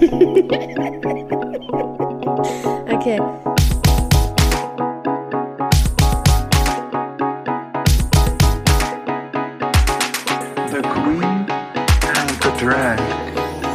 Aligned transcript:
okay. 0.00 0.08
The 10.70 10.80
Queen 10.80 11.44
and 12.16 12.30
the 12.40 12.48
Drag. 12.58 12.96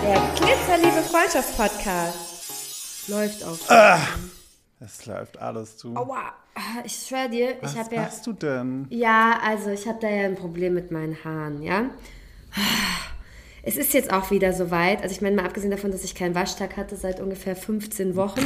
Der 0.01 0.17
Glitzerliebe 0.35 1.03
Freundschaft-Podcast 1.11 3.09
läuft 3.09 3.43
auf. 3.43 3.59
Es 4.79 5.05
läuft 5.05 5.37
alles 5.39 5.77
zu. 5.77 5.95
Aua. 5.95 6.33
Ich 6.85 7.05
schwör 7.07 7.27
dir, 7.27 7.55
Was 7.61 7.73
ich 7.73 7.79
habe 7.79 7.95
ja. 7.95 8.01
machst 8.01 8.25
du 8.25 8.33
denn? 8.33 8.87
Ja, 8.89 9.37
also 9.43 9.69
ich 9.69 9.87
habe 9.87 9.99
da 9.99 10.09
ja 10.09 10.25
ein 10.25 10.35
Problem 10.35 10.73
mit 10.73 10.89
meinen 10.89 11.23
Haaren, 11.23 11.61
ja. 11.61 11.85
Es 13.67 13.77
ist 13.77 13.93
jetzt 13.93 14.13
auch 14.13 14.29
wieder 14.29 14.53
soweit. 14.53 15.01
Also 15.01 15.13
ich 15.13 15.21
meine, 15.21 15.35
mal 15.35 15.45
abgesehen 15.45 15.71
davon, 15.71 15.91
dass 15.91 16.03
ich 16.03 16.13
keinen 16.13 16.35
Waschtag 16.35 16.77
hatte 16.77 16.95
seit 16.95 17.19
ungefähr 17.19 17.55
15 17.55 18.15
Wochen. 18.15 18.45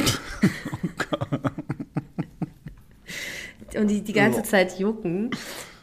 Und 3.76 3.88
die 3.88 4.00
die 4.00 4.14
ganze 4.14 4.42
Zeit 4.42 4.78
jucken. 4.78 5.30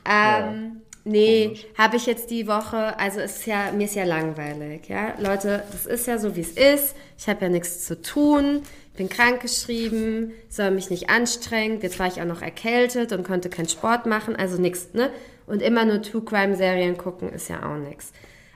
Ähm, 0.09 0.81
nee, 1.04 1.55
habe 1.78 1.98
ich 1.98 2.08
jetzt 2.08 2.31
die 2.31 2.48
Woche, 2.48 3.00
also 3.00 3.20
es 3.20 3.38
ist 3.38 3.45
ja, 3.45 3.72
mir 3.72 3.86
ist 3.86 3.95
ja 3.95 4.04
langweilig, 4.05 4.90
ja. 4.90 5.14
Leute, 5.20 5.64
das 5.72 5.86
ist 5.86 6.08
ja 6.08 6.17
so, 6.17 6.36
wie 6.36 6.42
es 6.42 6.52
ist. 6.52 6.95
Ich 7.17 7.30
habe 7.30 7.45
ja 7.45 7.50
nichts 7.50 7.86
zu 7.86 8.02
tun. 8.02 8.64
Ich 8.92 8.98
bin 8.98 9.08
krankgeschrieben, 9.08 10.31
soll 10.50 10.72
mich 10.72 10.90
nicht 10.90 11.12
anstrengen. 11.12 11.80
Jetzt 11.81 12.00
war 12.00 12.08
ich 12.08 12.20
auch 12.20 12.26
noch 12.26 12.42
erkältet 12.42 13.12
und 13.14 13.23
konnte 13.23 13.50
keinen 13.50 13.70
Sport 13.70 14.08
machen, 14.08 14.36
also 14.36 14.59
nichts, 14.59 14.94
ne? 14.94 15.12
Und 15.45 15.62
immer 15.62 15.86
nur 15.86 16.02
True 16.02 16.23
Crime 16.23 16.56
Serien 16.56 16.98
gucken 16.98 17.30
ist 17.31 17.48
ja 17.48 17.64
auch 17.64 17.78
nichts. 17.78 18.12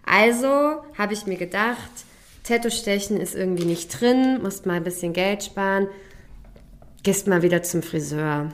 Also 0.06 0.82
habe 0.98 1.14
ich 1.14 1.26
mir 1.26 1.38
gedacht, 1.38 1.78
Tattoo-Stechen 2.44 3.18
ist 3.18 3.36
irgendwie 3.36 3.66
nicht 3.66 4.00
drin, 4.02 4.40
musst 4.42 4.66
mal 4.66 4.76
ein 4.76 4.84
bisschen 4.84 5.14
Geld 5.14 5.44
sparen, 5.44 5.88
gehst 7.04 7.28
mal 7.28 7.42
wieder 7.42 7.64
zum 7.64 7.82
Friseur. 7.84 8.50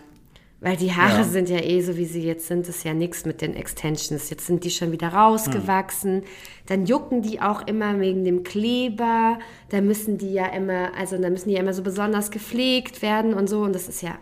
Weil 0.60 0.76
die 0.76 0.92
Haare 0.92 1.20
Ja. 1.20 1.24
sind 1.24 1.50
ja 1.50 1.60
eh 1.62 1.82
so, 1.82 1.98
wie 1.98 2.06
sie 2.06 2.24
jetzt 2.24 2.48
sind, 2.48 2.68
ist 2.68 2.84
ja 2.84 2.96
nichts 2.96 3.26
mit 3.26 3.42
den 3.42 3.56
Extensions. 3.56 4.32
Jetzt 4.32 4.48
sind 4.48 4.64
die 4.64 4.72
schon 4.72 4.92
wieder 4.92 5.10
rausgewachsen. 5.10 6.24
Dann 6.66 6.88
jucken 6.88 7.22
die 7.22 7.40
auch 7.40 7.68
immer 7.68 8.00
wegen 8.00 8.26
dem 8.26 8.42
Kleber. 8.44 9.38
Da 9.70 9.82
müssen 9.82 10.18
die 10.18 10.34
ja 10.34 10.48
immer, 10.48 10.90
also 10.98 11.16
da 11.20 11.30
müssen 11.30 11.50
die 11.50 11.56
ja 11.56 11.62
immer 11.62 11.74
so 11.76 11.84
besonders 11.84 12.32
gepflegt 12.32 13.04
werden 13.04 13.36
und 13.36 13.48
so. 13.48 13.62
Und 13.62 13.74
das 13.74 13.88
ist 13.88 14.02
ja, 14.02 14.18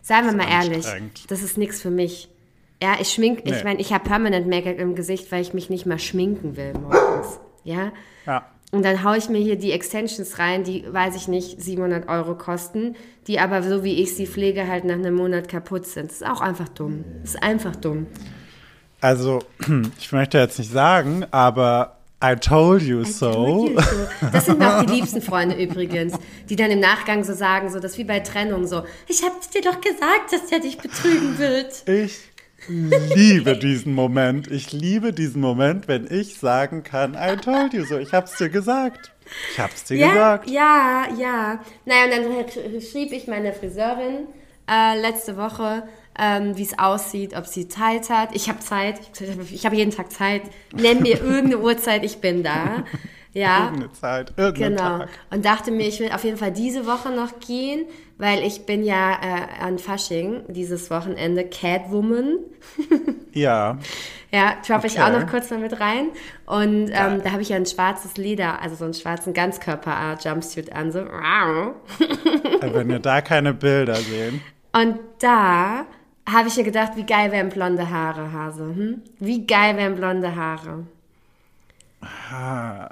seien 0.00 0.26
wir 0.26 0.32
mal 0.32 0.48
ehrlich, 0.48 0.86
das 1.26 1.42
ist 1.42 1.58
nichts 1.58 1.82
für 1.82 1.90
mich. 1.90 2.28
Ja, 2.82 2.96
ich 3.00 3.10
schmink, 3.12 3.40
ich 3.44 3.52
Nee. 3.52 3.64
meine, 3.64 3.80
ich 3.80 3.92
habe 3.92 4.04
permanent 4.08 4.46
Make-up 4.46 4.78
im 4.78 4.94
Gesicht, 4.94 5.30
weil 5.32 5.42
ich 5.42 5.52
mich 5.52 5.68
nicht 5.70 5.84
mal 5.86 5.98
schminken 5.98 6.56
will 6.56 6.72
morgens. 6.74 7.38
Ja? 7.64 7.92
Ja. 8.26 8.46
Und 8.72 8.84
dann 8.84 9.02
haue 9.04 9.18
ich 9.18 9.28
mir 9.28 9.38
hier 9.38 9.56
die 9.56 9.72
Extensions 9.72 10.38
rein, 10.38 10.62
die, 10.64 10.84
weiß 10.90 11.16
ich 11.16 11.26
nicht, 11.28 11.60
700 11.60 12.08
Euro 12.08 12.36
kosten, 12.36 12.94
die 13.26 13.38
aber 13.40 13.62
so 13.62 13.82
wie 13.84 14.00
ich 14.00 14.14
sie 14.16 14.26
pflege 14.26 14.66
halt 14.68 14.84
nach 14.84 14.94
einem 14.94 15.14
Monat 15.14 15.48
kaputt 15.48 15.86
sind. 15.86 16.10
Das 16.10 16.18
ist 16.22 16.26
auch 16.26 16.40
einfach 16.40 16.68
dumm. 16.68 17.04
Das 17.22 17.34
ist 17.34 17.42
einfach 17.42 17.74
dumm. 17.76 18.06
Also, 19.00 19.40
ich 19.98 20.12
möchte 20.12 20.38
jetzt 20.38 20.58
nicht 20.58 20.70
sagen, 20.70 21.26
aber 21.32 21.96
I 22.22 22.36
told 22.36 22.82
you 22.82 23.02
so. 23.04 23.32
Told 23.32 23.70
you 23.72 23.80
so. 23.80 23.96
Das 24.32 24.46
sind 24.46 24.58
mir 24.58 24.78
auch 24.78 24.84
die 24.84 24.92
liebsten 24.94 25.20
Freunde 25.20 25.56
übrigens, 25.56 26.14
die 26.48 26.54
dann 26.56 26.70
im 26.70 26.80
Nachgang 26.80 27.24
so 27.24 27.32
sagen, 27.34 27.70
so 27.70 27.80
das 27.80 27.92
ist 27.92 27.98
wie 27.98 28.04
bei 28.04 28.20
Trennung 28.20 28.66
so, 28.66 28.84
ich 29.08 29.22
habe 29.22 29.34
dir 29.52 29.62
doch 29.62 29.80
gesagt, 29.80 30.32
dass 30.32 30.46
der 30.46 30.60
dich 30.60 30.78
betrügen 30.78 31.38
wird. 31.38 31.88
Ich 31.88 32.18
liebe 32.68 33.56
diesen 33.56 33.94
Moment. 33.94 34.50
Ich 34.50 34.72
liebe 34.72 35.12
diesen 35.12 35.40
Moment, 35.40 35.88
wenn 35.88 36.06
ich 36.10 36.36
sagen 36.38 36.82
kann, 36.82 37.14
I 37.14 37.36
told 37.36 37.72
you 37.74 37.84
so. 37.84 37.98
Ich 37.98 38.12
hab's 38.12 38.36
dir 38.36 38.48
gesagt. 38.48 39.12
Ich 39.52 39.60
hab's 39.60 39.84
dir 39.84 39.96
Ja, 39.96 40.08
gesagt. 40.12 40.50
ja, 40.50 41.04
ja. 41.18 41.60
Naja, 41.84 42.04
und 42.04 42.10
dann 42.10 42.44
sch- 42.46 42.90
schrieb 42.90 43.12
ich 43.12 43.26
meiner 43.26 43.52
Friseurin 43.52 44.26
äh, 44.68 45.00
letzte 45.00 45.36
Woche, 45.36 45.84
ähm, 46.18 46.56
wie 46.56 46.62
es 46.62 46.78
aussieht, 46.78 47.36
ob 47.36 47.46
sie 47.46 47.68
Zeit 47.68 48.10
hat. 48.10 48.34
Ich 48.34 48.48
habe 48.48 48.58
Zeit. 48.60 49.00
Ich, 49.52 49.64
habe 49.64 49.76
jeden 49.76 49.92
Tag 49.92 50.10
Zeit. 50.12 50.42
Nenn 50.74 51.02
mir 51.02 51.20
irgendeine 51.22 51.58
Uhrzeit, 51.58 52.04
ich 52.04 52.18
bin 52.18 52.42
da. 52.42 52.84
Ja. 53.32 53.66
Irgendeine 53.66 53.92
Zeit, 53.92 54.32
irgendeinen 54.36 54.76
Genau. 54.76 54.98
Tag. 54.98 55.08
Und 55.30 55.44
dachte 55.44 55.70
mir, 55.70 55.86
ich 55.86 56.00
will 56.00 56.10
auf 56.12 56.24
jeden 56.24 56.36
Fall 56.36 56.50
diese 56.52 56.84
Woche 56.86 57.10
noch 57.10 57.38
gehen, 57.38 57.84
weil 58.20 58.44
ich 58.44 58.66
bin 58.66 58.84
ja 58.84 59.12
äh, 59.12 59.62
an 59.64 59.78
Fasching 59.78 60.42
dieses 60.48 60.90
Wochenende 60.90 61.44
Catwoman. 61.44 62.38
Ja. 63.32 63.78
Ja, 64.32 64.56
droppe 64.66 64.88
ich 64.88 65.00
auch 65.00 65.08
Okay. 65.08 65.20
noch 65.20 65.30
kurz 65.30 65.50
mal 65.50 65.60
mit 65.60 65.78
rein. 65.78 66.08
Und 66.46 66.90
ähm, 66.90 67.22
da 67.22 67.30
habe 67.30 67.42
ich 67.42 67.50
ja 67.50 67.56
ein 67.56 67.64
schwarzes 67.64 68.16
Leder, 68.16 68.60
also 68.60 68.74
so 68.74 68.84
einen 68.84 68.94
schwarzen 68.94 69.32
Ganzkörper-Jumpsuit 69.34 70.72
an. 70.72 70.90
So. 70.90 71.04
Wenn 72.60 72.90
ihr 72.90 72.98
da 72.98 73.20
keine 73.20 73.54
Bilder 73.54 73.94
sehen. 73.94 74.40
Und 74.72 74.98
da 75.20 75.86
habe 76.28 76.48
ich 76.48 76.56
mir 76.56 76.64
gedacht, 76.64 76.92
wie 76.96 77.06
geil 77.06 77.30
wären 77.30 77.50
blonde 77.50 77.88
Haare, 77.88 78.32
Hase. 78.32 78.64
Hm? 78.64 79.02
Wie 79.20 79.46
geil 79.46 79.76
wären 79.76 79.94
blonde 79.94 80.34
Haare. 80.34 80.86
Ah, 82.32 82.88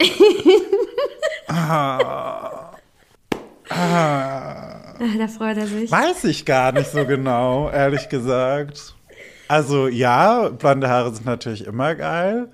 da 5.18 5.28
freut 5.28 5.56
er 5.56 5.66
sich. 5.66 5.90
Weiß 5.90 6.24
ich 6.24 6.44
gar 6.44 6.72
nicht 6.72 6.90
so 6.90 7.04
genau, 7.04 7.70
ehrlich 7.70 8.08
gesagt. 8.08 8.94
Also 9.48 9.88
ja, 9.88 10.48
blonde 10.50 10.88
Haare 10.88 11.14
sind 11.14 11.26
natürlich 11.26 11.66
immer 11.66 11.94
geil. 11.94 12.48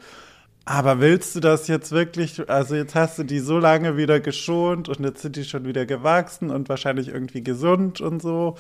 Aber 0.67 1.01
willst 1.01 1.37
du 1.37 1.41
das 1.41 1.69
jetzt 1.69 1.93
wirklich? 1.93 2.49
Also 2.49 2.75
jetzt 2.75 2.95
hast 2.95 3.19
du 3.19 3.23
die 3.25 3.41
so 3.41 3.59
lange 3.59 3.97
wieder 3.97 4.21
geschont 4.21 4.89
und 4.89 5.01
jetzt 5.01 5.21
sind 5.21 5.37
die 5.37 5.45
schon 5.45 5.67
wieder 5.67 5.85
gewachsen 5.85 6.51
und 6.51 6.69
wahrscheinlich 6.69 7.09
irgendwie 7.09 7.43
gesund 7.43 8.01
und 8.01 8.23
so. 8.23 8.57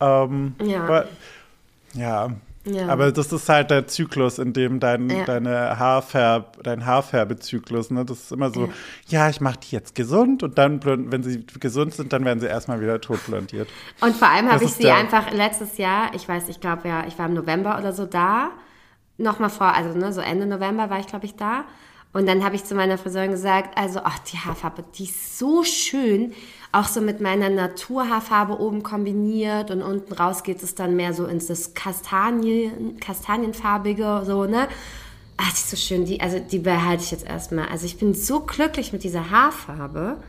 Ähm, 0.00 0.54
Ja. 0.64 0.84
Aber, 0.84 1.04
ja. 1.94 2.30
Ja. 2.64 2.88
Aber 2.88 3.10
das 3.10 3.32
ist 3.32 3.48
halt 3.48 3.70
der 3.70 3.88
Zyklus, 3.88 4.38
in 4.38 4.52
dem 4.52 4.78
dein, 4.78 5.10
Ja. 5.10 5.24
deine 5.24 5.78
Haarfärb, 5.78 6.62
dein 6.62 6.86
Haarfärbezyklus, 6.86 7.90
ne? 7.90 8.04
Das 8.04 8.20
ist 8.20 8.32
immer 8.32 8.50
so, 8.50 8.68
ja, 9.08 9.28
ich 9.28 9.40
mache 9.40 9.58
die 9.58 9.74
jetzt 9.74 9.94
gesund 9.94 10.42
und 10.44 10.58
dann, 10.58 10.80
wenn 10.84 11.22
sie 11.22 11.44
gesund 11.58 11.94
sind, 11.94 12.12
dann 12.12 12.24
werden 12.24 12.38
sie 12.38 12.46
erstmal 12.46 12.80
wieder 12.80 13.00
totblondiert. 13.00 13.68
Und 14.00 14.14
vor 14.14 14.28
allem 14.28 14.50
habe 14.50 14.64
ich 14.64 14.72
sie 14.74 14.90
einfach 14.90 15.32
letztes 15.32 15.76
Jahr, 15.76 16.14
ich 16.14 16.28
weiß, 16.28 16.48
ich 16.48 16.60
glaube 16.60 16.88
ja, 16.88 17.04
ich 17.06 17.18
war 17.18 17.26
im 17.26 17.34
November 17.34 17.78
oder 17.78 17.92
so 17.92 18.06
da, 18.06 18.50
nochmal 19.18 19.50
vor, 19.50 19.74
also 19.74 19.98
ne, 19.98 20.12
so 20.12 20.20
Ende 20.20 20.46
November 20.46 20.88
war 20.88 21.00
ich, 21.00 21.06
glaube 21.06 21.26
ich, 21.26 21.34
da. 21.34 21.64
Und 22.12 22.28
dann 22.28 22.44
habe 22.44 22.54
ich 22.56 22.64
zu 22.64 22.74
meiner 22.74 22.98
Friseurin 22.98 23.30
gesagt, 23.30 23.78
also, 23.78 24.00
ach, 24.04 24.18
die 24.20 24.36
Haarfarbe, 24.36 24.84
die 24.96 25.04
ist 25.04 25.38
so 25.38 25.64
schön, 25.64 26.34
auch 26.72 26.88
so 26.88 27.02
mit 27.02 27.20
meiner 27.20 27.50
Naturhaarfarbe 27.50 28.58
oben 28.58 28.82
kombiniert 28.82 29.70
und 29.70 29.82
unten 29.82 30.12
raus 30.14 30.42
geht 30.42 30.62
es 30.62 30.74
dann 30.74 30.96
mehr 30.96 31.12
so 31.12 31.26
ins 31.26 31.46
das 31.46 31.74
Kastanien, 31.74 32.98
kastanienfarbige, 32.98 34.22
so, 34.24 34.46
ne? 34.46 34.68
Ach, 35.36 35.50
die 35.50 35.54
ist 35.54 35.70
so 35.70 35.76
schön, 35.76 36.04
die, 36.06 36.20
also 36.20 36.38
die 36.38 36.58
behalte 36.58 37.02
ich 37.04 37.10
jetzt 37.10 37.26
erstmal. 37.26 37.68
Also 37.68 37.84
ich 37.84 37.98
bin 37.98 38.14
so 38.14 38.40
glücklich 38.40 38.92
mit 38.92 39.04
dieser 39.04 39.30
Haarfarbe. 39.30 40.22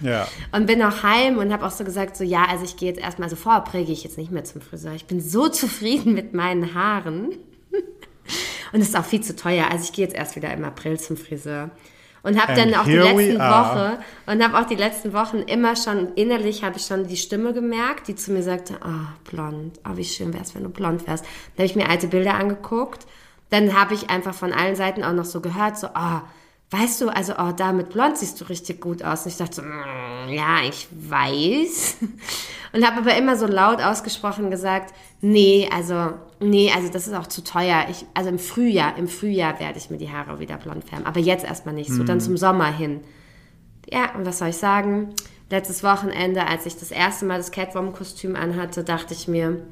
Ja. 0.00 0.28
Und 0.52 0.66
bin 0.66 0.82
auch 0.82 1.02
heim 1.04 1.38
und 1.38 1.52
habe 1.52 1.64
auch 1.64 1.70
so 1.70 1.84
gesagt, 1.84 2.16
so 2.16 2.24
ja, 2.24 2.44
also 2.46 2.64
ich 2.64 2.76
gehe 2.76 2.88
jetzt 2.88 3.00
erstmal, 3.00 3.26
also 3.26 3.36
vorher 3.36 3.84
gehe 3.84 3.92
ich 3.92 4.02
jetzt 4.02 4.18
nicht 4.18 4.32
mehr 4.32 4.42
zum 4.42 4.60
Friseur. 4.60 4.94
Ich 4.94 5.06
bin 5.06 5.20
so 5.20 5.48
zufrieden 5.48 6.12
mit 6.12 6.34
meinen 6.34 6.74
Haaren. 6.74 7.36
Und 8.72 8.80
es 8.80 8.88
ist 8.88 8.96
auch 8.96 9.04
viel 9.04 9.20
zu 9.20 9.36
teuer. 9.36 9.66
Also 9.70 9.84
ich 9.84 9.92
gehe 9.92 10.04
jetzt 10.04 10.14
erst 10.14 10.34
wieder 10.36 10.52
im 10.52 10.64
April 10.64 10.98
zum 10.98 11.16
Friseur. 11.16 11.70
Und 12.22 12.40
habe 12.40 12.54
dann 12.54 12.74
auch 12.74 12.84
die 12.84 12.96
letzten. 12.96 13.38
Woche 13.38 13.98
und 14.26 14.44
habe 14.44 14.58
auch 14.58 14.66
die 14.66 14.74
letzten 14.74 15.12
Wochen 15.12 15.38
immer 15.38 15.74
schon, 15.74 16.12
innerlich 16.14 16.62
habe 16.62 16.76
ich 16.76 16.84
schon 16.84 17.06
die 17.06 17.16
Stimme 17.16 17.54
gemerkt, 17.54 18.08
die 18.08 18.14
zu 18.14 18.32
mir 18.32 18.42
sagte, 18.42 18.74
ah, 18.82 19.14
blond, 19.30 19.80
ah, 19.84 19.92
wie 19.94 20.04
schön 20.04 20.34
wär's, 20.34 20.54
wenn 20.54 20.64
du 20.64 20.68
blond 20.68 21.06
wärst. 21.06 21.24
Dann 21.56 21.64
habe 21.64 21.66
ich 21.66 21.76
mir 21.76 21.88
alte 21.88 22.08
Bilder 22.08 22.34
angeguckt. 22.34 23.06
Dann 23.48 23.78
habe 23.78 23.94
ich 23.94 24.10
einfach 24.10 24.34
von 24.34 24.52
allen 24.52 24.76
Seiten 24.76 25.02
auch 25.02 25.12
noch 25.12 25.24
so 25.24 25.40
gehört, 25.40 25.78
so, 25.78 25.88
ah, 25.94 26.22
weißt 26.70 27.00
du, 27.00 27.08
also, 27.08 27.34
oh, 27.38 27.52
da 27.56 27.72
mit 27.72 27.90
blond 27.90 28.16
siehst 28.16 28.40
du 28.40 28.44
richtig 28.44 28.80
gut 28.80 29.02
aus. 29.02 29.24
Und 29.24 29.32
ich 29.32 29.36
dachte 29.36 29.56
so, 29.56 29.62
mm, 29.62 30.28
ja, 30.28 30.62
ich 30.68 30.86
weiß. 30.90 31.96
Und 32.72 32.86
habe 32.86 32.98
aber 32.98 33.16
immer 33.16 33.36
so 33.36 33.46
laut 33.46 33.82
ausgesprochen 33.82 34.50
gesagt, 34.50 34.94
nee, 35.20 35.68
also, 35.72 36.12
nee, 36.38 36.70
also 36.72 36.88
das 36.88 37.08
ist 37.08 37.14
auch 37.14 37.26
zu 37.26 37.42
teuer. 37.42 37.86
Ich, 37.90 38.06
also 38.14 38.30
im 38.30 38.38
Frühjahr, 38.38 38.96
im 38.96 39.08
Frühjahr 39.08 39.58
werde 39.58 39.78
ich 39.78 39.90
mir 39.90 39.98
die 39.98 40.12
Haare 40.12 40.38
wieder 40.38 40.56
blond 40.56 40.84
färben. 40.84 41.06
Aber 41.06 41.18
jetzt 41.18 41.44
erstmal 41.44 41.74
nicht, 41.74 41.90
so 41.90 42.04
dann 42.04 42.20
zum 42.20 42.36
Sommer 42.36 42.72
hin. 42.72 43.00
Ja, 43.92 44.14
und 44.14 44.24
was 44.24 44.38
soll 44.38 44.48
ich 44.48 44.56
sagen? 44.56 45.14
Letztes 45.50 45.82
Wochenende, 45.82 46.46
als 46.46 46.64
ich 46.66 46.76
das 46.76 46.92
erste 46.92 47.24
Mal 47.24 47.38
das 47.38 47.50
Catwoman-Kostüm 47.50 48.36
anhatte, 48.36 48.84
dachte 48.84 49.14
ich 49.14 49.26
mir, 49.26 49.66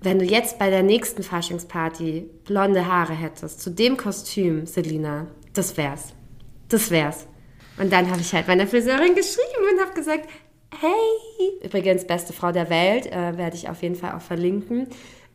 wenn 0.00 0.18
du 0.18 0.24
jetzt 0.24 0.58
bei 0.58 0.70
der 0.70 0.82
nächsten 0.82 1.22
Faschingsparty 1.22 2.30
blonde 2.44 2.86
Haare 2.86 3.12
hättest, 3.12 3.60
zu 3.60 3.70
dem 3.70 3.98
Kostüm, 3.98 4.64
Selina, 4.66 5.26
das 5.52 5.76
wär's. 5.76 6.14
Das 6.68 6.90
wär's. 6.90 7.26
Und 7.78 7.92
dann 7.92 8.10
habe 8.10 8.20
ich 8.20 8.32
halt 8.32 8.48
meiner 8.48 8.66
Friseurin 8.66 9.14
geschrieben 9.14 9.64
und 9.72 9.80
habe 9.80 9.94
gesagt, 9.94 10.28
hey, 10.80 11.50
übrigens 11.62 12.06
beste 12.06 12.32
Frau 12.32 12.52
der 12.52 12.70
Welt, 12.70 13.06
äh, 13.06 13.36
werde 13.36 13.56
ich 13.56 13.68
auf 13.68 13.82
jeden 13.82 13.96
Fall 13.96 14.12
auch 14.12 14.22
verlinken. 14.22 14.88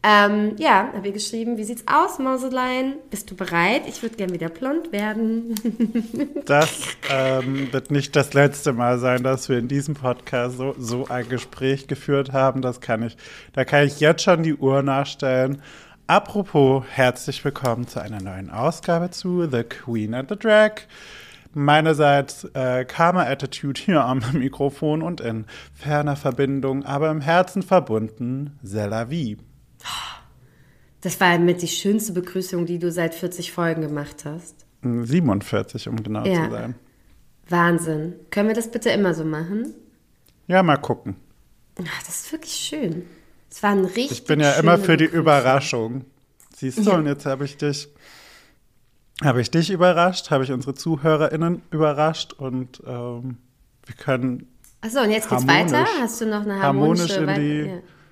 Ähm, 0.04 0.56
ja, 0.58 0.92
habe 0.94 1.08
ihr 1.08 1.14
geschrieben, 1.14 1.58
wie 1.58 1.64
sieht's 1.64 1.84
aus, 1.88 2.20
Mauselein? 2.20 2.96
Bist 3.10 3.32
du 3.32 3.36
bereit? 3.36 3.82
Ich 3.88 4.02
würde 4.04 4.16
gern 4.16 4.32
wieder 4.32 4.50
blond 4.50 4.92
werden. 4.92 5.56
Das 6.46 6.72
ähm, 7.12 7.74
wird 7.74 7.92
nicht 7.92 8.16
das 8.16 8.34
letzte 8.34 8.72
Mal 8.72 9.00
sein, 9.00 9.22
dass 9.22 9.50
wir 9.50 9.58
in 9.58 9.68
diesem 9.68 9.96
Podcast 9.96 10.58
so, 10.58 10.76
so 10.80 11.08
ein 11.08 11.28
Gespräch 11.28 11.88
geführt 11.88 12.32
haben. 12.32 12.62
Das 12.62 12.80
kann 12.80 13.04
ich, 13.04 13.18
da 13.52 13.66
kann 13.66 13.86
ich 13.86 14.00
jetzt 14.00 14.24
schon 14.24 14.44
die 14.44 14.56
Uhr 14.56 14.82
nachstellen. 14.82 15.62
Apropos, 16.08 16.86
herzlich 16.90 17.44
willkommen 17.44 17.86
zu 17.88 18.02
einer 18.02 18.22
neuen 18.22 18.50
Ausgabe 18.50 19.10
zu 19.12 19.46
The 19.50 19.64
Queen 19.64 20.14
and 20.14 20.30
the 20.30 20.38
Drag. 20.38 20.72
Meinerseits 21.54 22.46
äh, 22.54 22.86
Karma 22.86 23.24
Attitude 23.24 23.82
hier 23.82 24.04
am 24.06 24.22
Mikrofon 24.34 25.02
und 25.02 25.20
in 25.20 25.46
ferner 25.74 26.16
Verbindung, 26.16 26.86
aber 26.86 27.10
im 27.12 27.20
Herzen 27.20 27.62
verbunden, 27.62 28.58
Zella 28.64 29.10
Vie. 29.10 29.38
Das 31.02 31.20
war 31.20 31.38
mit 31.40 31.62
die 31.62 31.68
schönste 31.68 32.14
Begrüßung, 32.14 32.66
die 32.66 32.80
du 32.80 32.90
seit 32.92 33.14
40 33.14 33.52
Folgen 33.52 33.82
gemacht 33.82 34.24
hast. 34.24 34.66
47, 34.84 35.90
um 35.90 36.02
genau 36.02 36.26
Ja. 36.26 36.46
zu 36.46 36.52
sein. 36.52 36.76
Wahnsinn. 37.50 38.14
Können 38.30 38.48
wir 38.48 38.56
das 38.56 38.72
bitte 38.72 38.90
immer 38.92 39.14
so 39.14 39.26
machen? 39.26 39.74
Ja, 40.48 40.64
mal 40.64 40.78
gucken. 40.78 41.18
Ach, 41.80 42.04
das 42.06 42.22
ist 42.24 42.32
wirklich 42.32 42.54
schön. 42.54 43.04
Es 43.50 43.64
war 43.64 43.72
ein 43.72 43.86
richtig 43.86 44.12
Ich 44.12 44.26
bin 44.26 44.40
ja 44.40 44.52
immer 44.54 44.78
für 44.78 44.98
die 44.98 45.06
Begrüßung. 45.06 45.22
Überraschung. 45.22 46.06
Siehst 46.56 46.80
du, 46.80 46.92
Ja. 46.92 46.98
und 46.98 47.06
jetzt 47.06 47.26
habe 47.26 47.46
ich 47.46 47.58
dich, 47.58 47.88
habe 49.24 49.42
ich 49.42 49.50
dich 49.52 49.70
überrascht, 49.72 50.32
habe 50.32 50.44
ich 50.44 50.52
unsere 50.52 50.74
ZuhörerInnen 50.74 51.62
überrascht 51.72 52.34
und 52.34 52.82
ähm, 52.86 53.38
wir 53.86 53.96
können 53.96 54.48
Achso, 54.82 55.02
und 55.02 55.12
jetzt 55.12 55.30
geht's 55.30 55.46
Harmonisch. 55.48 55.72
weiter? 55.72 55.86
Hast 56.00 56.22
du 56.22 56.26
noch 56.28 56.42
eine 56.42 56.62
Harmonisch 56.62 57.10
harmonische 57.10 57.20
in 57.20 57.28
Wei- 57.28 57.40
die- 57.40 57.70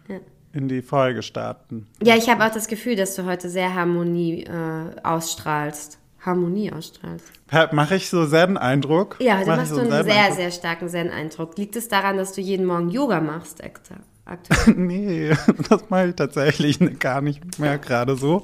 Ja, 0.09 0.15
ja. 0.15 0.21
in 0.53 0.67
die 0.67 0.81
Folge 0.81 1.21
starten. 1.21 1.87
ja 2.01 2.15
ich 2.15 2.29
habe 2.29 2.43
auch 2.45 2.51
das 2.51 2.67
Gefühl, 2.67 2.95
dass 2.95 3.15
du 3.15 3.25
heute 3.25 3.49
sehr 3.49 3.73
Harmonie 3.73 4.43
äh, 4.45 5.01
ausstrahlst. 5.03 5.99
Harmonie 6.25 6.71
ausstrahlst. 6.71 7.25
Mache 7.71 7.95
ich 7.97 8.09
so 8.09 8.25
Zen-Eindruck? 8.25 9.17
Ja, 9.19 9.37
heute 9.37 9.47
machst 9.47 9.69
so 9.69 9.75
du 9.75 9.81
einen 9.91 10.03
sehr, 10.05 10.31
sehr 10.33 10.49
starken 10.49 10.89
Zen-Eindruck. 10.89 11.55
Liegt 11.59 11.75
es 11.75 11.87
daran, 11.87 12.17
dass 12.17 12.33
du 12.33 12.41
jeden 12.41 12.65
Morgen 12.65 12.89
Yoga 12.89 13.21
machst, 13.21 13.63
Ekta? 13.63 13.97
Aktuell. 14.25 14.75
Nee, 14.77 15.33
das 15.69 15.89
mache 15.89 16.07
ich 16.09 16.15
tatsächlich 16.15 16.79
gar 16.99 17.21
nicht 17.21 17.59
mehr 17.59 17.77
gerade 17.77 18.15
so. 18.15 18.41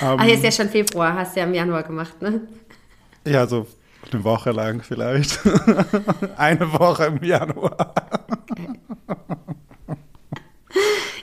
Ähm, 0.00 0.16
Ach, 0.18 0.24
jetzt 0.24 0.38
ist 0.44 0.56
ja 0.58 0.64
schon 0.64 0.70
Februar, 0.72 1.14
hast 1.14 1.36
du 1.36 1.40
ja 1.40 1.46
im 1.46 1.54
Januar 1.54 1.82
gemacht, 1.82 2.20
ne? 2.22 2.40
ja, 3.26 3.46
so 3.46 3.66
eine 4.10 4.24
Woche 4.24 4.50
lang 4.50 4.82
vielleicht. 4.82 5.38
Eine 6.36 6.72
Woche 6.72 7.04
im 7.06 7.22
Januar. 7.22 7.94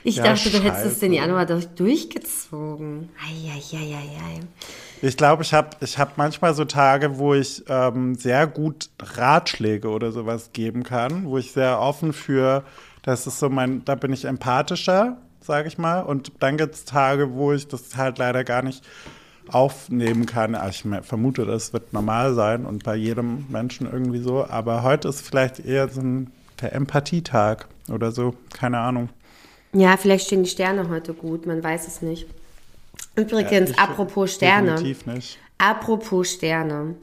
Ich 0.02 0.16
Ja, 0.16 0.24
dachte, 0.24 0.48
du 0.50 0.58
hättest 0.62 0.84
es 0.86 0.92
scheiße. 0.92 1.00
den 1.00 1.12
Januar 1.12 1.44
durch, 1.44 1.66
durchgezogen. 1.68 3.10
Eieieiei. 3.22 4.40
Ich 5.02 5.16
glaube, 5.16 5.42
ich 5.42 5.52
habe 5.52 5.76
ich 5.80 5.98
hab 5.98 6.16
manchmal 6.16 6.54
so 6.54 6.64
Tage, 6.64 7.18
wo 7.18 7.34
ich 7.34 7.62
ähm, 7.68 8.14
sehr 8.14 8.46
gut 8.46 8.88
Ratschläge 8.98 9.88
oder 9.88 10.10
sowas 10.10 10.50
geben 10.54 10.84
kann, 10.84 11.26
wo 11.26 11.36
ich 11.36 11.52
sehr 11.52 11.80
offen 11.80 12.14
für, 12.14 12.64
das 13.02 13.26
ist 13.26 13.38
so 13.38 13.48
mein, 13.48 13.84
da 13.84 13.94
bin 13.94 14.12
ich 14.12 14.24
empathischer, 14.24 15.16
sage 15.40 15.68
ich 15.68 15.78
mal. 15.78 16.00
Und 16.00 16.32
dann 16.40 16.56
gibt 16.56 16.74
es 16.74 16.84
Tage, 16.84 17.32
wo 17.34 17.52
ich 17.52 17.66
das 17.68 17.96
halt 17.96 18.18
leider 18.18 18.44
gar 18.44 18.62
nicht 18.62 18.84
aufnehmen 19.48 20.26
kann. 20.26 20.54
Also 20.54 20.88
ich 20.88 21.04
vermute, 21.06 21.44
das 21.46 21.72
wird 21.72 21.92
normal 21.92 22.34
sein 22.34 22.66
und 22.66 22.84
bei 22.84 22.94
jedem 22.96 23.46
Menschen 23.48 23.90
irgendwie 23.90 24.20
so. 24.20 24.46
Aber 24.46 24.82
heute 24.82 25.08
ist 25.08 25.22
vielleicht 25.22 25.60
eher 25.60 25.88
so 25.88 26.00
ein, 26.00 26.30
der 26.60 26.74
Empathietag 26.74 27.66
oder 27.88 28.12
so, 28.12 28.34
keine 28.52 28.78
Ahnung. 28.78 29.08
Ja, 29.72 29.96
vielleicht 29.96 30.26
stehen 30.26 30.42
die 30.44 30.50
Sterne 30.50 30.88
heute 30.88 31.14
gut, 31.14 31.46
man 31.46 31.62
weiß 31.62 31.86
es 31.86 32.02
nicht. 32.02 32.26
Übrigens, 33.16 33.70
Ich- 33.70 33.78
apropos 33.78 34.34
Sterne. 34.34 34.72
Definitiv 34.72 35.06
nicht. 35.06 35.38
Apropos 35.58 36.30
Sterne. 36.32 36.96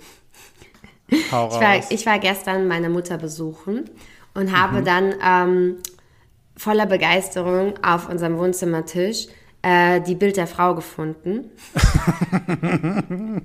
Ich 1.10 1.32
war, 1.32 1.92
ich 1.92 2.06
war 2.06 2.20
gestern 2.20 2.68
meine 2.68 2.90
Mutter 2.90 3.18
besuchen 3.18 3.90
und 4.38 4.46
Mhm. 4.46 4.52
habe 4.58 4.84
dann 4.84 5.16
ähm, 5.22 5.78
voller 6.56 6.86
Begeisterung 6.86 7.74
auf 7.84 8.08
unserem 8.08 8.38
Wohnzimmertisch 8.38 9.28
äh, 9.64 10.00
die 10.02 10.14
Bild 10.16 10.38
der 10.38 10.46
Frau 10.48 10.76
gefunden. 10.76 11.50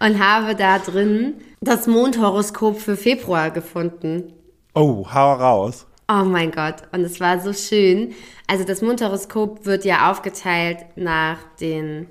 und 0.00 0.18
habe 0.24 0.54
da 0.54 0.78
drin 0.78 1.34
das 1.60 1.86
Mondhoroskop 1.86 2.78
für 2.80 2.96
Februar 2.96 3.50
gefunden. 3.50 4.32
oh, 4.74 5.06
hau 5.12 5.32
raus. 5.32 5.86
Oh 6.12 6.24
mein 6.24 6.50
Gott, 6.50 6.76
und 6.92 7.00
es 7.02 7.18
war 7.20 7.40
so 7.40 7.52
schön. 7.52 8.12
Also 8.46 8.64
das 8.64 8.82
Mondhoroskop 8.82 9.64
wird 9.64 9.84
ja 9.84 10.10
aufgeteilt 10.10 10.78
nach 10.96 11.38
den 11.60 12.08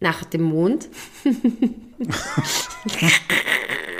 nach 0.00 0.24
dem 0.24 0.42
Mond. 0.42 0.88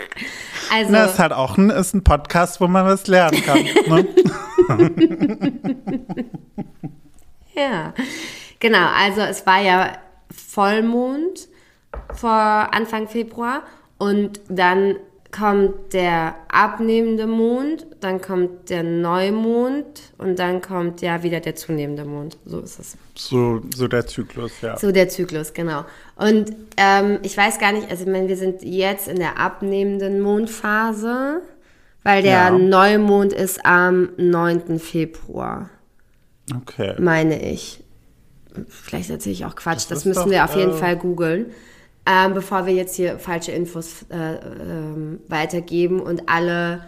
also 0.73 0.93
Das 0.93 1.13
ist 1.13 1.19
halt 1.19 1.33
auch 1.33 1.59
ein, 1.59 1.71
ist 1.71 1.95
ein 1.95 2.03
Podcast, 2.05 2.61
wo 2.61 2.67
man 2.67 2.87
was 2.87 3.07
lernen 3.07 3.43
kann. 3.43 3.63
Ne? 3.87 4.09
ja. 7.55 7.93
Genau, 8.59 8.89
also 8.97 9.23
es 9.23 9.45
war 9.47 9.61
ja 9.61 9.93
Vollmond 10.31 11.49
vor 12.15 12.31
Anfang 12.31 13.09
Februar 13.09 13.65
und 13.99 14.41
dann 14.49 14.97
kommt 15.33 15.95
der 15.95 16.35
abnehmende 16.49 17.27
Mond, 17.27 17.87
dann 18.01 18.21
kommt 18.21 18.69
der 18.69 18.83
Neumond 18.83 20.03
und 20.19 20.39
dann 20.39 20.61
kommt 20.61 21.01
ja 21.01 21.23
wieder 21.23 21.41
der 21.41 21.55
zunehmende 21.55 22.05
Mond. 22.05 22.37
So 22.45 22.61
ist 22.61 22.79
es. 22.79 22.97
So, 23.17 23.63
so 23.75 23.89
der 23.89 24.07
Zyklus, 24.07 24.53
ja. 24.61 24.77
So 24.79 24.93
der 24.93 25.09
Zyklus, 25.09 25.55
genau. 25.55 25.85
Und 26.17 26.53
ähm, 26.77 27.19
ich 27.23 27.37
weiß 27.37 27.59
gar 27.59 27.73
nicht, 27.73 27.91
also 27.91 28.05
ich 28.05 28.11
meine, 28.11 28.29
wir 28.29 28.37
sind 28.37 28.63
jetzt 28.63 29.09
in 29.09 29.17
der 29.17 29.39
abnehmenden 29.39 30.21
Mondphase, 30.21 31.41
weil 32.03 32.23
der 32.23 32.33
Ja. 32.33 32.51
Neumond 32.51 33.33
ist 33.33 33.65
am 33.65 34.11
9. 34.19 34.79
Februar, 34.79 35.71
Okay. 36.55 36.95
meine 36.99 37.51
ich. 37.51 37.83
Vielleicht 38.69 39.09
erzähle 39.09 39.33
ich 39.33 39.47
auch 39.47 39.57
Quatsch, 39.57 39.85
das, 39.85 39.89
Das 39.89 40.05
müssen 40.05 40.25
doch, 40.25 40.31
wir 40.31 40.45
auf 40.45 40.57
jeden 40.57 40.73
äh, 40.73 40.77
Fall 40.77 40.97
googeln, 40.99 41.47
ähm, 42.07 42.35
bevor 42.35 42.67
wir 42.67 42.75
jetzt 42.75 42.97
hier 42.97 43.19
falsche 43.19 43.53
Infos 43.53 44.05
äh, 44.11 44.35
ähm, 44.35 45.21
weitergeben 45.29 46.01
und 46.01 46.29
alle, 46.29 46.83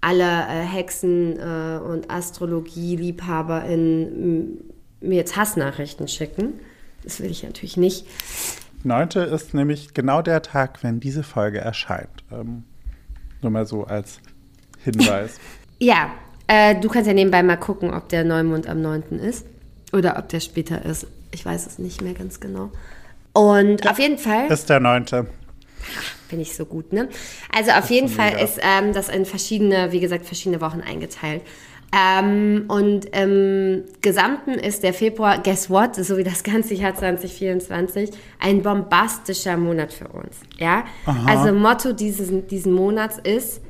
alle 0.00 0.24
äh, 0.24 0.62
Hexen 0.62 1.38
äh, 1.38 1.78
und 1.78 2.10
Astrologie-LiebhaberInnen 2.10 4.72
mir 5.00 5.16
jetzt 5.16 5.36
Hassnachrichten 5.36 6.08
schicken. 6.08 6.54
Das 7.02 7.20
will 7.20 7.30
ich 7.30 7.42
natürlich 7.42 7.76
nicht. 7.76 8.06
Neunte 8.82 9.20
ist 9.20 9.52
nämlich 9.52 9.92
genau 9.94 10.22
der 10.22 10.40
Tag, 10.42 10.82
wenn 10.82 11.00
diese 11.00 11.22
Folge 11.22 11.58
erscheint. 11.58 12.24
Ähm, 12.32 12.64
nur 13.42 13.50
mal 13.50 13.66
so 13.66 13.84
als 13.84 14.20
Hinweis. 14.82 15.38
Ja, 15.78 16.10
äh, 16.46 16.80
du 16.80 16.88
kannst 16.88 17.06
ja 17.06 17.12
nebenbei 17.12 17.42
mal 17.42 17.58
gucken, 17.58 17.92
ob 17.92 18.08
der 18.08 18.24
Neumond 18.24 18.66
am 18.66 18.80
9. 18.80 19.18
ist 19.18 19.44
oder 19.92 20.18
ob 20.18 20.30
der 20.30 20.40
später 20.40 20.86
ist. 20.86 21.06
Ich 21.32 21.44
weiß 21.44 21.66
es 21.66 21.78
nicht 21.78 22.00
mehr 22.00 22.14
ganz 22.14 22.40
genau. 22.40 22.70
Und 23.36 23.86
auf 23.88 23.98
jeden 23.98 24.18
Fall 24.18 24.50
ist 24.50 24.70
der 24.70 24.80
neunte. 24.80 25.26
bin 26.30 26.40
ich 26.40 26.56
so 26.56 26.64
gut, 26.64 26.92
ne? 26.92 27.08
Also 27.54 27.72
auf 27.72 27.90
jeden 27.90 28.08
Fall 28.08 28.32
mega. 28.32 28.42
ist 28.42 28.58
ähm, 28.62 28.94
das 28.94 29.10
in 29.10 29.26
verschiedene, 29.26 29.92
wie 29.92 30.00
gesagt, 30.00 30.24
verschiedene 30.24 30.60
Wochen 30.62 30.80
eingeteilt. 30.80 31.42
Ähm, 31.94 32.64
und 32.68 33.04
im 33.14 33.84
Gesamten 34.00 34.52
ist 34.52 34.82
der 34.82 34.94
Februar, 34.94 35.42
guess 35.42 35.68
what, 35.68 35.96
so 35.96 36.16
wie 36.16 36.24
das 36.24 36.42
ganze 36.42 36.74
Jahr 36.74 36.94
2024, 36.94 38.10
ein 38.40 38.62
bombastischer 38.62 39.56
Monat 39.56 39.92
für 39.92 40.08
uns. 40.08 40.40
Ja? 40.58 40.84
Also 41.26 41.52
Motto 41.52 41.92
dieses, 41.92 42.30
diesen 42.48 42.72
Monats 42.72 43.18
ist, 43.22 43.60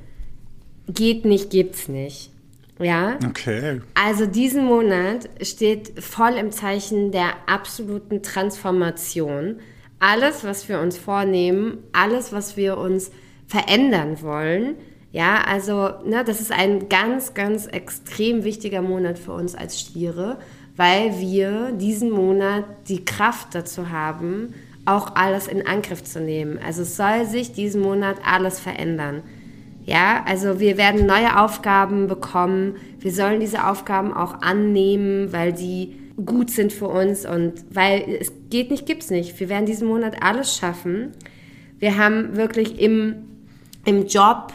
geht 0.88 1.24
nicht, 1.24 1.50
gibt's 1.50 1.88
nicht. 1.88 2.30
Ja? 2.78 3.18
Okay. 3.26 3.80
Also 3.94 4.26
diesen 4.26 4.64
Monat 4.64 5.28
steht 5.42 6.02
voll 6.02 6.34
im 6.34 6.52
Zeichen 6.52 7.10
der 7.10 7.34
absoluten 7.46 8.22
Transformation. 8.22 9.60
Alles, 9.98 10.44
was 10.44 10.68
wir 10.68 10.80
uns 10.80 10.98
vornehmen, 10.98 11.78
alles, 11.92 12.32
was 12.32 12.56
wir 12.56 12.76
uns 12.76 13.10
verändern 13.46 14.20
wollen, 14.20 14.76
ja, 15.12 15.44
also 15.46 15.92
ne, 16.04 16.24
das 16.24 16.42
ist 16.42 16.52
ein 16.52 16.90
ganz, 16.90 17.32
ganz 17.32 17.66
extrem 17.66 18.44
wichtiger 18.44 18.82
Monat 18.82 19.18
für 19.18 19.32
uns 19.32 19.54
als 19.54 19.80
Stiere, 19.80 20.38
weil 20.76 21.18
wir 21.18 21.72
diesen 21.72 22.10
Monat 22.10 22.64
die 22.88 23.02
Kraft 23.02 23.54
dazu 23.54 23.88
haben, 23.88 24.52
auch 24.84 25.16
alles 25.16 25.46
in 25.48 25.66
Angriff 25.66 26.04
zu 26.04 26.20
nehmen. 26.20 26.58
Also 26.64 26.82
es 26.82 26.96
soll 26.96 27.24
sich 27.24 27.52
diesen 27.52 27.80
Monat 27.80 28.18
alles 28.26 28.60
verändern. 28.60 29.22
Ja, 29.86 30.24
also 30.26 30.58
wir 30.58 30.76
werden 30.76 31.06
neue 31.06 31.38
Aufgaben 31.38 32.08
bekommen. 32.08 32.74
Wir 32.98 33.12
sollen 33.12 33.38
diese 33.38 33.66
Aufgaben 33.68 34.12
auch 34.12 34.42
annehmen, 34.42 35.32
weil 35.32 35.52
die 35.52 35.96
gut 36.24 36.50
sind 36.50 36.72
für 36.72 36.88
uns 36.88 37.24
und 37.24 37.52
weil 37.70 38.04
es 38.20 38.32
geht 38.50 38.70
nicht, 38.70 38.86
gibt's 38.86 39.10
nicht. 39.10 39.38
Wir 39.38 39.48
werden 39.48 39.64
diesen 39.64 39.86
Monat 39.86 40.22
alles 40.22 40.56
schaffen. 40.56 41.12
Wir 41.78 41.96
haben 41.96 42.36
wirklich 42.36 42.80
im, 42.80 43.14
im 43.84 44.06
Job 44.06 44.52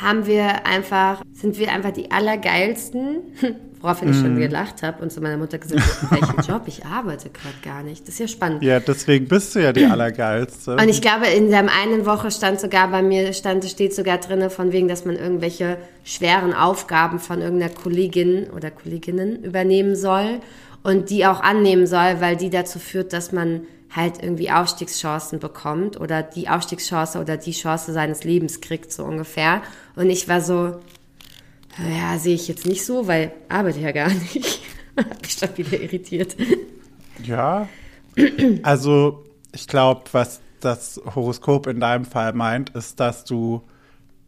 haben 0.00 0.26
wir 0.26 0.66
einfach, 0.66 1.22
sind 1.32 1.58
wir 1.58 1.72
einfach 1.72 1.90
die 1.90 2.12
Allergeilsten, 2.12 3.22
woraufhin 3.80 4.10
ich 4.10 4.16
schon 4.16 4.34
Mhm. 4.34 4.40
gelacht 4.40 4.82
habe 4.82 5.02
und 5.02 5.10
zu 5.10 5.20
meiner 5.20 5.36
Mutter 5.36 5.58
gesagt 5.58 5.82
habe, 6.02 6.20
welchen 6.20 6.40
Job? 6.52 6.62
Ich 6.66 6.84
arbeite 6.84 7.30
gerade 7.30 7.54
gar 7.64 7.82
nicht. 7.82 8.02
Das 8.02 8.14
ist 8.14 8.18
ja 8.20 8.28
spannend. 8.28 8.62
Ja, 8.62 8.80
deswegen 8.80 9.26
bist 9.28 9.54
du 9.54 9.60
ja 9.62 9.72
die 9.72 9.84
Allergeilste. 9.90 10.72
Und 10.76 10.88
ich 10.88 11.00
glaube, 11.00 11.26
in 11.26 11.50
der 11.50 11.60
einen 11.82 12.06
Woche 12.06 12.30
stand 12.30 12.60
sogar 12.60 12.88
bei 12.90 13.02
mir, 13.02 13.32
stand, 13.32 13.64
steht 13.64 13.94
sogar 13.94 14.18
drin, 14.18 14.48
von 14.50 14.72
wegen, 14.72 14.88
dass 14.88 15.04
man 15.04 15.16
irgendwelche 15.16 15.78
schweren 16.04 16.52
Aufgaben 16.54 17.18
von 17.18 17.40
irgendeiner 17.40 17.72
Kollegin 17.72 18.48
oder 18.54 18.70
Kolleginnen 18.70 19.42
übernehmen 19.44 19.96
soll 19.96 20.40
und 20.82 21.10
die 21.10 21.26
auch 21.26 21.40
annehmen 21.40 21.86
soll, 21.86 22.20
weil 22.20 22.36
die 22.36 22.50
dazu 22.50 22.78
führt, 22.78 23.12
dass 23.12 23.32
man 23.32 23.62
halt 23.94 24.22
irgendwie 24.22 24.50
Aufstiegschancen 24.50 25.40
bekommt 25.40 25.98
oder 26.00 26.22
die 26.22 26.48
Aufstiegschance 26.48 27.18
oder 27.20 27.36
die 27.36 27.50
Chance 27.50 27.92
seines 27.92 28.22
Lebens 28.24 28.60
kriegt, 28.60 28.92
so 28.92 29.04
ungefähr. 29.04 29.62
Und 29.96 30.10
ich 30.10 30.28
war 30.28 30.40
so, 30.40 30.76
ja, 31.78 32.18
sehe 32.18 32.34
ich 32.34 32.48
jetzt 32.48 32.66
nicht 32.66 32.84
so, 32.84 33.06
weil 33.06 33.32
arbeite 33.48 33.80
ja 33.80 33.92
gar 33.92 34.08
nicht. 34.08 34.60
Hab 34.96 35.22
mich 35.22 35.32
schon 35.32 35.56
wieder 35.56 35.80
irritiert. 35.80 36.36
Ja. 37.22 37.68
Also, 38.62 39.24
ich 39.52 39.66
glaube, 39.66 40.02
was 40.12 40.40
das 40.60 41.00
Horoskop 41.14 41.66
in 41.66 41.80
deinem 41.80 42.04
Fall 42.04 42.32
meint, 42.32 42.70
ist, 42.70 43.00
dass 43.00 43.24
du 43.24 43.62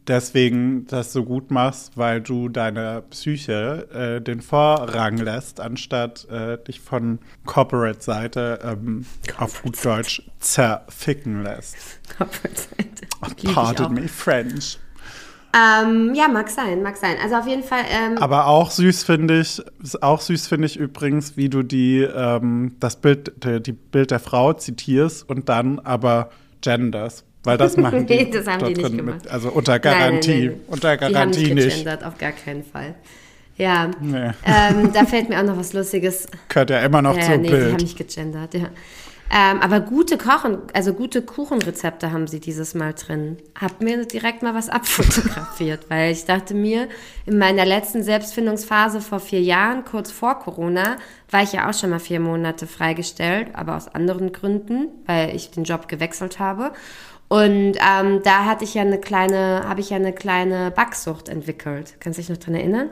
deswegen 0.07 0.85
das 0.87 1.13
so 1.13 1.23
gut 1.23 1.51
machst, 1.51 1.97
weil 1.97 2.21
du 2.21 2.49
deiner 2.49 3.01
Psyche 3.01 3.87
äh, 3.93 4.21
den 4.21 4.41
Vorrang 4.41 5.17
lässt, 5.17 5.59
anstatt 5.59 6.27
äh, 6.29 6.57
dich 6.57 6.81
von 6.81 7.19
Corporate-Seite 7.45 8.59
ähm, 8.63 9.05
auf 9.37 9.61
gut 9.61 9.83
Deutsch 9.83 10.23
zerficken 10.39 11.43
lässt. 11.43 11.75
Corporate-Seite. 12.17 13.07
Auch. 13.21 13.53
Pardon 13.53 13.93
me, 13.93 14.07
French. 14.07 14.77
Ähm, 15.55 16.13
ja, 16.15 16.27
mag 16.27 16.49
sein, 16.49 16.81
mag 16.81 16.97
sein. 16.97 17.15
Also 17.21 17.35
auf 17.35 17.47
jeden 17.47 17.63
Fall, 17.63 17.83
ähm, 17.89 18.17
Aber 18.17 18.47
auch 18.47 18.71
süß 18.71 19.03
finde 19.03 19.39
ich, 19.39 19.61
auch 20.01 20.19
süß 20.19 20.47
finde 20.47 20.65
ich 20.65 20.77
übrigens, 20.77 21.37
wie 21.37 21.47
du 21.49 21.61
die, 21.61 22.01
ähm, 22.01 22.75
das 22.79 22.95
Bild, 22.95 23.31
die, 23.43 23.61
die 23.61 23.71
Bild 23.73 24.09
der 24.11 24.19
Frau 24.19 24.53
zitierst 24.53 25.29
und 25.29 25.49
dann 25.49 25.79
aber 25.79 26.31
genders. 26.61 27.23
Weil 27.43 27.57
das 27.57 27.77
machen 27.77 28.05
die. 28.07 28.15
Nee, 28.15 28.31
das 28.31 28.47
haben 28.47 28.65
die 28.65 28.73
nicht 28.81 28.97
gemacht. 28.97 29.23
Mit, 29.23 29.31
also 29.31 29.49
unter 29.49 29.73
nein, 29.73 29.81
nein, 29.83 29.99
Garantie. 29.99 30.31
nein, 30.31 30.45
nein. 30.47 30.59
Unter 30.67 30.97
die 30.97 31.05
haben 31.05 31.13
Garantie 31.13 31.53
nicht 31.53 31.69
gegendert, 31.69 32.03
auf 32.03 32.17
gar 32.17 32.31
keinen 32.31 32.63
Fall. 32.63 32.95
Ja, 33.55 33.91
Nee. 34.01 34.31
ähm, 34.45 34.91
da 34.91 35.05
fällt 35.05 35.29
mir 35.29 35.39
auch 35.39 35.43
noch 35.43 35.57
was 35.57 35.73
Lustiges. 35.73 36.25
Gehört 36.49 36.71
ja 36.71 36.79
immer 36.79 37.03
noch 37.03 37.15
ja, 37.15 37.23
zum 37.25 37.41
nee, 37.41 37.49
die 37.49 37.53
haben 37.53 37.61
Bild. 37.65 37.81
nicht 37.81 37.97
gegendert, 37.97 38.53
ja. 38.55 38.69
Ähm, 39.35 39.61
aber 39.61 39.79
gute 39.79 40.19
Kochen, 40.19 40.59
also 40.73 40.93
gute 40.93 41.23
Kuchenrezepte 41.23 42.11
haben 42.11 42.27
sie 42.27 42.39
dieses 42.39 42.75
Mal 42.75 42.93
drin. 42.93 43.37
Hab 43.59 43.81
mir 43.81 44.05
direkt 44.05 44.43
mal 44.43 44.53
was 44.53 44.69
abfotografiert, 44.69 45.89
weil 45.89 46.11
ich 46.11 46.25
dachte 46.25 46.53
mir, 46.53 46.87
in 47.25 47.39
meiner 47.39 47.65
letzten 47.65 48.03
Selbstfindungsphase 48.03 49.01
vor 49.01 49.19
vier 49.19 49.41
Jahren, 49.41 49.85
kurz 49.85 50.11
vor 50.11 50.37
Corona, 50.37 50.97
war 51.31 51.41
ich 51.41 51.53
ja 51.53 51.67
auch 51.67 51.73
schon 51.73 51.89
mal 51.89 51.99
vier 51.99 52.19
Monate 52.19 52.67
freigestellt, 52.67 53.47
aber 53.53 53.75
aus 53.75 53.87
anderen 53.87 54.33
Gründen, 54.33 54.89
weil 55.07 55.35
ich 55.35 55.49
den 55.49 55.63
Job 55.63 55.87
gewechselt 55.87 56.37
habe. 56.37 56.71
Und 57.27 57.73
ähm, 57.77 58.21
da 58.23 58.45
hatte 58.45 58.65
ich 58.65 58.75
ja 58.75 58.83
eine 58.83 58.99
kleine, 58.99 59.67
habe 59.67 59.79
ich 59.79 59.89
ja 59.89 59.95
eine 59.95 60.13
kleine 60.13 60.69
Backsucht 60.69 61.27
entwickelt. 61.27 61.95
Kannst 61.99 62.19
du 62.19 62.21
dich 62.21 62.29
noch 62.29 62.37
dran 62.37 62.53
erinnern? 62.53 62.89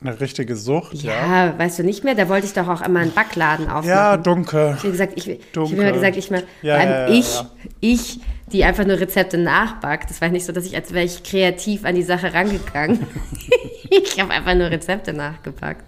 Eine 0.00 0.20
richtige 0.20 0.54
Sucht, 0.56 0.94
ja. 1.02 1.46
Ja, 1.46 1.58
weißt 1.58 1.78
du 1.78 1.82
nicht 1.84 2.04
mehr? 2.04 2.14
Da 2.14 2.28
wollte 2.28 2.46
ich 2.46 2.52
doch 2.52 2.68
auch 2.68 2.82
immer 2.82 3.00
einen 3.00 3.12
Backladen 3.12 3.66
aufmachen. 3.66 3.88
Ja, 3.88 4.16
dunkel. 4.18 4.74
Ich 4.76 4.80
habe 4.82 4.90
gesagt, 4.90 5.12
ich, 5.16 5.28
ich 5.30 5.40
habe 5.56 5.72
immer 5.74 5.92
gesagt, 5.92 6.16
ich 6.16 6.30
mal, 6.30 6.42
Ja, 6.62 6.82
ja, 6.84 7.08
ich, 7.08 7.42
ich, 7.80 8.20
die 8.52 8.64
einfach 8.64 8.84
nur 8.84 9.00
Rezepte 9.00 9.38
nachbackt. 9.38 10.10
Das 10.10 10.20
war 10.20 10.28
nicht 10.28 10.44
so, 10.44 10.52
dass 10.52 10.66
ich, 10.66 10.74
als 10.76 10.92
wäre 10.92 11.04
ich 11.06 11.22
kreativ 11.22 11.84
an 11.86 11.94
die 11.94 12.02
Sache 12.02 12.34
rangegangen. 12.34 13.06
ich 13.90 14.20
habe 14.20 14.32
einfach 14.32 14.54
nur 14.54 14.70
Rezepte 14.70 15.12
nachgepackt. 15.14 15.84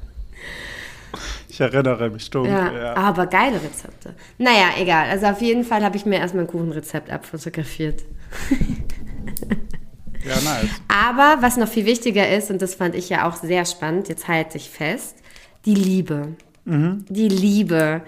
Ich 1.48 1.60
erinnere 1.60 2.10
mich 2.10 2.28
dunkel, 2.30 2.52
Ja, 2.52 2.72
ja. 2.72 2.94
aber 2.96 3.26
geile 3.26 3.56
Rezepte. 3.56 4.14
Naja, 4.38 4.70
egal. 4.78 5.08
Also 5.10 5.26
auf 5.26 5.40
jeden 5.40 5.64
Fall 5.64 5.82
habe 5.82 5.96
ich 5.96 6.04
mir 6.04 6.18
erstmal 6.18 6.44
ein 6.44 6.48
Kuchenrezept 6.48 7.10
abfotografiert. 7.10 8.02
Ja, 10.26 10.40
nice. 10.40 10.70
Aber 10.88 11.38
was 11.42 11.56
noch 11.56 11.68
viel 11.68 11.86
wichtiger 11.86 12.28
ist, 12.28 12.50
und 12.50 12.60
das 12.60 12.74
fand 12.74 12.94
ich 12.94 13.08
ja 13.08 13.28
auch 13.28 13.36
sehr 13.36 13.64
spannend, 13.64 14.08
jetzt 14.08 14.28
halte 14.28 14.56
ich 14.58 14.68
fest, 14.70 15.16
die 15.64 15.74
Liebe. 15.74 16.34
Die 16.64 17.28
Liebe. 17.28 18.02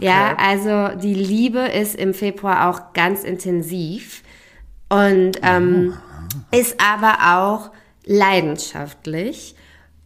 Ja, 0.00 0.36
also 0.38 0.96
die 0.98 1.14
Liebe 1.14 1.60
ist 1.60 1.94
im 1.94 2.14
Februar 2.14 2.68
auch 2.68 2.92
ganz 2.92 3.24
intensiv 3.24 4.22
und 4.88 5.32
ähm, 5.42 5.94
ist 6.50 6.76
aber 6.78 7.38
auch 7.38 7.70
leidenschaftlich, 8.04 9.54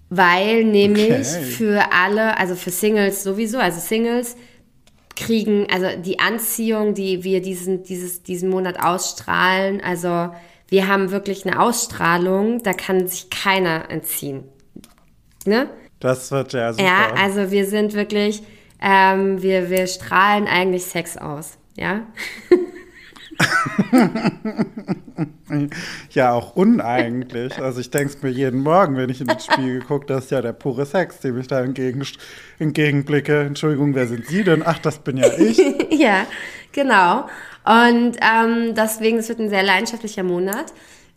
weil 0.08 0.64
nämlich 0.64 1.10
Okay. 1.12 1.42
für 1.44 1.92
alle, 1.92 2.38
also 2.38 2.54
für 2.54 2.70
Singles 2.70 3.22
sowieso, 3.22 3.58
also 3.58 3.80
Singles 3.80 4.36
kriegen, 5.16 5.66
also 5.72 5.86
die 6.00 6.18
Anziehung, 6.18 6.94
die 6.94 7.24
wir 7.24 7.40
diesen, 7.40 7.82
dieses, 7.82 8.22
diesen 8.22 8.50
Monat 8.50 8.78
ausstrahlen, 8.78 9.80
also 9.80 10.30
wir 10.68 10.88
haben 10.88 11.10
wirklich 11.10 11.46
eine 11.46 11.60
Ausstrahlung, 11.60 12.62
da 12.62 12.72
kann 12.72 13.06
sich 13.06 13.30
keiner 13.30 13.90
entziehen. 13.90 14.44
Ne? 15.44 15.68
Das 16.00 16.30
wird 16.30 16.52
ja 16.52 16.72
super. 16.72 16.84
Ja, 16.84 17.14
also 17.16 17.50
wir 17.50 17.66
sind 17.66 17.94
wirklich, 17.94 18.42
ähm, 18.80 19.42
wir, 19.42 19.70
wir 19.70 19.86
strahlen 19.86 20.46
eigentlich 20.46 20.84
Sex 20.84 21.16
aus. 21.16 21.58
Ja, 21.76 22.06
Ja, 26.10 26.32
auch 26.32 26.56
uneigentlich. 26.56 27.58
Also 27.58 27.80
ich 27.80 27.90
denke 27.90 28.14
es 28.14 28.22
mir 28.22 28.30
jeden 28.30 28.60
Morgen, 28.60 28.96
wenn 28.96 29.10
ich 29.10 29.20
in 29.20 29.28
den 29.28 29.38
Spiegel 29.38 29.80
gucke, 29.80 30.06
das 30.06 30.24
ist 30.24 30.30
ja 30.30 30.42
der 30.42 30.52
pure 30.52 30.86
Sex, 30.86 31.20
dem 31.20 31.38
ich 31.38 31.46
da 31.46 31.60
entgegen, 31.60 32.04
entgegenblicke. 32.58 33.42
Entschuldigung, 33.42 33.94
wer 33.94 34.06
sind 34.06 34.26
Sie 34.26 34.42
denn? 34.42 34.62
Ach, 34.64 34.78
das 34.78 34.98
bin 34.98 35.16
ja 35.16 35.28
ich. 35.38 35.58
ja, 35.90 36.26
genau. 36.72 37.26
Und 37.66 38.16
ähm, 38.20 38.74
deswegen, 38.74 39.18
es 39.18 39.28
wird 39.28 39.40
ein 39.40 39.48
sehr 39.48 39.64
leidenschaftlicher 39.64 40.22
Monat. 40.22 40.72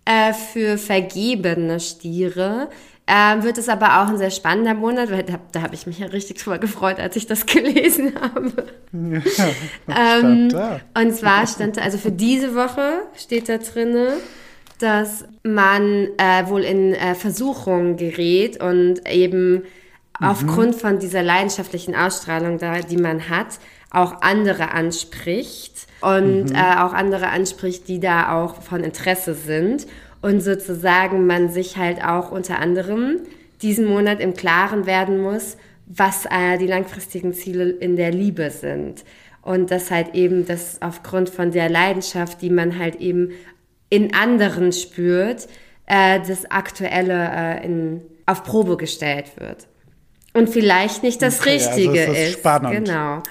Äh, 0.05 0.33
für 0.33 0.79
vergebene 0.79 1.79
Stiere 1.79 2.69
äh, 3.05 3.43
wird 3.43 3.59
es 3.59 3.69
aber 3.69 4.01
auch 4.01 4.07
ein 4.07 4.17
sehr 4.17 4.31
spannender 4.31 4.73
Monat, 4.73 5.11
weil 5.11 5.23
da, 5.23 5.39
da 5.51 5.61
habe 5.61 5.75
ich 5.75 5.85
mich 5.85 5.99
ja 5.99 6.07
richtig 6.07 6.41
drüber 6.41 6.57
gefreut, 6.57 6.99
als 6.99 7.15
ich 7.15 7.27
das 7.27 7.45
gelesen 7.45 8.13
habe. 8.19 8.65
Ja, 8.91 9.21
Ähm? 10.21 10.49
Und 10.95 11.13
zwar 11.13 11.45
stand 11.45 11.77
da, 11.77 11.81
also 11.81 11.97
für 11.97 12.11
diese 12.11 12.55
Woche 12.55 13.01
steht 13.15 13.49
da 13.49 13.57
drinne, 13.57 14.13
dass 14.79 15.25
man 15.43 16.07
äh, 16.17 16.47
wohl 16.47 16.61
in 16.61 16.93
äh, 16.93 17.13
Versuchung 17.13 17.97
gerät 17.97 18.61
und 18.63 19.07
eben 19.07 19.63
aufgrund 20.21 20.75
von 20.75 20.99
dieser 20.99 21.23
leidenschaftlichen 21.23 21.95
Ausstrahlung, 21.95 22.57
da, 22.57 22.79
die 22.79 22.97
man 22.97 23.29
hat, 23.29 23.59
auch 23.91 24.21
andere 24.21 24.71
anspricht 24.71 25.78
und 26.01 26.51
äh, 26.51 26.77
auch 26.77 26.93
andere 26.93 27.29
anspricht, 27.29 27.87
die 27.87 27.99
da 27.99 28.35
auch 28.35 28.61
von 28.61 28.83
Interesse 28.83 29.33
sind 29.33 29.87
und 30.21 30.41
sozusagen 30.41 31.27
man 31.27 31.49
sich 31.49 31.77
halt 31.77 32.03
auch 32.03 32.31
unter 32.31 32.59
anderem 32.59 33.17
diesen 33.61 33.85
Monat 33.85 34.19
im 34.19 34.33
Klaren 34.33 34.85
werden 34.85 35.21
muss, 35.21 35.57
was 35.85 36.25
äh, 36.25 36.57
die 36.57 36.67
langfristigen 36.67 37.33
Ziele 37.33 37.69
in 37.69 37.95
der 37.95 38.11
Liebe 38.11 38.51
sind. 38.51 39.03
Und 39.41 39.71
das 39.71 39.89
halt 39.89 40.13
eben 40.15 40.45
das 40.45 40.81
aufgrund 40.81 41.29
von 41.29 41.51
der 41.51 41.69
Leidenschaft, 41.69 42.41
die 42.41 42.49
man 42.49 42.77
halt 42.77 42.95
eben 42.97 43.31
in 43.89 44.13
anderen 44.13 44.71
spürt, 44.71 45.47
äh, 45.87 46.19
das 46.25 46.49
Aktuelle 46.51 47.31
äh, 47.33 47.65
in, 47.65 48.01
auf 48.25 48.43
Probe 48.43 48.77
gestellt 48.77 49.31
wird. 49.37 49.67
Und 50.33 50.49
vielleicht 50.49 51.01
nicht 51.01 51.21
das 51.21 51.39
Okay, 51.39 51.53
also 51.53 51.69
Richtige 51.69 51.99
es 52.03 52.09
ist 52.09 52.17
ist. 52.17 52.39
spannend. 52.39 52.85
Genau. 52.85 53.23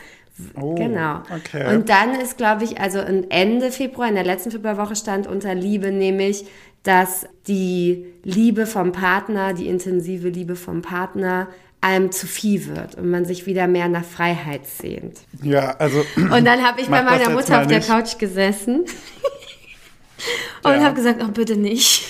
Oh, 0.61 0.75
Genau. 0.75 1.23
Okay. 1.35 1.75
Und 1.75 1.88
dann 1.88 2.14
ist, 2.21 2.37
glaube 2.37 2.64
ich, 2.64 2.80
also 2.80 2.99
Ende 2.99 3.71
Februar, 3.71 4.09
in 4.09 4.14
der 4.14 4.25
letzten 4.25 4.50
Februarwoche 4.50 4.97
stand 4.97 5.26
unter 5.26 5.54
Liebe 5.54 5.90
nämlich, 5.90 6.45
dass 6.85 7.26
die 7.47 8.07
Liebe 8.23 8.66
vom 8.66 8.92
Partner, 8.92 9.52
die 9.52 9.66
intensive 9.68 10.28
Liebe 10.28 10.54
vom 10.57 10.80
Partner 10.83 11.49
einem 11.80 12.11
zu 12.11 12.26
viel 12.26 12.66
wird 12.75 12.97
und 12.97 13.09
man 13.11 13.25
sich 13.25 13.47
wieder 13.47 13.66
mehr 13.68 13.88
nach 13.88 14.04
Freiheit 14.04 14.66
sehnt. 14.66 15.18
ja, 15.42 15.76
also 15.78 16.04
Und 16.16 16.45
dann 16.45 16.66
habe 16.66 16.80
ich 16.80 16.88
bei 16.88 17.02
meiner 17.02 17.30
Mutter 17.30 17.61
auf 17.61 17.66
der 17.66 17.78
nicht. 17.78 17.88
Couch 17.88 18.18
gesessen 18.18 18.80
und 20.64 20.73
Ja. 20.73 20.80
habe 20.83 20.95
gesagt, 20.95 21.23
oh 21.23 21.28
bitte 21.28 21.57
nicht. 21.57 22.04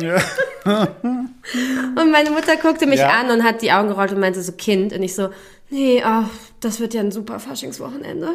ja. 0.00 0.18
Und 1.96 2.12
meine 2.12 2.30
Mutter 2.30 2.56
guckte 2.56 2.86
mich 2.86 3.00
Ja. 3.00 3.08
an 3.20 3.30
und 3.30 3.42
hat 3.42 3.62
die 3.62 3.72
Augen 3.72 3.88
gerollt 3.88 4.12
und 4.12 4.20
meinte 4.20 4.42
so 4.42 4.52
Kind 4.52 4.92
und 4.92 5.02
ich 5.02 5.14
so, 5.14 5.30
nee, 5.70 6.02
oh, 6.04 6.24
das 6.60 6.80
wird 6.80 6.94
ja 6.94 7.00
ein 7.00 7.12
super 7.12 7.40
Faschingswochenende. 7.40 8.30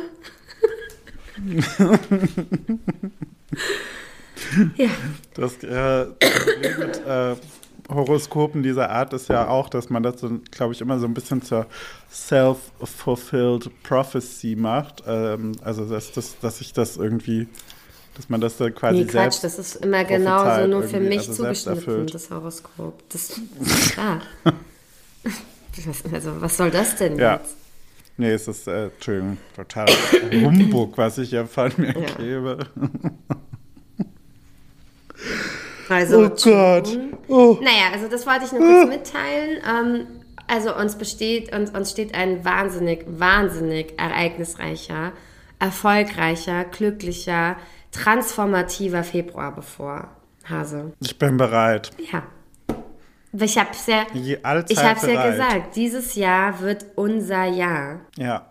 ja. 4.78 4.90
Das 5.34 5.64
äh, 5.64 6.06
Problem 6.06 6.80
mit 6.80 7.06
äh, 7.06 7.36
Horoskopen 7.90 8.64
dieser 8.64 8.90
Art 8.90 9.14
ist 9.14 9.30
ja 9.30 9.48
auch, 9.48 9.70
dass 9.70 9.90
man 9.90 10.04
das, 10.04 10.20
so, 10.20 10.40
glaube 10.52 10.74
ich, 10.74 10.82
immer 10.82 11.00
so 11.00 11.06
ein 11.06 11.14
bisschen 11.14 11.42
zur 11.42 11.68
self-fulfilled 12.12 13.70
prophecy 13.84 14.56
macht. 14.56 15.04
Ähm, 15.06 15.54
also, 15.62 15.86
dass, 15.86 16.12
das, 16.12 16.40
dass 16.40 16.58
sich 16.60 16.74
das 16.74 16.98
irgendwie 16.98 17.48
Dass 18.16 18.30
man 18.30 18.42
das 18.42 18.58
dann 18.58 18.74
quasi 18.74 19.00
Nee, 19.00 19.04
Quatsch, 19.06 19.12
selbst 19.12 19.44
das 19.44 19.60
ist 19.60 19.76
immer 19.78 20.04
genauso 20.06 20.68
nur 20.68 20.84
für 20.84 20.98
irgendwie, 20.98 21.18
mich 21.18 21.28
also 21.28 21.44
zugeschnitten, 21.44 22.08
das 22.08 22.30
Horoskop. 22.32 23.04
Das 23.10 23.30
ist 23.62 23.92
klar. 23.92 24.22
Was- 25.86 26.04
also, 26.14 26.42
was 26.42 26.58
soll 26.58 26.72
das 26.72 26.96
denn 26.96 27.18
Ja. 27.18 27.36
jetzt? 27.36 27.56
Nee, 28.18 28.32
es 28.32 28.48
ist, 28.48 28.68
äh, 28.68 28.86
Entschuldigung, 28.86 29.38
total 29.56 29.88
Humbug, 30.32 30.98
was 30.98 31.18
ich 31.18 31.30
hier 31.32 31.46
von 31.48 31.72
mir 31.78 31.94
Ja. 31.94 32.16
gebe. 32.18 32.60
Also, 35.88 36.26
Oh 36.26 36.30
Gott. 36.30 36.98
Oh. 37.28 37.58
Naja, 37.62 37.92
also 37.94 38.08
das 38.08 38.26
wollte 38.26 38.46
ich 38.46 38.52
nur 38.52 38.62
kurz 38.62 38.90
mitteilen. 38.90 39.58
Ähm, 39.68 40.08
also 40.48 40.76
uns 40.76 40.96
besteht, 40.96 41.56
uns, 41.56 41.70
uns 41.72 41.92
steht 41.92 42.16
ein 42.16 42.44
wahnsinnig, 42.44 43.06
wahnsinnig 43.08 43.94
ereignisreicher, 44.00 45.12
erfolgreicher, 45.60 46.66
glücklicher, 46.66 47.58
transformativer 47.92 49.04
Februar 49.04 49.54
bevor. 49.54 50.10
Hase. 50.50 50.94
Ich 51.02 51.18
bin 51.18 51.38
bereit. 51.38 51.92
Ja. 52.12 52.24
Ich 53.40 53.58
hab's 53.58 53.88
ja, 53.88 54.06
ich 54.14 54.38
hab's 54.44 55.06
ja 55.06 55.30
gesagt, 55.30 55.76
dieses 55.76 56.16
Jahr 56.16 56.60
wird 56.62 56.86
unser 56.96 57.46
Jahr. 57.46 58.02
Ja. 58.18 58.50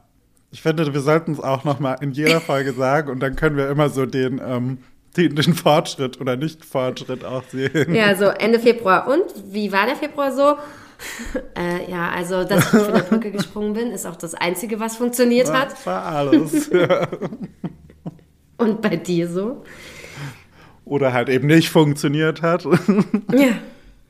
Ich 0.50 0.62
finde, 0.62 0.92
wir 0.92 1.00
sollten 1.00 1.32
es 1.32 1.40
auch 1.40 1.64
nochmal 1.64 1.96
in 2.00 2.12
jeder 2.12 2.40
Folge 2.40 2.72
sagen 2.78 3.10
und 3.10 3.20
dann 3.20 3.34
können 3.36 3.56
wir 3.56 3.68
immer 3.68 3.88
so 3.88 4.06
den, 4.06 4.40
ähm, 4.44 4.78
den, 5.16 5.34
den 5.34 5.54
Fortschritt 5.54 6.20
oder 6.20 6.36
Nicht-Fortschritt 6.36 7.24
auch 7.24 7.42
sehen. 7.44 7.94
Ja, 7.94 8.14
so 8.14 8.24
Ende 8.38 8.60
Februar. 8.60 9.08
Und 9.08 9.24
wie 9.52 9.72
war 9.72 9.86
der 9.86 9.96
Februar 9.96 10.32
so? 10.32 10.56
äh, 11.58 11.90
ja, 11.90 12.10
also, 12.10 12.44
dass 12.44 12.72
ich 12.72 12.80
von 12.80 12.94
der 12.94 13.02
Brücke 13.02 13.30
gesprungen 13.30 13.72
bin, 13.74 13.90
ist 13.90 14.06
auch 14.06 14.16
das 14.16 14.34
Einzige, 14.34 14.78
was 14.80 14.96
funktioniert 14.96 15.52
hat. 15.52 15.72
Das 15.72 15.86
war 15.86 16.06
alles. 16.06 16.70
Ja. 16.70 17.08
Und 18.56 18.80
bei 18.80 18.96
dir 18.96 19.28
so? 19.28 19.64
Oder 20.84 21.12
halt 21.12 21.28
eben 21.28 21.48
nicht 21.48 21.70
funktioniert 21.70 22.42
hat. 22.42 22.64
Ja, 23.32 23.58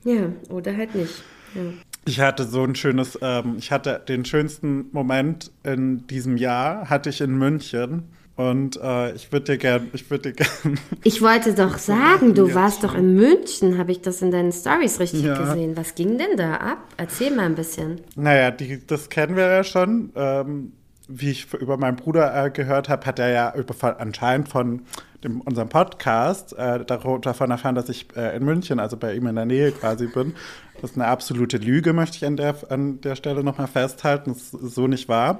ja, 0.04 0.32
oder 0.48 0.76
halt 0.76 0.94
nicht. 0.94 1.22
Ja. 1.54 1.60
Ich 2.06 2.20
hatte 2.20 2.44
so 2.44 2.62
ein 2.64 2.74
schönes, 2.74 3.18
ähm, 3.22 3.56
ich 3.58 3.72
hatte 3.72 4.02
den 4.06 4.24
schönsten 4.24 4.86
Moment 4.92 5.50
in 5.62 6.06
diesem 6.06 6.36
Jahr, 6.36 6.90
hatte 6.90 7.10
ich 7.10 7.20
in 7.20 7.36
München. 7.38 8.04
Und 8.36 8.80
äh, 8.82 9.14
ich 9.14 9.30
würde 9.30 9.52
dir 9.52 9.58
gern, 9.58 9.88
ich 9.92 10.10
würde 10.10 10.32
dir 10.32 10.44
gern, 10.62 10.78
Ich 11.04 11.22
wollte 11.22 11.54
doch 11.54 11.78
sagen, 11.78 12.34
du 12.34 12.52
warst 12.52 12.82
doch 12.82 12.94
in 12.94 13.14
München, 13.14 13.78
habe 13.78 13.92
ich 13.92 14.00
das 14.00 14.20
in 14.22 14.32
deinen 14.32 14.50
Stories 14.52 14.98
richtig 14.98 15.22
Ja. 15.22 15.38
gesehen. 15.38 15.76
Was 15.76 15.94
ging 15.94 16.18
denn 16.18 16.36
da 16.36 16.54
ab? 16.56 16.78
Erzähl 16.96 17.30
mal 17.34 17.46
ein 17.46 17.54
bisschen. 17.54 18.00
naja, 18.16 18.50
die, 18.50 18.84
das 18.84 19.08
kennen 19.08 19.36
wir 19.36 19.46
ja 19.46 19.62
schon. 19.64 20.10
Ähm, 20.16 20.72
wie 21.06 21.30
ich 21.30 21.52
über 21.54 21.76
meinen 21.76 21.96
Bruder 21.96 22.46
äh, 22.46 22.50
gehört 22.50 22.88
habe, 22.88 23.06
hat 23.06 23.18
er 23.18 23.28
ja 23.28 23.54
anscheinend 23.98 24.48
von 24.48 24.82
dem, 25.24 25.40
unserem 25.40 25.68
Podcast 25.68 26.56
äh, 26.56 26.84
davon 26.84 27.50
erfahren, 27.50 27.74
dass 27.74 27.88
ich 27.88 28.06
äh, 28.16 28.36
in 28.36 28.44
München, 28.44 28.78
also 28.78 28.96
bei 28.96 29.14
ihm 29.14 29.26
in 29.26 29.34
der 29.34 29.46
Nähe 29.46 29.72
quasi 29.72 30.06
bin. 30.06 30.34
Das 30.80 30.92
ist 30.92 30.96
eine 30.96 31.06
absolute 31.06 31.56
Lüge, 31.56 31.92
möchte 31.92 32.16
ich 32.18 32.26
an 32.26 32.36
der, 32.36 32.56
an 32.68 33.00
der 33.00 33.16
Stelle 33.16 33.42
nochmal 33.42 33.66
festhalten. 33.66 34.32
Das 34.32 34.54
ist 34.54 34.74
so 34.74 34.86
nicht 34.86 35.08
wahr. 35.08 35.38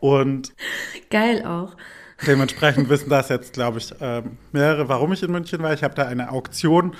Und 0.00 0.52
Geil 1.10 1.44
auch. 1.44 1.74
Dementsprechend 2.26 2.88
wissen 2.88 3.10
das 3.10 3.28
jetzt, 3.28 3.52
glaube 3.52 3.78
ich, 3.78 3.94
ähm, 4.00 4.38
mehrere, 4.52 4.88
warum 4.88 5.12
ich 5.12 5.22
in 5.22 5.30
München 5.30 5.62
war. 5.62 5.74
Ich 5.74 5.82
habe 5.82 5.94
da 5.94 6.06
eine 6.06 6.30
Auktion 6.30 6.94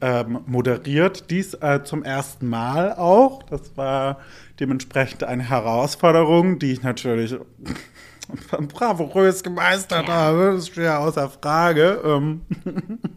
ähm, 0.00 0.40
moderiert, 0.46 1.30
dies 1.30 1.54
äh, 1.54 1.84
zum 1.84 2.02
ersten 2.02 2.48
Mal 2.48 2.94
auch. 2.94 3.42
Das 3.44 3.76
war 3.76 4.20
dementsprechend 4.58 5.24
eine 5.24 5.48
Herausforderung, 5.48 6.58
die 6.58 6.72
ich 6.72 6.82
natürlich 6.82 7.36
bravourös 8.68 9.42
gemeistert 9.42 10.08
Ja. 10.08 10.14
habe. 10.14 10.52
Das 10.56 10.66
steht 10.68 10.84
ja 10.84 10.98
außer 10.98 11.28
Frage. 11.30 12.00
Ähm, 12.04 12.42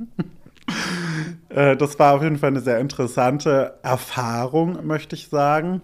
äh, 1.50 1.76
das 1.78 1.98
war 2.00 2.16
auf 2.16 2.24
jeden 2.24 2.38
Fall 2.38 2.50
eine 2.50 2.62
sehr 2.62 2.80
interessante 2.80 3.78
Erfahrung, 3.84 4.86
möchte 4.86 5.16
ich 5.16 5.28
sagen. 5.30 5.82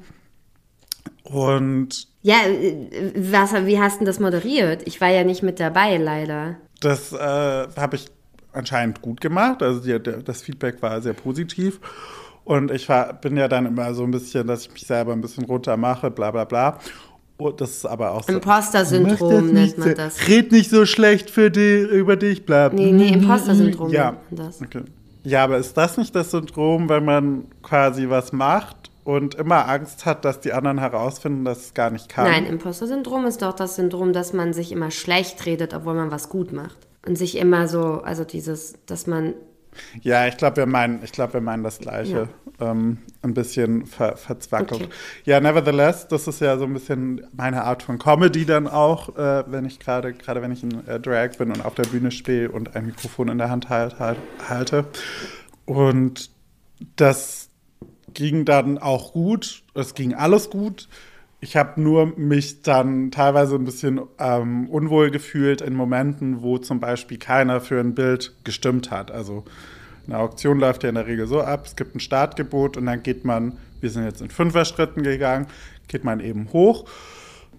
Und 1.24 2.08
Ja, 2.22 2.38
äh, 2.46 3.12
was, 3.16 3.54
wie 3.66 3.80
hast 3.80 4.02
du 4.02 4.06
das 4.06 4.20
moderiert? 4.20 4.84
Ich 4.86 5.00
war 5.02 5.10
ja 5.10 5.24
nicht 5.24 5.44
mit 5.44 5.60
dabei, 5.60 5.98
leider. 5.98 6.56
Das 6.80 7.14
äh, 7.14 7.18
habe 7.18 7.96
ich 7.96 8.08
anscheinend 8.54 9.02
gut 9.02 9.22
gemacht. 9.22 9.62
Also 9.64 9.80
die, 9.82 9.98
das 10.24 10.42
Feedback 10.42 10.82
war 10.82 11.02
sehr 11.02 11.14
positiv. 11.14 11.80
Und 12.44 12.72
ich 12.72 12.90
war, 12.90 13.14
bin 13.14 13.38
ja 13.38 13.48
dann 13.48 13.68
immer 13.68 13.94
so 13.94 14.04
ein 14.04 14.12
bisschen, 14.12 14.48
dass 14.48 14.66
ich 14.66 14.74
mich 14.74 14.88
selber 14.88 15.14
ein 15.14 15.22
bisschen 15.22 15.46
runter 15.46 15.78
mache, 15.78 16.10
bla 16.10 16.32
bla 16.32 16.44
bla. 16.44 16.80
Und 17.44 17.60
das 17.62 17.72
ist 17.72 17.86
aber 17.86 18.12
auch 18.12 18.24
so. 18.24 18.34
Imposter-Syndrom 18.34 19.48
nennt 19.52 19.78
man 19.78 19.96
das. 19.96 20.28
Red 20.28 20.52
nicht 20.52 20.70
so 20.70 20.86
schlecht 20.86 21.30
für 21.30 21.50
die, 21.50 21.80
über 21.82 22.16
dich, 22.16 22.46
bla. 22.46 22.70
Nee, 22.70 22.92
nee, 22.92 23.10
Imposter-Syndrom 23.14 23.90
Ja. 23.92 24.12
nennt 24.12 24.32
man 24.32 24.46
das. 24.48 24.62
Okay. 24.62 24.84
Ja, 25.24 25.44
aber 25.44 25.58
ist 25.58 25.76
das 25.78 25.98
nicht 25.98 26.16
das 26.16 26.32
Syndrom, 26.32 26.90
wenn 26.90 27.06
man 27.06 27.46
quasi 27.62 28.10
was 28.10 28.32
macht 28.34 28.90
und 29.04 29.36
immer 29.36 29.68
Angst 29.68 30.06
hat, 30.06 30.26
dass 30.26 30.40
die 30.40 30.52
anderen 30.54 30.80
herausfinden, 30.80 31.46
dass 31.46 31.60
es 31.66 31.74
gar 31.74 31.90
nicht 31.92 32.10
kann? 32.10 32.26
Nein, 32.26 32.46
Imposter-Syndrom 32.46 33.26
ist 33.26 33.42
doch 33.42 33.54
das 33.54 33.76
Syndrom, 33.76 34.14
dass 34.14 34.34
man 34.34 34.54
sich 34.54 34.72
immer 34.72 34.90
schlecht 34.92 35.46
redet, 35.46 35.74
obwohl 35.74 35.94
man 35.96 36.12
was 36.12 36.30
gut 36.30 36.52
macht. 36.54 36.78
Und 37.08 37.18
sich 37.18 37.38
immer 37.38 37.68
so, 37.68 38.02
also 38.04 38.24
dieses, 38.24 38.74
dass 38.86 39.08
man, 39.08 39.34
Ja, 40.02 40.28
ich 40.28 40.38
glaube, 40.38 40.58
wir 40.58 40.66
meinen, 40.68 41.02
ich 41.04 41.12
glaube, 41.12 41.34
wir 41.34 41.42
meinen 41.42 41.64
das 41.64 41.80
Gleiche. 41.80 42.28
Ähm, 42.60 42.98
ein 43.24 43.34
bisschen 43.34 43.86
ver 43.86 44.18
verzwackelt. 44.18 44.82
Okay. 44.82 44.90
Ja, 45.26 45.40
nevertheless, 45.40 46.08
das 46.08 46.28
ist 46.28 46.42
ja 46.42 46.58
so 46.58 46.66
ein 46.66 46.74
bisschen 46.74 47.28
meine 47.34 47.64
Art 47.64 47.84
von 47.84 48.00
Comedy 48.00 48.46
dann 48.46 48.68
auch, 48.68 49.16
äh, 49.16 49.44
wenn 49.48 49.66
ich 49.66 49.80
gerade, 49.80 50.14
gerade 50.14 50.42
wenn 50.42 50.52
ich 50.52 50.64
in 50.64 50.88
äh, 50.88 51.00
Drag 51.00 51.38
bin 51.38 51.52
und 51.52 51.64
auf 51.64 51.76
der 51.76 51.84
Bühne 51.84 52.12
stehe 52.12 52.52
und 52.52 52.76
ein 52.76 52.88
Mikrofon 52.88 53.28
in 53.28 53.38
der 53.38 53.50
Hand 53.50 53.70
halt, 53.70 54.00
halt, 54.00 54.18
halte. 54.50 54.86
Und 55.66 56.32
das 56.96 57.50
ging 58.14 58.46
dann 58.46 58.78
auch 58.78 59.14
gut. 59.14 59.64
Es 59.74 59.94
ging 59.94 60.14
alles 60.14 60.50
gut. 60.50 60.90
Ich 61.40 61.56
habe 61.58 61.82
nur 61.82 62.18
mich 62.18 62.62
dann 62.62 63.10
teilweise 63.12 63.56
ein 63.56 63.66
bisschen 63.66 64.02
ähm, 64.20 64.68
unwohl 64.70 65.12
gefühlt 65.12 65.62
in 65.62 65.74
Momenten, 65.74 66.42
wo 66.42 66.58
zum 66.58 66.80
Beispiel 66.80 67.18
keiner 67.18 67.62
für 67.62 67.80
ein 67.80 67.96
Bild 67.96 68.36
gestimmt 68.44 68.92
hat. 68.92 69.12
Also 69.12 69.46
eine 70.08 70.18
Auktion 70.18 70.60
läuft 70.60 70.84
ja 70.84 70.90
in 70.90 70.96
der 70.96 71.08
Regel 71.08 71.28
so 71.28 71.42
ab, 71.42 71.66
es 71.66 71.76
gibt 71.76 71.96
ein 71.96 72.00
Startgebot 72.00 72.78
und 72.78 72.86
dann 72.86 73.04
geht 73.04 73.26
man, 73.26 73.58
wir 73.80 73.90
sind 73.90 74.06
jetzt 74.06 74.22
in 74.22 74.30
Fünfer-Schritten 74.30 75.04
gegangen, 75.04 75.48
geht 75.88 76.04
man 76.04 76.20
eben 76.20 76.52
hoch, 76.54 76.86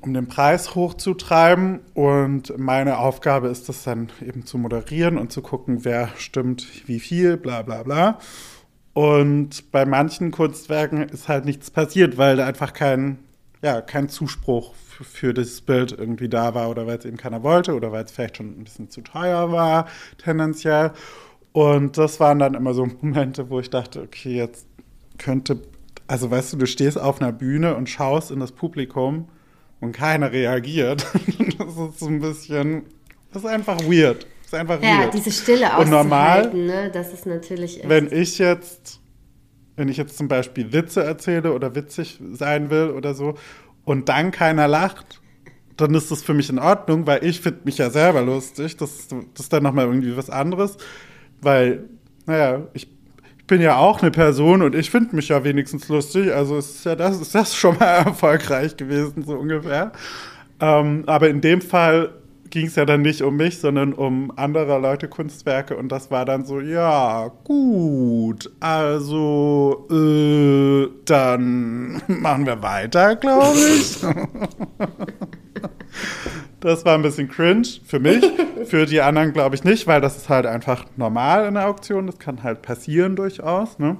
um 0.00 0.14
den 0.14 0.26
Preis 0.26 0.74
hochzutreiben. 0.74 1.80
Und 1.94 2.58
meine 2.58 2.98
Aufgabe 2.98 3.48
ist 3.48 3.68
es 3.68 3.84
dann 3.84 4.10
eben 4.26 4.44
zu 4.44 4.58
moderieren 4.58 5.18
und 5.18 5.32
zu 5.32 5.42
gucken, 5.42 5.84
wer 5.84 6.08
stimmt 6.16 6.88
wie 6.88 7.00
viel, 7.00 7.36
bla 7.36 7.62
bla 7.62 7.82
bla. 7.82 8.18
Und 8.94 9.70
bei 9.72 9.86
manchen 9.86 10.30
Kunstwerken 10.32 11.02
ist 11.08 11.28
halt 11.28 11.44
nichts 11.44 11.70
passiert, 11.70 12.18
weil 12.18 12.36
da 12.36 12.46
einfach 12.46 12.74
kein, 12.74 13.18
ja, 13.62 13.80
kein 13.80 14.08
Zuspruch 14.08 14.74
für 14.74 15.32
das 15.32 15.60
Bild 15.62 15.92
irgendwie 15.92 16.28
da 16.28 16.54
war 16.54 16.68
oder 16.68 16.86
weil 16.86 16.98
es 16.98 17.04
eben 17.04 17.16
keiner 17.16 17.42
wollte 17.42 17.74
oder 17.74 17.90
weil 17.92 18.04
es 18.04 18.12
vielleicht 18.12 18.36
schon 18.36 18.48
ein 18.48 18.64
bisschen 18.64 18.90
zu 18.90 19.00
teuer 19.00 19.50
war, 19.50 19.88
tendenziell. 20.18 20.92
Und 21.52 21.98
das 21.98 22.18
waren 22.20 22.38
dann 22.38 22.54
immer 22.54 22.74
so 22.74 22.86
Momente, 23.00 23.50
wo 23.50 23.60
ich 23.60 23.70
dachte, 23.70 24.02
okay, 24.02 24.36
jetzt 24.36 24.66
könnte, 25.18 25.60
also 26.06 26.30
weißt 26.30 26.54
du, 26.54 26.56
du 26.56 26.66
stehst 26.66 26.98
auf 26.98 27.20
einer 27.20 27.32
Bühne 27.32 27.76
und 27.76 27.88
schaust 27.88 28.30
in 28.30 28.40
das 28.40 28.52
Publikum 28.52 29.28
und 29.80 29.92
keiner 29.92 30.32
reagiert. 30.32 31.06
das 31.58 31.76
ist 31.76 31.98
so 31.98 32.06
ein 32.06 32.20
bisschen, 32.20 32.84
das 33.32 33.42
ist 33.42 33.48
einfach 33.48 33.80
weird. 33.80 34.26
Das 34.42 34.52
ist 34.52 34.54
einfach 34.54 34.82
ja, 34.82 35.00
weird. 35.00 35.14
diese 35.14 35.30
Stille 35.30 35.68
Und 35.78 35.90
normal 35.90 36.52
ne, 36.54 36.90
das 36.92 37.12
ist 37.12 37.26
natürlich 37.26 37.78
echt. 37.78 37.88
wenn 37.88 38.10
ich 38.12 38.38
jetzt, 38.38 39.00
wenn 39.76 39.88
ich 39.88 39.96
jetzt 39.96 40.16
zum 40.16 40.28
Beispiel 40.28 40.72
Witze 40.72 41.02
erzähle 41.02 41.52
oder 41.52 41.74
witzig 41.74 42.20
sein 42.32 42.70
will 42.70 42.90
oder 42.90 43.14
so 43.14 43.34
und 43.84 44.08
dann 44.08 44.30
keiner 44.30 44.68
lacht, 44.68 45.20
dann 45.76 45.94
ist 45.94 46.10
das 46.10 46.22
für 46.22 46.34
mich 46.34 46.50
in 46.50 46.58
Ordnung, 46.58 47.06
weil 47.06 47.24
ich 47.24 47.40
finde 47.40 47.60
mich 47.64 47.78
ja 47.78 47.90
selber 47.90 48.22
lustig. 48.22 48.76
Das, 48.76 49.08
das 49.08 49.44
ist 49.44 49.52
dann 49.52 49.62
nochmal 49.62 49.86
irgendwie 49.86 50.16
was 50.16 50.30
anderes, 50.30 50.76
weil, 51.42 51.84
naja, 52.26 52.62
ich, 52.72 52.88
ich 53.38 53.46
bin 53.46 53.60
ja 53.60 53.76
auch 53.76 54.00
eine 54.00 54.10
Person 54.10 54.62
und 54.62 54.74
ich 54.74 54.90
finde 54.90 55.14
mich 55.14 55.28
ja 55.28 55.44
wenigstens 55.44 55.88
lustig. 55.88 56.32
Also 56.32 56.56
ist 56.56 56.84
ja 56.84 56.96
das, 56.96 57.20
ist 57.20 57.34
das 57.34 57.54
schon 57.54 57.76
mal 57.78 57.86
erfolgreich 58.06 58.76
gewesen, 58.76 59.24
so 59.24 59.34
ungefähr. 59.34 59.92
Ähm, 60.60 61.04
aber 61.06 61.28
in 61.28 61.40
dem 61.40 61.60
Fall 61.60 62.10
ging 62.52 62.66
es 62.66 62.76
ja 62.76 62.84
dann 62.84 63.02
nicht 63.02 63.22
um 63.22 63.36
mich, 63.36 63.58
sondern 63.58 63.94
um 63.94 64.30
anderer 64.36 64.78
Leute 64.78 65.08
Kunstwerke 65.08 65.76
und 65.76 65.90
das 65.90 66.10
war 66.10 66.26
dann 66.26 66.44
so, 66.44 66.60
ja, 66.60 67.32
gut, 67.44 68.50
also 68.60 69.88
äh, 69.90 70.88
dann 71.06 72.02
machen 72.06 72.46
wir 72.46 72.62
weiter, 72.62 73.16
glaube 73.16 73.58
ich. 73.58 73.96
Das 76.62 76.84
war 76.84 76.94
ein 76.94 77.02
bisschen 77.02 77.28
cringe 77.28 77.66
für 77.84 77.98
mich, 77.98 78.24
für 78.66 78.86
die 78.86 79.00
anderen 79.00 79.32
glaube 79.32 79.56
ich 79.56 79.64
nicht, 79.64 79.88
weil 79.88 80.00
das 80.00 80.16
ist 80.16 80.28
halt 80.28 80.46
einfach 80.46 80.86
normal 80.96 81.46
in 81.46 81.54
der 81.54 81.68
Auktion, 81.68 82.06
das 82.06 82.18
kann 82.18 82.42
halt 82.44 82.62
passieren 82.62 83.16
durchaus, 83.16 83.80
ne? 83.80 83.96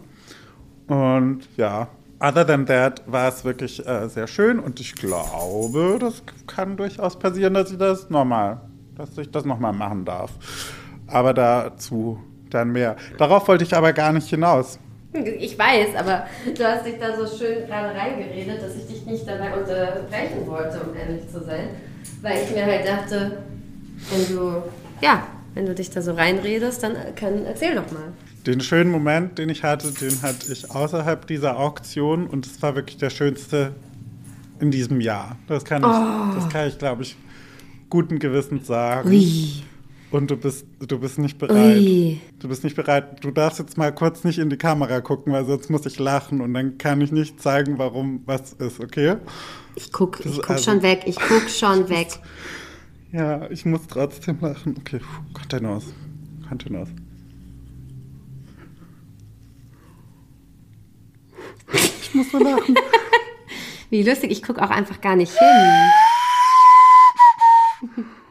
Und 0.86 1.40
ja, 1.56 1.88
other 2.20 2.46
than 2.46 2.64
that 2.66 3.02
war 3.06 3.28
es 3.28 3.44
wirklich 3.44 3.84
äh, 3.84 4.08
sehr 4.08 4.28
schön 4.28 4.60
und 4.60 4.78
ich 4.78 4.94
glaube, 4.94 5.98
das 6.00 6.22
kann 6.46 6.76
durchaus 6.76 7.18
passieren, 7.18 7.54
dass 7.54 7.72
ich 7.72 7.78
das 7.78 8.10
nochmal, 8.10 8.60
dass 8.96 9.18
ich 9.18 9.30
das 9.30 9.44
nochmal 9.44 9.72
machen 9.72 10.04
darf. 10.04 10.30
Aber 11.08 11.34
dazu 11.34 12.18
dann 12.48 12.70
mehr. 12.70 12.94
Darauf 13.18 13.48
wollte 13.48 13.64
ich 13.64 13.74
aber 13.74 13.92
gar 13.92 14.12
nicht 14.12 14.28
hinaus. 14.28 14.78
Ich 15.14 15.58
weiß, 15.58 15.96
aber 15.98 16.26
du 16.56 16.64
hast 16.64 16.86
dich 16.86 16.98
da 16.98 17.16
so 17.16 17.26
schön 17.26 17.66
gerade 17.66 17.98
reingeredet, 17.98 18.62
dass 18.62 18.76
ich 18.76 18.86
dich 18.86 19.04
nicht 19.04 19.26
dabei 19.26 19.52
unterbrechen 19.52 20.46
wollte, 20.46 20.80
um 20.80 20.96
ehrlich 20.96 21.28
zu 21.28 21.42
sein. 21.42 21.70
Weil 22.20 22.44
ich 22.44 22.50
mir 22.54 22.64
halt 22.64 22.86
dachte, 22.86 23.38
wenn 24.10 24.36
du, 24.36 24.62
ja, 25.00 25.26
wenn 25.54 25.66
du 25.66 25.74
dich 25.74 25.90
da 25.90 26.02
so 26.02 26.12
reinredest, 26.12 26.82
dann 26.82 26.96
kann, 27.14 27.44
erzähl 27.44 27.74
doch 27.74 27.90
mal. 27.92 28.12
Den 28.46 28.60
schönen 28.60 28.90
Moment, 28.90 29.38
den 29.38 29.48
ich 29.48 29.62
hatte, 29.62 29.92
den 29.92 30.22
hatte 30.22 30.52
ich 30.52 30.70
außerhalb 30.70 31.26
dieser 31.26 31.58
Auktion 31.58 32.26
und 32.26 32.46
es 32.46 32.60
war 32.62 32.74
wirklich 32.74 32.96
der 32.96 33.10
schönste 33.10 33.72
in 34.60 34.70
diesem 34.70 35.00
Jahr. 35.00 35.36
Das 35.48 35.64
kann 35.64 35.82
ich, 35.82 36.36
das 36.36 36.48
kann 36.48 36.68
ich, 36.68 36.78
glaube 36.78 37.02
ich, 37.02 37.16
guten 37.90 38.18
Gewissens 38.18 38.66
sagen. 38.66 39.08
Ui. 39.10 39.62
Und 40.12 40.30
du 40.30 40.36
bist, 40.36 40.66
du 40.78 40.98
bist 40.98 41.18
nicht 41.18 41.38
bereit. 41.38 41.78
Ui. 41.78 42.20
Du 42.38 42.46
bist 42.48 42.64
nicht 42.64 42.76
bereit. 42.76 43.24
Du 43.24 43.30
darfst 43.30 43.58
jetzt 43.58 43.78
mal 43.78 43.92
kurz 43.94 44.24
nicht 44.24 44.38
in 44.38 44.50
die 44.50 44.58
Kamera 44.58 45.00
gucken, 45.00 45.32
weil 45.32 45.46
sonst 45.46 45.70
muss 45.70 45.86
ich 45.86 45.98
lachen 45.98 46.42
und 46.42 46.52
dann 46.52 46.76
kann 46.76 47.00
ich 47.00 47.10
nicht 47.12 47.40
zeigen, 47.40 47.78
warum 47.78 48.22
was 48.26 48.52
ist, 48.52 48.78
okay? 48.78 49.16
Ich 49.74 49.90
guck, 49.90 50.20
ich 50.24 50.36
guck 50.36 50.50
also- 50.50 50.70
schon 50.70 50.82
weg, 50.82 51.04
ich 51.06 51.16
guck 51.16 51.48
schon 51.48 51.88
weg. 51.88 52.08
Ja, 53.10 53.50
ich 53.50 53.64
muss 53.64 53.86
trotzdem 53.88 54.38
lachen. 54.40 54.76
Okay, 54.78 54.98
puh, 54.98 55.32
Kontenance. 55.38 55.86
Kontenance. 56.48 56.92
Ich 62.02 62.14
muss 62.14 62.30
so 62.30 62.38
lachen. 62.38 62.74
Wie 63.90 64.02
lustig, 64.02 64.30
ich 64.30 64.42
guck 64.42 64.58
auch 64.58 64.70
einfach 64.70 65.00
gar 65.00 65.16
nicht 65.16 65.32
hin. 65.32 65.90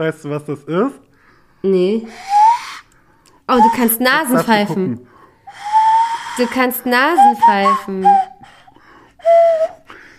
Weißt 0.00 0.24
du, 0.24 0.30
was 0.30 0.42
das 0.46 0.60
ist? 0.60 0.98
Nee. 1.62 2.06
Oh, 3.46 3.56
du 3.56 3.76
kannst 3.76 4.00
Nasen 4.00 4.38
pfeifen. 4.38 5.06
Du 6.38 6.46
kannst 6.46 6.86
Nasen 6.86 7.36
pfeifen. 7.44 8.06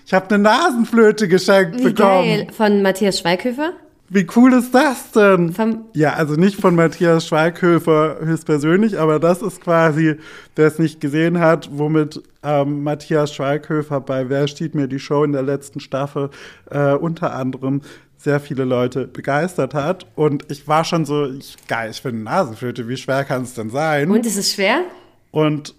Ich 0.06 0.14
habe 0.14 0.36
eine 0.36 0.44
Nasenflöte 0.44 1.28
geschenkt 1.28 1.80
Wie 1.80 1.86
bekommen. 1.86 2.26
geil. 2.26 2.48
Von 2.56 2.84
Matthias 2.84 3.18
Schweighöfer? 3.18 3.74
Wie 4.10 4.28
cool 4.36 4.54
ist 4.54 4.76
das 4.76 5.14
denn? 5.14 5.52
Vom- 5.52 5.86
ja, 5.94 6.14
also 6.14 6.36
nicht 6.36 6.62
von 6.62 6.76
Matthias 6.76 7.26
Schweighöfer 7.26 8.18
höchstpersönlich, 8.22 9.00
aber 9.00 9.20
das 9.20 9.42
ist 9.42 9.62
quasi, 9.62 10.18
wer 10.56 10.68
es 10.68 10.78
nicht 10.78 11.02
gesehen 11.02 11.40
hat, 11.40 11.70
womit 11.72 12.22
ähm, 12.44 12.84
Matthias 12.84 13.34
Schweighöfer 13.34 14.00
bei 14.02 14.30
Wer 14.30 14.48
steht 14.48 14.76
mir 14.76 14.88
die 14.88 15.00
Show 15.00 15.24
in 15.24 15.32
der 15.32 15.42
letzten 15.44 15.80
Staffel 15.80 16.30
äh, 16.70 16.94
unter 16.94 17.34
anderem 17.34 17.82
sehr 18.22 18.40
viele 18.40 18.64
Leute 18.64 19.08
begeistert 19.08 19.74
hat. 19.74 20.06
Und 20.16 20.52
ich 20.52 20.68
war 20.68 20.84
schon 20.84 21.06
so, 21.06 21.26
ich, 21.26 21.56
geil, 21.68 21.92
ich 21.92 22.02
finde 22.02 22.24
Nasenflöte, 22.24 22.88
wie 22.88 22.98
schwer 22.98 23.24
kann 23.24 23.44
es 23.44 23.54
denn 23.54 23.70
sein? 23.70 24.12
Und 24.12 24.26
ist 24.26 24.38
es 24.38 24.54
schwer? 24.54 24.84
Und 25.32 25.76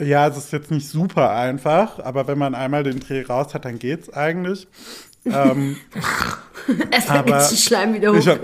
ja, 0.00 0.26
es 0.26 0.36
ist 0.36 0.52
jetzt 0.52 0.70
nicht 0.70 0.88
super 0.88 1.30
einfach, 1.30 1.98
aber 1.98 2.26
wenn 2.26 2.38
man 2.38 2.54
einmal 2.54 2.82
den 2.82 3.00
Dreh 3.00 3.22
raus 3.22 3.54
hat, 3.54 3.64
dann 3.64 3.78
geht's 3.78 4.12
eigentlich. 4.12 4.66
Ähm, 5.26 5.76
Es 6.90 7.08
Aber 7.08 7.26
wird 7.26 7.58
Schleim 7.58 7.94
wieder 7.94 8.12
hoch. 8.12 8.24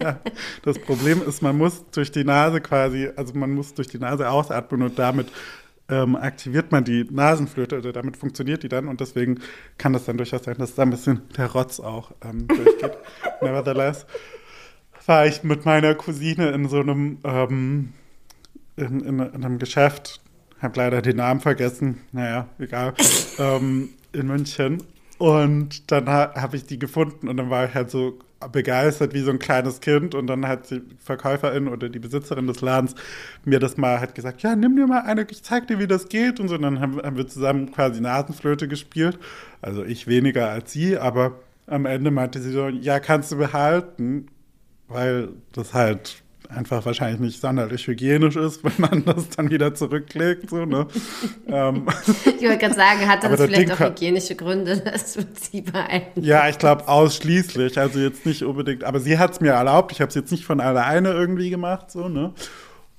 ja, 0.00 0.18
das 0.62 0.78
Problem 0.78 1.22
ist, 1.26 1.42
man 1.42 1.56
muss 1.56 1.84
durch 1.90 2.10
die 2.10 2.24
Nase 2.24 2.60
quasi, 2.60 3.10
also 3.14 3.34
man 3.34 3.50
muss 3.50 3.74
durch 3.74 3.88
die 3.88 3.98
Nase 3.98 4.28
ausatmen 4.28 4.82
und 4.82 4.98
damit 4.98 5.28
ähm, 5.88 6.16
aktiviert 6.16 6.72
man 6.72 6.84
die 6.84 7.04
Nasenflöte 7.04 7.78
oder 7.78 7.92
damit 7.92 8.16
funktioniert 8.16 8.62
die 8.62 8.68
dann 8.68 8.88
und 8.88 9.00
deswegen 9.00 9.40
kann 9.76 9.92
das 9.92 10.04
dann 10.04 10.16
durchaus 10.16 10.44
sein, 10.44 10.56
dass 10.58 10.74
da 10.74 10.82
ein 10.82 10.90
bisschen 10.90 11.22
der 11.36 11.50
Rotz 11.52 11.80
auch 11.80 12.12
ähm, 12.24 12.48
durchgeht. 12.48 12.96
Nevertheless 13.42 14.06
war 15.06 15.26
ich 15.26 15.42
mit 15.42 15.66
meiner 15.66 15.94
Cousine 15.94 16.50
in 16.50 16.68
so 16.68 16.80
einem 16.80 17.18
ähm, 17.24 17.92
in, 18.76 19.00
in, 19.00 19.18
in 19.20 19.44
einem 19.44 19.58
Geschäft, 19.58 20.20
habe 20.60 20.78
leider 20.78 21.02
den 21.02 21.16
Namen 21.16 21.40
vergessen, 21.40 22.00
naja, 22.12 22.48
egal, 22.58 22.94
ähm, 23.38 23.90
in 24.12 24.26
München. 24.26 24.82
Und 25.18 25.92
dann 25.92 26.08
ha 26.08 26.34
habe 26.34 26.56
ich 26.56 26.66
die 26.66 26.78
gefunden 26.78 27.28
und 27.28 27.36
dann 27.36 27.50
war 27.50 27.66
ich 27.66 27.74
halt 27.74 27.90
so 27.90 28.18
begeistert 28.48 29.14
wie 29.14 29.20
so 29.20 29.30
ein 29.30 29.38
kleines 29.38 29.80
Kind 29.80 30.14
und 30.14 30.26
dann 30.26 30.46
hat 30.46 30.70
die 30.70 30.82
Verkäuferin 30.98 31.68
oder 31.68 31.88
die 31.88 31.98
Besitzerin 31.98 32.46
des 32.46 32.60
Ladens 32.60 32.94
mir 33.44 33.58
das 33.58 33.76
mal 33.76 34.00
halt 34.00 34.14
gesagt, 34.14 34.42
ja, 34.42 34.56
nimm 34.56 34.76
dir 34.76 34.86
mal 34.86 35.02
eine, 35.02 35.26
ich 35.30 35.42
zeig 35.42 35.66
dir, 35.68 35.78
wie 35.78 35.86
das 35.86 36.08
geht 36.08 36.40
und 36.40 36.48
so. 36.48 36.56
Und 36.56 36.62
dann 36.62 36.80
haben, 36.80 37.00
haben 37.02 37.16
wir 37.16 37.26
zusammen 37.26 37.70
quasi 37.72 38.00
Nasenflöte 38.00 38.68
gespielt. 38.68 39.18
Also 39.62 39.84
ich 39.84 40.06
weniger 40.06 40.50
als 40.50 40.72
sie, 40.72 40.98
aber 40.98 41.40
am 41.66 41.86
Ende 41.86 42.10
meinte 42.10 42.40
sie 42.40 42.50
so, 42.50 42.68
ja, 42.68 43.00
kannst 43.00 43.32
du 43.32 43.36
behalten, 43.36 44.26
weil 44.88 45.28
das 45.52 45.74
halt 45.74 46.23
einfach 46.48 46.84
wahrscheinlich 46.84 47.20
nicht 47.20 47.40
sonderlich 47.40 47.86
hygienisch 47.86 48.36
ist, 48.36 48.62
wenn 48.64 48.72
man 48.78 49.04
das 49.04 49.28
dann 49.30 49.50
wieder 49.50 49.74
zurücklegt. 49.74 50.50
So, 50.50 50.64
ne? 50.64 50.86
ähm, 51.46 51.86
Ich 52.24 52.42
wollte 52.42 52.58
gerade 52.58 52.74
sagen, 52.74 53.08
hatte 53.08 53.28
das 53.28 53.38
das 53.38 53.46
vielleicht 53.46 53.68
Ding 53.68 53.70
auch 53.72 53.80
hygienische 53.80 54.34
Gründe, 54.34 54.76
das 54.84 55.16
wird 55.16 55.38
sie 55.38 55.62
behalten. 55.62 56.22
ja, 56.22 56.48
ich 56.48 56.58
glaube 56.58 56.88
ausschließlich, 56.88 57.78
also 57.78 57.98
jetzt 57.98 58.26
nicht 58.26 58.42
unbedingt, 58.42 58.84
aber 58.84 59.00
sie 59.00 59.18
hat 59.18 59.32
es 59.32 59.40
mir 59.40 59.52
erlaubt, 59.52 59.92
ich 59.92 60.00
habe 60.00 60.08
es 60.08 60.14
jetzt 60.14 60.32
nicht 60.32 60.44
von 60.44 60.60
alleine 60.60 61.10
irgendwie 61.10 61.50
gemacht, 61.50 61.90
so, 61.90 62.08
ne? 62.08 62.32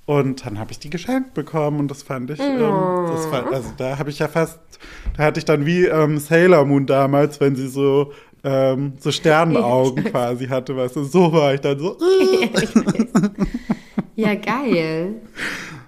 Und 0.06 0.46
dann 0.46 0.60
habe 0.60 0.70
ich 0.70 0.78
die 0.78 0.88
geschenkt 0.88 1.34
bekommen 1.34 1.80
und 1.80 1.90
das 1.90 2.04
fand 2.04 2.30
ich, 2.30 2.38
ähm, 2.38 2.60
das 3.08 3.26
fand, 3.26 3.52
also 3.52 3.72
da 3.76 3.98
habe 3.98 4.08
ich 4.10 4.20
ja 4.20 4.28
fast, 4.28 4.60
da 5.16 5.24
hatte 5.24 5.40
ich 5.40 5.44
dann 5.44 5.66
wie 5.66 5.86
ähm, 5.86 6.18
Sailor 6.18 6.64
Moon 6.64 6.86
damals, 6.86 7.40
wenn 7.40 7.56
sie 7.56 7.66
so, 7.66 8.12
ähm, 8.46 8.92
so 9.00 9.10
Sternenaugen 9.10 10.04
quasi 10.10 10.46
hatte, 10.46 10.76
weißt 10.76 10.96
du, 10.96 11.04
so 11.04 11.32
war 11.32 11.52
ich 11.54 11.60
dann 11.60 11.78
so. 11.78 11.96
äh. 12.00 12.48
Ja, 14.14 14.34
geil. 14.34 15.16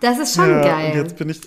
Das 0.00 0.18
ist 0.18 0.34
schon 0.34 0.50
ja, 0.50 0.56
Und 0.56 0.62
geil. 0.62 0.92
jetzt 0.96 1.16
bin 1.16 1.30
ich 1.30 1.40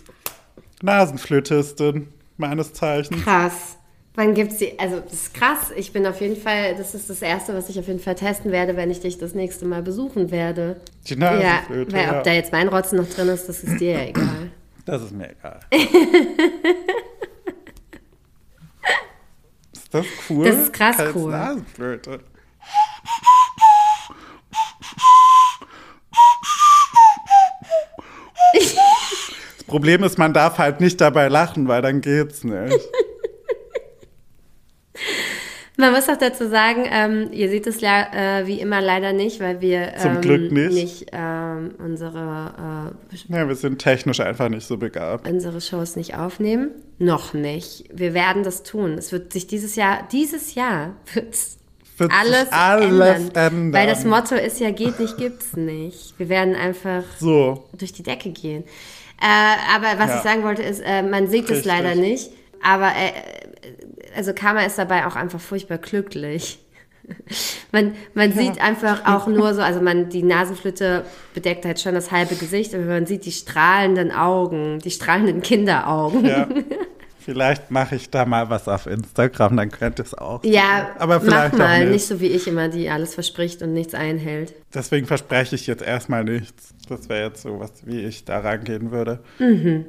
Nasenflötistin 0.82 2.08
meines 2.38 2.74
Zeichens. 2.74 3.24
Krass. 3.24 3.78
Wann 4.16 4.34
gibt's 4.34 4.58
die? 4.58 4.78
Also, 4.78 5.00
das 5.00 5.14
ist 5.14 5.34
krass. 5.34 5.72
Ich 5.78 5.94
bin 5.94 6.06
auf 6.06 6.20
jeden 6.20 6.36
Fall, 6.36 6.76
das 6.76 6.94
ist 6.96 7.10
das 7.10 7.22
Erste, 7.22 7.54
was 7.54 7.70
ich 7.70 7.80
auf 7.80 7.88
jeden 7.88 8.00
Fall 8.00 8.16
testen 8.16 8.52
werde, 8.52 8.76
wenn 8.76 8.92
ich 8.92 9.00
dich 9.00 9.18
das 9.18 9.34
nächste 9.36 9.66
Mal 9.66 9.82
besuchen 9.84 10.32
werde. 10.32 10.82
Die 11.08 11.14
Ja, 11.14 11.32
Nasenflöte. 11.32 11.94
weil 11.96 12.04
ja. 12.04 12.18
ob 12.18 12.24
da 12.24 12.32
jetzt 12.34 12.52
mein 12.52 12.68
Rotzen 12.68 12.98
noch 12.98 13.08
drin 13.08 13.30
ist, 13.30 13.48
das 13.48 13.64
ist 13.64 13.80
dir 13.80 13.92
ja 13.94 14.02
egal. 14.08 14.52
Das 14.86 15.02
ist 15.04 15.12
mir 15.14 15.30
egal. 15.32 15.60
ist 19.92 19.94
das 19.94 20.06
cool? 20.30 20.46
Das 20.46 20.56
ist 20.56 20.74
krass 20.74 21.00
Als 21.00 21.16
cool. 21.16 21.32
Nasenflöte. 21.32 22.20
Das 29.58 29.68
Problem 29.80 30.04
ist, 30.04 30.18
man 30.18 30.34
darf 30.34 30.58
halt 30.58 30.82
nicht 30.82 31.00
dabei 31.00 31.30
lachen, 31.30 31.70
weil 31.70 31.82
dann 31.82 32.02
geht's 32.02 32.44
nicht. 32.44 32.78
Man 35.82 35.94
muss 35.94 36.08
auch 36.10 36.18
dazu 36.18 36.48
sagen, 36.48 36.86
ähm, 36.92 37.30
ihr 37.32 37.50
seht 37.50 37.66
es 37.68 37.82
ja 37.82 38.40
äh, 38.40 38.48
wie 38.48 38.60
immer 38.60 38.82
leider 38.82 39.14
nicht, 39.14 39.40
weil 39.40 39.62
wir 39.62 39.94
Zum 39.98 40.16
ähm, 40.16 40.22
Glück 40.22 40.52
nicht. 40.52 41.08
ähm, 41.12 41.72
unsere, 41.80 42.94
Ja, 43.28 43.48
wir 43.48 43.56
sind 43.56 43.80
technisch 43.80 44.20
einfach 44.20 44.50
nicht 44.50 44.66
so 44.68 44.78
begabt. 44.78 45.28
äh, 45.28 45.32
unsere 45.32 45.60
Shows 45.60 45.96
nicht 45.96 46.16
aufnehmen. 46.16 46.70
Noch 47.00 47.34
nicht. 47.34 47.86
Wir 47.92 48.14
werden 48.14 48.44
das 48.44 48.64
tun. 48.64 48.94
Es 48.98 49.12
wird 49.12 49.34
sich 49.34 49.48
dieses 49.48 49.76
Jahr, 49.76 50.08
dieses 50.12 50.54
Jahr 50.56 50.92
wird 51.14 51.36
alles, 52.10 52.52
alles 52.52 52.86
ändern. 52.86 53.32
ändern. 53.34 53.74
Weil 53.74 53.88
das 53.88 54.06
Motto 54.06 54.36
ist 54.36 54.60
ja, 54.60 54.72
geht 54.72 55.00
nicht, 55.00 55.18
gibt's 55.18 55.56
nicht. 55.56 56.14
Wir 56.20 56.30
werden 56.30 56.56
einfach 56.56 57.04
So, 57.20 57.66
durch 57.78 57.92
die 57.94 58.04
Decke 58.04 58.30
gehen. 58.30 58.64
Äh, 59.20 59.76
aber 59.76 60.00
was 60.00 60.10
Ja. 60.10 60.18
ich 60.18 60.22
sagen 60.24 60.44
wollte 60.44 60.62
ist, 60.64 60.80
äh, 60.86 61.02
man 61.04 61.28
sieht 61.28 61.46
es 61.46 61.50
Richtig. 61.58 61.66
leider 61.66 61.96
nicht. 61.96 62.30
Aber 62.64 62.88
äh, 62.90 63.41
also 64.16 64.34
Karma 64.34 64.62
ist 64.62 64.78
dabei 64.78 65.06
auch 65.06 65.16
einfach 65.16 65.40
furchtbar 65.40 65.78
glücklich. 65.78 66.60
Man, 67.72 67.96
man 68.14 68.32
sieht 68.32 68.62
einfach 68.62 69.06
auch 69.06 69.28
nur 69.28 69.54
so, 69.54 69.62
also 69.62 69.82
man, 69.82 70.10
die 70.10 70.24
Nasenflöte 70.24 71.04
bedeckt 71.34 71.66
halt 71.66 71.80
schon 71.80 71.96
das 71.96 72.12
halbe 72.12 72.36
Gesicht, 72.36 72.76
aber 72.76 72.86
man 72.86 73.06
sieht 73.06 73.26
die 73.26 73.32
strahlenden 73.32 74.12
Augen, 74.12 74.80
die 74.80 74.92
strahlenden 74.92 75.42
Kinderaugen. 75.42 76.26
ja. 76.26 76.48
Vielleicht 77.24 77.70
mache 77.70 77.96
ich 77.96 78.10
da 78.10 78.26
mal 78.26 78.50
was 78.50 78.68
auf 78.68 78.88
Instagram, 78.88 79.56
dann 79.56 79.70
könnte 79.70 80.02
es 80.02 80.16
auch. 80.16 80.44
Ja, 80.44 80.90
aber 80.98 81.18
mach 81.18 81.24
vielleicht 81.24 81.58
mal, 81.58 81.76
auch 81.76 81.80
nicht. 81.80 81.92
nicht 81.92 82.08
so 82.08 82.20
wie 82.20 82.28
ich 82.28 82.48
immer, 82.48 82.68
die 82.68 82.90
alles 82.90 83.14
verspricht 83.14 83.62
und 83.62 83.74
nichts 83.74 83.94
einhält. 83.94 84.54
Deswegen 84.74 85.06
verspreche 85.06 85.56
ich 85.56 85.68
jetzt 85.68 85.84
erstmal 85.84 86.24
nichts. 86.24 86.74
Das 86.90 87.10
wäre 87.10 87.28
jetzt 87.28 87.44
so 87.44 87.60
was, 87.60 87.86
wie 87.86 88.00
ich 88.06 88.26
da 88.26 88.40
rangehen 88.40 88.92
würde. 88.92 89.20
Mhm. 89.38 89.86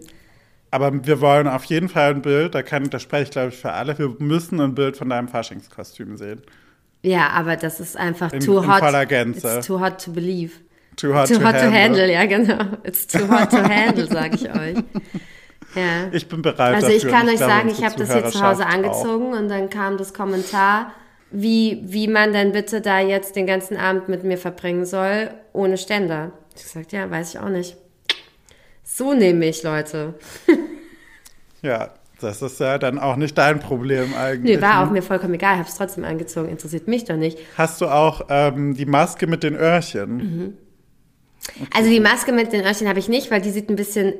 Aber 0.72 1.04
wir 1.06 1.20
wollen 1.20 1.46
auf 1.46 1.64
jeden 1.66 1.88
Fall 1.88 2.10
ein 2.14 2.22
Bild, 2.22 2.54
da, 2.56 2.62
kann, 2.62 2.90
da 2.90 2.98
spreche 2.98 3.24
ich 3.24 3.30
glaube 3.30 3.48
ich 3.50 3.56
für 3.58 3.72
alle, 3.72 3.96
wir 3.98 4.14
müssen 4.18 4.60
ein 4.60 4.74
Bild 4.74 4.96
von 4.96 5.08
deinem 5.10 5.28
Faschingskostüm 5.28 6.16
sehen. 6.16 6.42
Ja, 7.02 7.28
aber 7.28 7.56
das 7.56 7.78
ist 7.78 7.96
einfach 7.96 8.32
In- 8.32 8.40
too 8.40 8.58
in 8.58 8.68
hot. 8.72 8.78
voller 8.80 9.06
Gänze. 9.06 9.56
It's 9.58 9.66
too 9.66 9.78
hot 9.80 10.02
to 10.04 10.10
believe. 10.12 10.54
Too 10.96 11.14
hot, 11.14 11.28
Too 11.28 11.34
to, 11.38 11.44
hot 11.44 11.54
to 11.54 11.60
handle. 11.60 11.78
handle, 11.80 12.12
ja 12.12 12.26
genau. 12.26 12.64
It's 12.84 13.06
too 13.06 13.28
hot 13.28 13.50
to 13.50 13.62
handle, 13.62 14.06
sage 14.06 14.34
ich 14.36 14.50
euch. 14.50 14.82
Ja. 15.74 16.08
Ich 16.12 16.28
bin 16.28 16.42
bereit 16.42 16.74
Also 16.74 16.88
dafür. 16.88 16.96
ich 16.96 17.08
kann 17.08 17.22
und 17.22 17.28
euch 17.30 17.36
glaube, 17.38 17.52
sagen, 17.52 17.68
ich 17.70 17.82
habe 17.82 17.94
das 17.96 18.12
hier 18.12 18.26
zu 18.26 18.42
Hause 18.46 18.66
angezogen 18.66 19.32
und 19.32 19.48
dann 19.48 19.70
kam 19.70 19.96
das 19.96 20.12
Kommentar, 20.12 20.92
wie, 21.30 21.80
wie 21.86 22.08
man 22.08 22.34
denn 22.34 22.52
bitte 22.52 22.82
da 22.82 23.00
jetzt 23.00 23.36
den 23.36 23.46
ganzen 23.46 23.78
Abend 23.78 24.06
mit 24.06 24.22
mir 24.22 24.36
verbringen 24.36 24.84
soll, 24.84 25.30
ohne 25.54 25.78
Ständer. 25.78 26.32
Ich 26.54 26.62
gesagt, 26.64 26.92
ja, 26.92 27.10
weiß 27.10 27.32
ich 27.34 27.40
auch 27.40 27.48
nicht. 27.48 27.78
So 28.84 29.14
nehme 29.14 29.46
ich, 29.46 29.62
Leute. 29.62 30.14
Ja, 31.62 31.90
das 32.20 32.42
ist 32.42 32.60
ja 32.60 32.78
dann 32.78 32.98
auch 32.98 33.16
nicht 33.16 33.38
dein 33.38 33.60
Problem 33.60 34.14
eigentlich. 34.14 34.56
Nee, 34.56 34.62
war 34.62 34.80
ne? 34.80 34.86
auch 34.86 34.92
mir 34.92 35.02
vollkommen 35.02 35.34
egal, 35.34 35.58
habe 35.58 35.68
es 35.68 35.76
trotzdem 35.76 36.04
angezogen, 36.04 36.48
interessiert 36.48 36.88
mich 36.88 37.04
doch 37.04 37.16
nicht. 37.16 37.38
Hast 37.56 37.80
du 37.80 37.86
auch 37.86 38.22
ähm, 38.28 38.74
die 38.74 38.86
Maske 38.86 39.26
mit 39.26 39.42
den 39.42 39.54
Öhrchen? 39.54 40.16
Mhm. 40.16 40.58
Also 41.74 41.88
die 41.90 42.00
Maske 42.00 42.32
mit 42.32 42.52
den 42.52 42.64
Öhrchen 42.64 42.88
habe 42.88 42.98
ich 42.98 43.08
nicht, 43.08 43.30
weil 43.30 43.40
die 43.40 43.50
sieht 43.50 43.68
ein 43.68 43.76
bisschen 43.76 44.14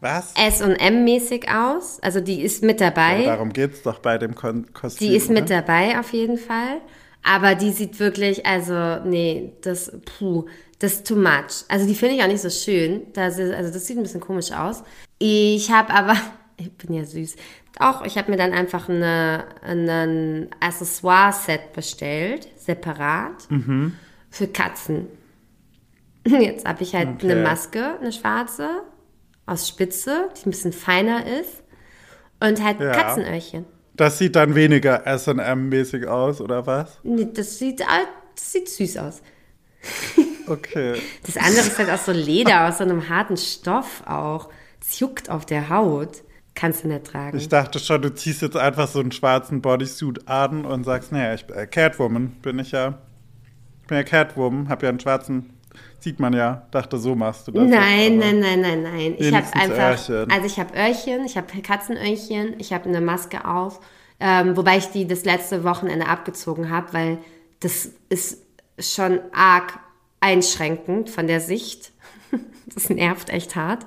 Was? 0.00 0.34
S&M-mäßig 0.36 1.48
aus. 1.48 2.00
Also 2.00 2.20
die 2.20 2.42
ist 2.42 2.62
mit 2.64 2.80
dabei. 2.80 3.22
Ja, 3.22 3.32
darum 3.32 3.52
geht's 3.52 3.82
doch 3.82 4.00
bei 4.00 4.18
dem 4.18 4.34
Kon 4.34 4.72
Kostüm. 4.72 5.08
Die 5.08 5.16
ist 5.16 5.30
mit 5.30 5.48
ne? 5.48 5.62
dabei 5.62 5.98
auf 5.98 6.12
jeden 6.12 6.38
Fall. 6.38 6.80
Aber 7.26 7.54
die 7.54 7.70
sieht 7.70 7.98
wirklich, 7.98 8.44
also, 8.46 9.00
nee, 9.04 9.54
das, 9.62 9.90
puh, 10.18 10.44
das 10.78 10.94
ist 10.94 11.06
too 11.06 11.16
much. 11.16 11.64
Also 11.68 11.86
die 11.86 11.94
finde 11.94 12.16
ich 12.16 12.22
auch 12.22 12.26
nicht 12.28 12.42
so 12.42 12.50
schön. 12.50 13.06
Das 13.14 13.38
ist, 13.38 13.52
also 13.54 13.72
das 13.72 13.86
sieht 13.86 13.96
ein 13.96 14.02
bisschen 14.02 14.20
komisch 14.20 14.52
aus. 14.52 14.82
Ich 15.18 15.70
habe 15.70 15.92
aber, 15.94 16.16
ich 16.58 16.70
bin 16.72 16.94
ja 16.94 17.04
süß. 17.04 17.36
Auch, 17.80 18.04
ich 18.04 18.18
habe 18.18 18.30
mir 18.30 18.36
dann 18.36 18.52
einfach 18.52 18.88
eine, 18.88 19.44
ein 19.62 20.48
Accessoire-Set 20.60 21.72
bestellt, 21.72 22.46
separat, 22.56 23.48
für 24.30 24.46
Katzen. 24.48 25.08
Jetzt 26.26 26.66
habe 26.68 26.82
ich 26.82 26.94
halt 26.94 27.08
Okay. 27.16 27.32
eine 27.32 27.42
Maske, 27.42 27.98
eine 28.00 28.12
schwarze, 28.12 28.82
aus 29.46 29.68
Spitze, 29.68 30.28
die 30.36 30.48
ein 30.48 30.50
bisschen 30.52 30.72
feiner 30.72 31.24
ist. 31.40 31.62
Und 32.40 32.62
halt 32.62 32.80
Ja. 32.80 32.92
Katzenöhrchen. 32.92 33.64
Das 33.96 34.18
sieht 34.18 34.36
dann 34.36 34.54
weniger 34.54 35.06
S&M-mäßig 35.06 36.06
aus, 36.08 36.40
oder 36.40 36.66
was? 36.66 36.98
Nee, 37.04 37.28
das 37.32 37.58
sieht, 37.58 37.80
das 37.80 38.52
sieht 38.52 38.68
süß 38.68 38.96
aus. 38.98 39.22
Okay. 40.46 41.00
Das 41.24 41.38
andere 41.38 41.66
ist 41.66 41.78
halt 41.78 41.88
aus 41.88 42.04
so 42.04 42.12
Leder, 42.12 42.68
aus 42.68 42.76
so 42.76 42.84
einem 42.84 43.08
harten 43.08 43.38
Stoff 43.38 44.02
auch. 44.06 44.50
Es 44.78 45.00
juckt 45.00 45.30
auf 45.30 45.46
der 45.46 45.70
Haut. 45.70 46.22
Kannst 46.54 46.84
du 46.84 46.88
nicht 46.88 47.04
tragen. 47.06 47.36
Ich 47.36 47.48
dachte 47.48 47.78
schon, 47.78 48.02
du 48.02 48.14
ziehst 48.14 48.42
jetzt 48.42 48.56
einfach 48.56 48.86
so 48.86 49.00
einen 49.00 49.10
schwarzen 49.10 49.60
Bodysuit 49.60 50.28
an 50.28 50.64
und 50.64 50.84
sagst, 50.84 51.10
naja, 51.10 51.34
ich 51.34 51.48
äh, 51.48 51.66
Catwoman 51.66 52.32
bin 52.42 52.58
ich 52.58 52.72
ja. 52.72 52.98
Ich 53.82 53.88
bin 53.88 53.96
ja 53.96 54.04
Catwoman, 54.04 54.68
hab 54.68 54.82
ja 54.82 54.90
einen 54.90 55.00
schwarzen, 55.00 55.53
sieht 55.98 56.20
man 56.20 56.32
ja. 56.32 56.66
Dachte, 56.70 56.98
so 56.98 57.14
machst 57.14 57.48
du 57.48 57.52
das. 57.52 57.68
nein, 57.68 58.18
nein, 58.18 58.40
nein, 58.40 58.60
nein, 58.60 58.82
nein. 58.82 59.14
Ich 59.18 59.32
habe 59.32 59.46
einfach, 59.54 60.08
Öhrchen. 60.08 60.30
also 60.30 60.46
ich 60.46 60.58
habe 60.58 60.74
Öhrchen, 60.76 61.24
ich 61.24 61.36
habe 61.36 61.60
Katzenöhrchen, 61.62 62.54
ich 62.58 62.72
habe 62.72 62.88
eine 62.88 63.00
Maske 63.00 63.44
auf, 63.44 63.80
ähm, 64.20 64.56
wobei 64.56 64.78
ich 64.78 64.86
die 64.88 65.06
das 65.06 65.24
letzte 65.24 65.64
Wochenende 65.64 66.06
abgezogen 66.06 66.70
habe, 66.70 66.92
weil 66.92 67.18
das 67.60 67.90
ist 68.08 68.42
schon 68.78 69.20
arg 69.32 69.78
einschränkend 70.20 71.10
von 71.10 71.26
der 71.26 71.40
Sicht. 71.40 71.92
das 72.74 72.90
nervt 72.90 73.30
echt 73.30 73.56
hart. 73.56 73.86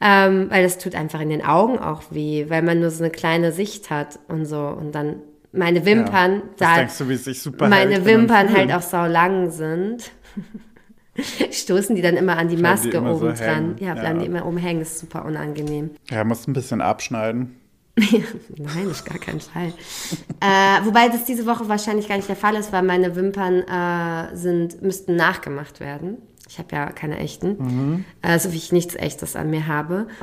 Ähm, 0.00 0.46
weil 0.50 0.62
das 0.62 0.78
tut 0.78 0.94
einfach 0.94 1.20
in 1.20 1.28
den 1.28 1.44
Augen 1.44 1.78
auch 1.78 2.02
weh, 2.10 2.46
weil 2.48 2.62
man 2.62 2.80
nur 2.80 2.90
so 2.90 3.04
eine 3.04 3.10
kleine 3.10 3.52
Sicht 3.52 3.90
hat 3.90 4.18
und 4.28 4.46
so. 4.46 4.58
Und 4.58 4.92
dann 4.94 5.16
meine 5.52 5.84
Wimpern, 5.84 6.36
Ja. 6.36 6.42
Da 6.56 6.76
denkst 6.76 6.98
du, 6.98 7.08
wie 7.08 7.16
sich 7.16 7.42
super 7.42 7.68
meine 7.68 7.92
hält 7.94 8.04
Wimpern 8.04 8.54
halt 8.54 8.72
auch 8.72 8.82
sau 8.82 9.06
lang 9.06 9.50
sind, 9.50 10.10
stoßen 11.52 11.96
die 11.96 12.02
dann 12.02 12.16
immer 12.16 12.36
an 12.36 12.48
die 12.48 12.56
die 12.56 12.62
Maske 12.62 12.92
so 12.92 12.98
oben 13.00 13.34
dran. 13.34 13.36
hängen. 13.36 13.76
Ja, 13.80 13.94
bleiben 13.94 14.18
Ja. 14.20 14.22
die 14.22 14.26
immer 14.26 14.46
oben 14.46 14.56
hängen, 14.58 14.80
ist 14.82 14.98
super 14.98 15.24
unangenehm. 15.24 15.90
Ja, 16.10 16.24
musst 16.24 16.48
ein 16.48 16.52
bisschen 16.52 16.80
abschneiden. 16.80 17.56
Nein, 18.56 18.88
auf 18.90 19.04
gar 19.04 19.18
keinen 19.18 19.40
Fall. 19.40 19.72
äh, 20.40 20.84
wobei 20.86 21.08
das 21.08 21.24
diese 21.24 21.44
Woche 21.46 21.68
wahrscheinlich 21.68 22.08
gar 22.08 22.16
nicht 22.16 22.28
der 22.28 22.36
Fall 22.36 22.54
ist, 22.54 22.72
weil 22.72 22.82
meine 22.82 23.16
Wimpern 23.16 23.62
äh, 23.62 24.34
sind, 24.36 24.80
müssten 24.80 25.16
nachgemacht 25.16 25.80
werden. 25.80 26.18
Ich 26.48 26.58
habe 26.58 26.74
ja 26.74 26.86
keine 26.92 27.18
echten, 27.18 27.56
Mhm. 27.58 28.04
äh, 28.22 28.38
so 28.38 28.52
wie 28.52 28.56
ich 28.56 28.72
nichts 28.72 28.94
Echtes 28.94 29.36
an 29.36 29.50
mir 29.50 29.66
habe. 29.66 30.06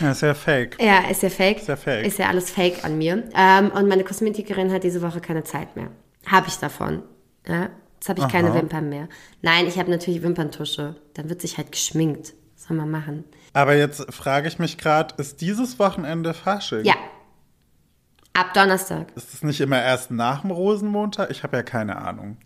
Ja, 0.00 0.12
ist 0.12 0.22
ja 0.22 0.34
fake. 0.34 0.78
Ja, 0.80 1.10
ist 1.10 1.22
ja 1.22 1.28
fake. 1.28 1.58
Ist 1.58 1.68
ja 1.68 1.76
fake. 1.76 2.06
Ist 2.06 2.18
ja 2.18 2.28
alles 2.28 2.50
fake 2.50 2.84
an 2.84 2.96
mir. 2.98 3.24
Ähm, 3.36 3.70
und 3.70 3.86
meine 3.86 4.02
Kosmetikerin 4.02 4.72
hat 4.72 4.82
diese 4.82 5.02
Woche 5.02 5.20
keine 5.20 5.44
Zeit 5.44 5.76
mehr. 5.76 5.88
Habe 6.26 6.48
ich 6.48 6.56
davon. 6.56 7.02
Ja? 7.46 7.68
Jetzt 8.02 8.08
habe 8.08 8.20
ich 8.20 8.26
keine 8.26 8.48
Aha. 8.50 8.56
Wimpern 8.56 8.88
mehr. 8.88 9.08
Nein, 9.42 9.68
ich 9.68 9.78
habe 9.78 9.88
natürlich 9.88 10.22
Wimperntusche. 10.22 10.96
Dann 11.14 11.28
wird 11.28 11.40
sich 11.40 11.56
halt 11.56 11.70
geschminkt. 11.70 12.34
Was 12.56 12.64
soll 12.64 12.76
man 12.76 12.90
machen? 12.90 13.22
Aber 13.52 13.76
jetzt 13.76 14.12
frage 14.12 14.48
ich 14.48 14.58
mich 14.58 14.76
gerade, 14.76 15.14
ist 15.18 15.40
dieses 15.40 15.78
Wochenende 15.78 16.34
Fasching? 16.34 16.84
Ja. 16.84 16.96
Ab 18.32 18.54
Donnerstag. 18.54 19.12
Ist 19.14 19.32
es 19.34 19.44
nicht 19.44 19.60
immer 19.60 19.80
erst 19.80 20.10
nach 20.10 20.40
dem 20.40 20.50
Rosenmontag? 20.50 21.30
Ich 21.30 21.44
habe 21.44 21.58
ja 21.58 21.62
keine 21.62 21.94
Ahnung. 21.96 22.38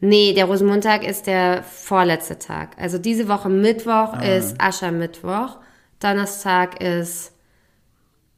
Nee, 0.00 0.32
der 0.34 0.46
Rosenmontag 0.46 1.04
ist 1.04 1.28
der 1.28 1.62
vorletzte 1.62 2.40
Tag. 2.40 2.76
Also 2.76 2.98
diese 2.98 3.28
Woche 3.28 3.48
Mittwoch 3.48 4.12
Ah. 4.14 4.22
ist 4.24 4.60
Aschermittwoch. 4.60 5.58
Donnerstag 6.00 6.80
ist 6.82 7.32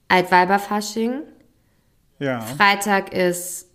Altweiberfasching. 0.09 1.23
Ja. 2.19 2.41
Freitag 2.43 3.15
ist 3.15 3.71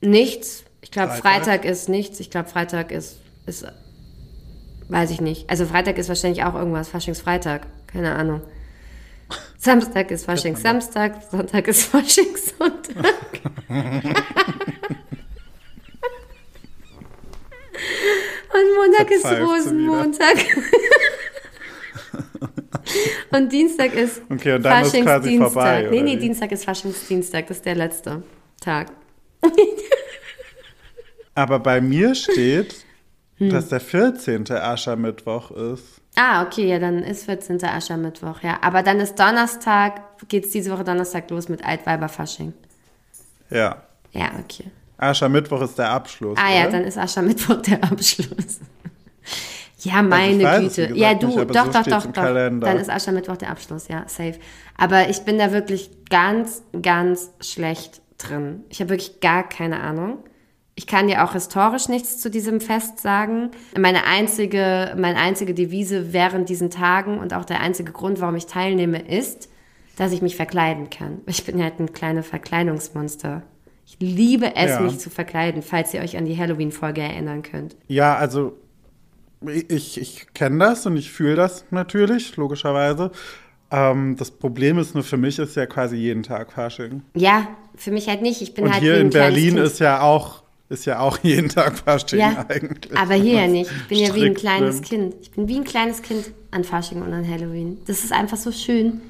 nichts. 0.00 0.63
Ich 0.84 0.90
glaube, 0.90 1.12
Freitag? 1.12 1.44
Freitag 1.44 1.64
ist 1.64 1.88
nichts. 1.88 2.20
Ich 2.20 2.30
glaube, 2.30 2.50
Freitag 2.50 2.92
ist, 2.92 3.16
ist, 3.46 3.64
weiß 4.88 5.10
ich 5.10 5.22
nicht. 5.22 5.48
Also 5.48 5.64
Freitag 5.64 5.96
ist 5.96 6.10
wahrscheinlich 6.10 6.44
auch 6.44 6.54
irgendwas. 6.54 6.88
Faschingsfreitag. 6.88 7.62
Keine 7.86 8.14
Ahnung. 8.14 8.42
Samstag 9.56 10.10
ist 10.10 10.26
Faschingssamstag. 10.26 11.22
Sonntag 11.30 11.68
ist 11.68 11.84
Faschingssonntag. 11.84 13.14
Und 18.54 18.66
Montag 18.76 19.10
ist. 19.10 19.24
Rosenmontag. 19.24 20.36
Und 23.32 23.50
Dienstag 23.50 23.94
ist 23.94 24.20
Okay, 24.30 24.52
und 24.52 24.62
dann 24.62 24.84
ist 24.84 24.92
quasi 25.02 25.38
vorbei, 25.38 25.88
Nee, 25.90 26.02
nee, 26.02 26.16
wie? 26.16 26.20
Dienstag 26.20 26.52
ist 26.52 26.66
Faschingsdienstag. 26.66 27.46
Das 27.46 27.56
ist 27.56 27.66
der 27.66 27.74
letzte 27.74 28.22
Tag. 28.60 28.92
Aber 31.34 31.58
bei 31.58 31.80
mir 31.80 32.14
steht, 32.14 32.76
Hm. 33.38 33.50
dass 33.50 33.68
der 33.68 33.80
14. 33.80 34.48
Aschermittwoch 34.52 35.50
ist. 35.50 36.00
Ah, 36.14 36.44
okay, 36.44 36.68
ja, 36.68 36.78
dann 36.78 37.02
ist 37.02 37.24
14. 37.24 37.62
Aschermittwoch, 37.64 38.42
ja. 38.42 38.58
Aber 38.62 38.82
dann 38.84 39.00
ist 39.00 39.18
Donnerstag, 39.18 40.00
geht's 40.28 40.50
diese 40.50 40.70
Woche 40.70 40.84
Donnerstag 40.84 41.28
los 41.30 41.48
mit 41.48 41.64
Altweiberfasching. 41.64 42.52
Ja. 43.50 43.82
Ja, 44.12 44.30
okay. 44.38 44.70
Aschermittwoch 44.98 45.62
ist 45.62 45.76
der 45.76 45.90
Abschluss. 45.90 46.38
Ah 46.40 46.54
ja, 46.54 46.62
oder? 46.62 46.70
dann 46.72 46.84
ist 46.84 46.96
Aschermittwoch 46.96 47.60
der 47.62 47.82
Abschluss. 47.82 48.60
Ja, 49.80 50.00
meine 50.00 50.42
weiß 50.42 50.62
es, 50.62 50.76
Güte. 50.76 50.88
gesagt, 50.94 50.96
ja, 50.96 51.10
nicht, 51.10 51.22
du, 51.22 51.40
aber 51.42 51.52
doch, 51.52 51.66
so 51.66 51.72
doch, 51.72 51.82
doch, 51.82 52.06
doch. 52.06 52.12
Kalender. 52.14 52.66
Dann 52.68 52.78
ist 52.78 52.88
Aschermittwoch 52.88 53.36
der 53.36 53.50
Abschluss, 53.50 53.86
ja, 53.88 54.04
safe. 54.06 54.38
Aber 54.78 55.10
ich 55.10 55.20
bin 55.26 55.36
da 55.36 55.52
wirklich 55.52 55.90
ganz, 56.08 56.62
ganz 56.80 57.28
schlecht 57.40 58.00
drin. 58.16 58.64
Ich 58.70 58.80
habe 58.80 58.88
wirklich 58.88 59.20
gar 59.20 59.46
keine 59.46 59.80
Ahnung. 59.80 60.20
Ich 60.76 60.86
kann 60.88 61.06
dir 61.06 61.24
auch 61.24 61.32
historisch 61.34 61.88
nichts 61.88 62.18
zu 62.18 62.30
diesem 62.30 62.60
Fest 62.60 62.98
sagen. 62.98 63.50
Meine 63.78 64.04
einzige, 64.04 64.94
meine 64.98 65.18
einzige 65.18 65.54
Devise 65.54 66.12
während 66.12 66.48
diesen 66.48 66.70
Tagen 66.70 67.18
und 67.18 67.32
auch 67.32 67.44
der 67.44 67.60
einzige 67.60 67.92
Grund, 67.92 68.20
warum 68.20 68.34
ich 68.34 68.46
teilnehme, 68.46 68.98
ist, 69.00 69.48
dass 69.96 70.10
ich 70.12 70.20
mich 70.20 70.34
verkleiden 70.34 70.90
kann. 70.90 71.20
Ich 71.26 71.44
bin 71.44 71.62
halt 71.62 71.78
ein 71.78 71.92
kleines 71.92 72.26
Verkleidungsmonster. 72.26 73.42
Ich 73.86 73.98
liebe 74.00 74.56
es, 74.56 74.70
Ja. 74.72 74.80
mich 74.80 74.98
zu 74.98 75.10
verkleiden, 75.10 75.62
falls 75.62 75.94
ihr 75.94 76.00
euch 76.00 76.16
an 76.16 76.24
die 76.24 76.36
Halloween-Folge 76.36 77.02
erinnern 77.02 77.42
könnt. 77.42 77.76
Ja, 77.86 78.16
also 78.16 78.56
ich, 79.46 80.00
ich 80.00 80.26
kenne 80.34 80.58
das 80.58 80.86
und 80.86 80.96
ich 80.96 81.12
fühle 81.12 81.36
das 81.36 81.66
natürlich, 81.70 82.36
logischerweise. 82.36 83.12
Ähm, 83.70 84.16
das 84.16 84.30
Problem 84.30 84.78
ist 84.78 84.94
nur, 84.94 85.04
für 85.04 85.18
mich 85.18 85.38
ist 85.38 85.54
ja 85.54 85.66
quasi 85.66 85.96
jeden 85.96 86.22
Tag 86.22 86.52
Fasching. 86.52 87.02
Ja, 87.14 87.46
für 87.76 87.90
mich 87.90 88.08
halt 88.08 88.22
nicht. 88.22 88.40
Ich 88.42 88.54
bin 88.54 88.64
Und 88.64 88.72
halt 88.72 88.82
hier 88.82 88.98
in 88.98 89.10
Berlin 89.10 89.56
ist 89.58 89.80
ja 89.80 90.00
auch 90.00 90.43
ist 90.68 90.84
ja 90.86 91.00
auch 91.00 91.18
jeden 91.22 91.48
Tag 91.48 91.78
Fasching 91.78 92.18
ja, 92.18 92.44
eigentlich. 92.48 92.96
aber 92.96 93.14
hier 93.14 93.42
ja 93.42 93.48
nicht. 93.48 93.70
Ich 93.70 93.88
bin 93.88 93.98
ja 93.98 94.14
wie 94.14 94.24
ein 94.24 94.34
kleines 94.34 94.80
drin. 94.80 95.10
Kind. 95.10 95.14
Ich 95.22 95.30
bin 95.30 95.48
wie 95.48 95.56
ein 95.56 95.64
kleines 95.64 96.02
Kind 96.02 96.32
an 96.50 96.64
Fasching 96.64 97.02
und 97.02 97.12
an 97.12 97.28
Halloween. 97.28 97.78
Das 97.86 98.04
ist 98.04 98.12
einfach 98.12 98.36
so 98.36 98.52
schön. 98.52 99.00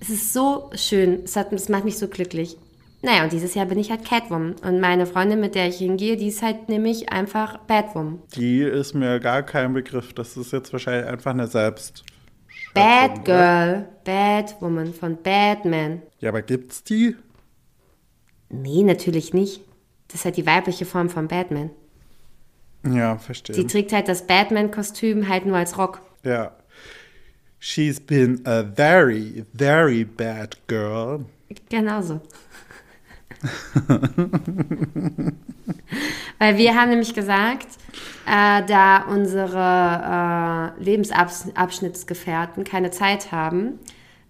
Es 0.00 0.10
ist 0.10 0.32
so 0.32 0.70
schön. 0.74 1.24
Es, 1.24 1.36
hat, 1.36 1.52
es 1.52 1.68
macht 1.68 1.84
mich 1.84 1.98
so 1.98 2.08
glücklich. 2.08 2.56
Naja, 3.00 3.22
und 3.22 3.32
dieses 3.32 3.54
Jahr 3.54 3.66
bin 3.66 3.78
ich 3.78 3.90
halt 3.90 4.04
Catwoman. 4.04 4.56
Und 4.62 4.80
meine 4.80 5.06
Freundin, 5.06 5.40
mit 5.40 5.54
der 5.54 5.68
ich 5.68 5.78
hingehe, 5.78 6.16
die 6.16 6.28
ist 6.28 6.42
halt 6.42 6.68
nämlich 6.68 7.12
einfach 7.12 7.58
Batwoman. 7.58 8.20
Die 8.34 8.60
ist 8.60 8.94
mir 8.94 9.20
gar 9.20 9.42
kein 9.42 9.72
Begriff. 9.72 10.12
Das 10.14 10.36
ist 10.36 10.52
jetzt 10.52 10.72
wahrscheinlich 10.72 11.06
einfach 11.06 11.30
eine 11.30 11.46
Selbst. 11.46 12.04
Bad 12.74 13.24
Girl, 13.24 13.88
Batwoman 14.04 14.92
von 14.94 15.16
Batman. 15.22 16.02
Ja, 16.20 16.30
aber 16.30 16.42
gibt's 16.42 16.82
die? 16.82 17.16
Nee, 18.50 18.82
natürlich 18.82 19.32
nicht. 19.32 19.60
Das 20.08 20.16
ist 20.20 20.24
halt 20.24 20.36
die 20.36 20.46
weibliche 20.46 20.84
Form 20.84 21.08
von 21.10 21.28
Batman. 21.28 21.70
Ja, 22.84 23.18
verstehe. 23.18 23.54
Die 23.56 23.66
trägt 23.66 23.92
halt 23.92 24.08
das 24.08 24.26
Batman-Kostüm 24.26 25.28
halt 25.28 25.46
nur 25.46 25.56
als 25.56 25.78
Rock. 25.78 26.00
Ja. 26.24 26.52
She's 27.60 27.98
been 28.00 28.40
a 28.46 28.62
very, 28.62 29.44
very 29.52 30.04
bad 30.04 30.56
girl. 30.68 31.24
Genau 31.68 32.02
so. 32.02 32.20
Weil 36.38 36.56
wir 36.56 36.74
haben 36.74 36.90
nämlich 36.90 37.14
gesagt, 37.14 37.66
äh, 38.26 38.64
da 38.66 39.04
unsere 39.08 40.74
äh, 40.78 40.82
Lebensabschnittsgefährten 40.82 42.64
keine 42.64 42.90
Zeit 42.90 43.32
haben, 43.32 43.78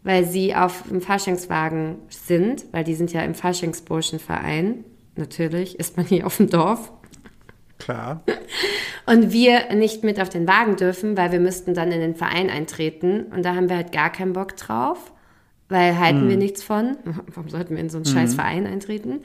weil 0.04 0.24
sie 0.24 0.54
auf 0.54 0.84
dem 0.88 1.00
Faschingswagen 1.00 1.96
sind, 2.08 2.64
weil 2.72 2.84
die 2.84 2.94
sind 2.94 3.12
ja 3.12 3.22
im 3.22 3.34
Faschingsburschenverein, 3.34 4.84
natürlich 5.18 5.78
ist 5.78 5.96
man 5.96 6.06
hier 6.06 6.26
auf 6.26 6.36
dem 6.36 6.48
Dorf, 6.48 6.92
Klar. 7.78 8.22
und 9.06 9.32
wir 9.32 9.74
nicht 9.74 10.04
mit 10.04 10.20
auf 10.20 10.28
den 10.28 10.48
Wagen 10.48 10.76
dürfen, 10.76 11.16
weil 11.16 11.32
wir 11.32 11.40
müssten 11.40 11.74
dann 11.74 11.92
in 11.92 12.00
den 12.00 12.14
Verein 12.14 12.50
eintreten 12.50 13.26
und 13.34 13.44
da 13.44 13.54
haben 13.54 13.68
wir 13.68 13.76
halt 13.76 13.92
gar 13.92 14.10
keinen 14.10 14.32
Bock 14.32 14.56
drauf, 14.56 15.12
weil 15.68 15.98
halten 15.98 16.28
wir 16.28 16.36
nichts 16.36 16.62
von. 16.62 16.96
Warum 17.34 17.48
sollten 17.48 17.74
wir 17.74 17.80
in 17.80 17.90
so 17.90 17.98
einen 17.98 18.06
scheiß 18.06 18.34
Verein 18.34 18.66
eintreten? 18.66 19.20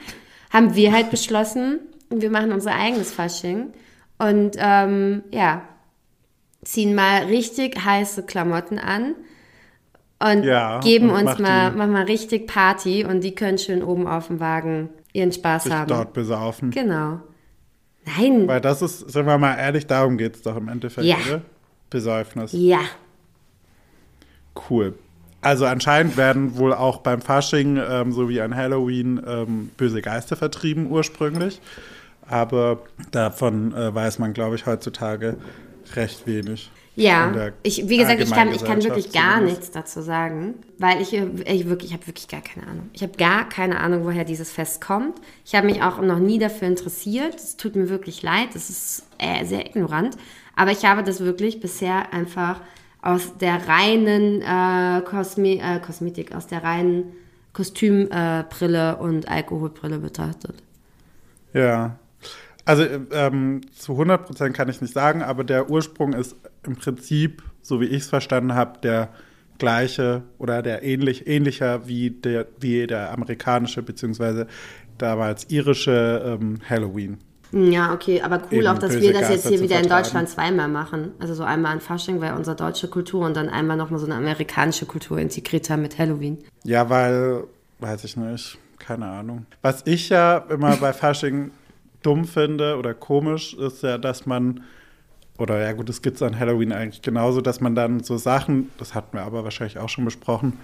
Haben 0.51 0.75
wir 0.75 0.91
halt 0.91 1.09
beschlossen, 1.09 1.79
wir 2.09 2.29
machen 2.29 2.51
unser 2.51 2.75
eigenes 2.75 3.11
Fasching 3.11 3.73
und 4.19 4.55
ähm, 4.57 5.23
ja, 5.31 5.63
ziehen 6.63 6.95
mal 6.95 7.23
richtig 7.25 7.83
heiße 7.83 8.23
Klamotten 8.23 8.77
an 8.77 9.15
und 10.19 10.43
Ja, 10.43 10.79
geben 10.79 11.09
und 11.09 11.27
uns 11.27 11.39
mal, 11.39 11.71
machen 11.71 11.91
mal 11.91 12.03
richtig 12.03 12.47
Party 12.47 13.03
und 13.03 13.23
die 13.23 13.35
können 13.35 13.57
schön 13.57 13.83
oben 13.83 14.07
auf 14.07 14.27
dem 14.27 14.39
Wagen 14.39 14.89
ihren 15.13 15.31
Spaß 15.31 15.63
Sich 15.63 15.73
haben. 15.73 15.87
dort 15.87 16.13
besaufen. 16.13 16.71
Genau. 16.71 17.19
Nein. 18.17 18.47
Weil 18.47 18.59
das 18.61 18.81
ist, 18.81 19.09
sind 19.11 19.25
wir 19.25 19.37
mal 19.37 19.55
ehrlich, 19.55 19.87
darum 19.87 20.17
geht 20.17 20.35
es 20.35 20.41
doch 20.41 20.57
im 20.57 20.67
Endeffekt, 20.67 21.05
Ja. 21.07 21.15
oder? 21.27 21.41
Besäufnis. 21.89 22.51
Ja. 22.53 22.79
Cool. 24.69 24.95
Also 25.41 25.65
anscheinend 25.65 26.15
werden 26.17 26.57
wohl 26.57 26.73
auch 26.73 26.99
beim 26.99 27.21
Fasching 27.21 27.77
ähm, 27.77 28.11
sowie 28.13 28.39
an 28.41 28.55
Halloween 28.55 29.21
ähm, 29.27 29.69
böse 29.77 30.01
Geister 30.01 30.35
vertrieben 30.35 30.89
ursprünglich. 30.89 31.59
Aber 32.27 32.79
davon 33.11 33.73
äh, 33.73 33.93
weiß 33.93 34.19
man, 34.19 34.33
glaube 34.33 34.55
ich, 34.55 34.65
heutzutage 34.65 35.37
recht 35.95 36.25
wenig. 36.25 36.71
Ja, 36.95 37.51
ich, 37.63 37.89
wie 37.89 37.97
gesagt, 37.97 38.21
ich 38.21 38.29
kann, 38.31 38.51
ich 38.53 38.63
kann 38.63 38.83
wirklich 38.83 39.11
gar 39.11 39.35
zumindest. 39.35 39.59
nichts 39.59 39.71
dazu 39.71 40.01
sagen, 40.01 40.55
weil 40.77 41.01
ich, 41.01 41.13
äh, 41.13 41.25
ich 41.45 41.67
wirklich, 41.67 41.91
ich 41.91 41.97
habe 41.97 42.05
wirklich 42.05 42.27
gar 42.27 42.41
keine 42.41 42.67
Ahnung. 42.67 42.89
Ich 42.93 43.01
habe 43.01 43.13
gar 43.17 43.49
keine 43.49 43.79
Ahnung, 43.79 44.05
woher 44.05 44.25
dieses 44.25 44.51
Fest 44.51 44.79
kommt. 44.79 45.19
Ich 45.43 45.55
habe 45.55 45.65
mich 45.65 45.81
auch 45.81 46.01
noch 46.01 46.19
nie 46.19 46.37
dafür 46.37 46.67
interessiert. 46.67 47.35
Es 47.35 47.57
tut 47.57 47.75
mir 47.75 47.89
wirklich 47.89 48.21
leid. 48.21 48.49
Es 48.53 48.69
ist 48.69 49.07
äh, 49.17 49.43
sehr 49.45 49.65
ignorant. 49.65 50.17
Aber 50.55 50.71
ich 50.71 50.85
habe 50.85 51.03
das 51.03 51.19
wirklich 51.21 51.59
bisher 51.59 52.13
einfach 52.13 52.61
aus 53.01 53.37
der 53.39 53.67
reinen 53.67 54.41
äh, 54.41 55.01
Kosme 55.01 55.59
äh, 55.59 55.79
Kosmetik, 55.79 56.33
aus 56.35 56.45
der 56.45 56.63
reinen 56.63 57.13
Kostümbrille 57.53 58.45
Brille 58.49 58.97
und 58.97 59.27
Alkoholbrille 59.27 59.99
betrachtet. 59.99 60.55
Ja. 61.53 61.97
Also 62.65 62.83
ähm, 63.11 63.61
zu 63.73 63.93
100% 63.93 64.51
kann 64.51 64.69
ich 64.69 64.81
nicht 64.81 64.93
sagen, 64.93 65.21
aber 65.21 65.43
der 65.43 65.69
Ursprung 65.69 66.13
ist 66.13 66.35
im 66.65 66.75
Prinzip, 66.75 67.43
so 67.61 67.81
wie 67.81 67.85
ich 67.85 68.03
es 68.03 68.09
verstanden 68.09 68.55
habe, 68.55 68.79
der 68.81 69.09
gleiche 69.57 70.23
oder 70.37 70.61
der 70.61 70.83
ähnlich 70.83 71.27
ähnlicher 71.27 71.87
wie 71.87 72.09
der 72.09 72.47
wie 72.59 72.87
der 72.87 73.11
amerikanische 73.11 73.83
beziehungsweise 73.83 74.47
damals 74.97 75.49
irische 75.49 76.37
ähm, 76.39 76.59
Halloween. 76.67 77.17
Ja, 77.51 77.93
okay, 77.93 78.21
aber 78.21 78.41
cool 78.51 78.59
Eben 78.59 78.67
auch, 78.67 78.79
dass 78.79 78.99
wir 78.99 79.13
das 79.13 79.29
jetzt 79.29 79.47
hier 79.47 79.61
wieder 79.61 79.79
in. 79.79 79.87
Deutschland 79.87 80.27
zweimal 80.27 80.67
machen. 80.67 81.11
Also 81.19 81.35
so 81.35 81.43
einmal 81.43 81.73
an 81.73 81.81
Fasching, 81.81 82.19
weil 82.19 82.33
unsere 82.33 82.55
deutsche 82.55 82.87
Kultur 82.87 83.25
und 83.25 83.37
dann 83.37 83.47
einmal 83.47 83.77
nochmal 83.77 83.99
so 83.99 84.07
eine 84.07 84.15
amerikanische 84.15 84.87
Kultur 84.87 85.19
integriert 85.19 85.69
haben 85.69 85.83
mit 85.83 85.99
Halloween. 85.99 86.39
Ja, 86.63 86.89
weil, 86.89 87.43
weiß 87.79 88.05
ich 88.05 88.17
nicht, 88.17 88.57
keine 88.79 89.05
Ahnung. 89.05 89.45
Was 89.61 89.83
ich 89.85 90.09
ja 90.09 90.37
immer 90.49 90.75
bei 90.77 90.93
Fasching 90.93 91.51
dumm 92.05 92.25
finde 92.25 92.77
oder 92.77 92.93
komisch, 92.93 93.53
ist 93.53 93.83
ja, 93.83 93.97
dass 93.97 94.25
man, 94.25 94.63
oder 95.37 95.59
ja 95.59 95.71
gut, 95.73 95.89
das 95.89 96.01
gibt 96.01 96.17
es 96.17 96.21
an 96.21 96.39
Halloween 96.39 96.71
eigentlich 96.71 97.01
genauso, 97.01 97.41
dass 97.41 97.61
man 97.61 97.75
dann 97.75 98.01
so 98.01 98.17
Sachen, 98.17 98.69
das 98.77 98.93
hatten 98.93 99.17
wir 99.17 99.23
aber 99.23 99.43
wahrscheinlich 99.43 99.77
auch 99.79 99.89
schon 99.89 100.05
besprochen, 100.05 100.59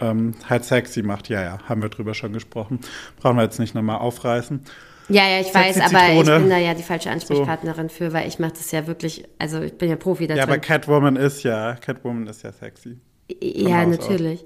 ähm, 0.00 0.34
halt 0.48 0.64
sexy 0.64 1.02
macht. 1.02 1.28
Ja, 1.28 1.42
ja, 1.42 1.58
haben 1.68 1.82
wir 1.82 1.88
drüber 1.88 2.14
schon 2.14 2.32
gesprochen. 2.32 2.80
Brauchen 3.20 3.36
wir 3.36 3.42
jetzt 3.42 3.58
nicht 3.58 3.74
nochmal 3.74 3.98
aufreißen. 3.98 4.60
Ja, 5.08 5.28
ja, 5.28 5.40
ich 5.40 5.52
weiß, 5.52 5.74
Sexy 5.74 5.94
aber 5.94 6.12
ich 6.12 6.18
Zitrone. 6.20 6.40
bin 6.40 6.50
da 6.50 6.58
ja 6.58 6.74
die 6.74 6.82
falsche 6.84 7.10
Ansprechpartnerin 7.10 7.90
für, 7.90 8.12
weil 8.12 8.28
ich 8.28 8.38
mache 8.38 8.52
das 8.52 8.70
ja 8.70 8.86
wirklich, 8.86 9.24
also 9.38 9.60
ich 9.60 9.76
bin 9.76 9.90
ja 9.90 9.96
Profi 9.96 10.26
da 10.26 10.36
Ja, 10.36 10.44
aber. 10.44 10.58
Catwoman 10.58 11.16
ist 11.16 11.42
ja, 11.42 11.74
Catwoman 11.74 12.28
ist 12.28 12.42
ja 12.42 12.52
sexy. 12.52 12.98
Ja, 13.40 13.84
Haus 13.86 13.98
aus. 13.98 14.44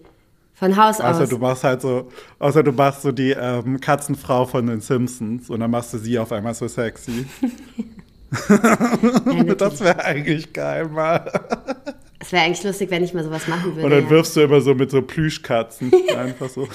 Von 0.54 0.76
Haus 0.76 1.00
Außer 1.00 1.22
aus. 1.22 1.28
du 1.28 1.38
machst 1.38 1.64
halt 1.64 1.82
so, 1.82 2.08
außer 2.38 2.62
du 2.62 2.72
machst 2.72 3.02
so 3.02 3.10
die 3.10 3.32
ähm, 3.32 3.80
Katzenfrau 3.80 4.46
von 4.46 4.66
den 4.66 4.80
Simpsons 4.80 5.50
und 5.50 5.60
dann 5.60 5.70
machst 5.70 5.92
du 5.92 5.98
sie 5.98 6.18
auf 6.18 6.30
einmal 6.30 6.54
so 6.54 6.68
sexy. 6.68 7.26
das 9.58 9.80
wäre 9.80 10.04
eigentlich 10.04 10.52
geil 10.52 10.88
mal. 10.88 11.30
Es 12.18 12.32
wäre 12.32 12.44
eigentlich 12.44 12.64
lustig, 12.64 12.90
wenn 12.90 13.04
ich 13.04 13.12
mal 13.14 13.24
sowas 13.24 13.46
machen 13.48 13.74
würde. 13.74 13.84
Und 13.84 13.90
dann 13.90 14.04
ja. 14.04 14.10
wirfst 14.10 14.36
du 14.36 14.40
immer 14.40 14.60
so 14.60 14.74
mit 14.74 14.90
so 14.90 15.02
Plüschkatzen 15.02 15.92
einfach 16.16 16.48
so. 16.48 16.68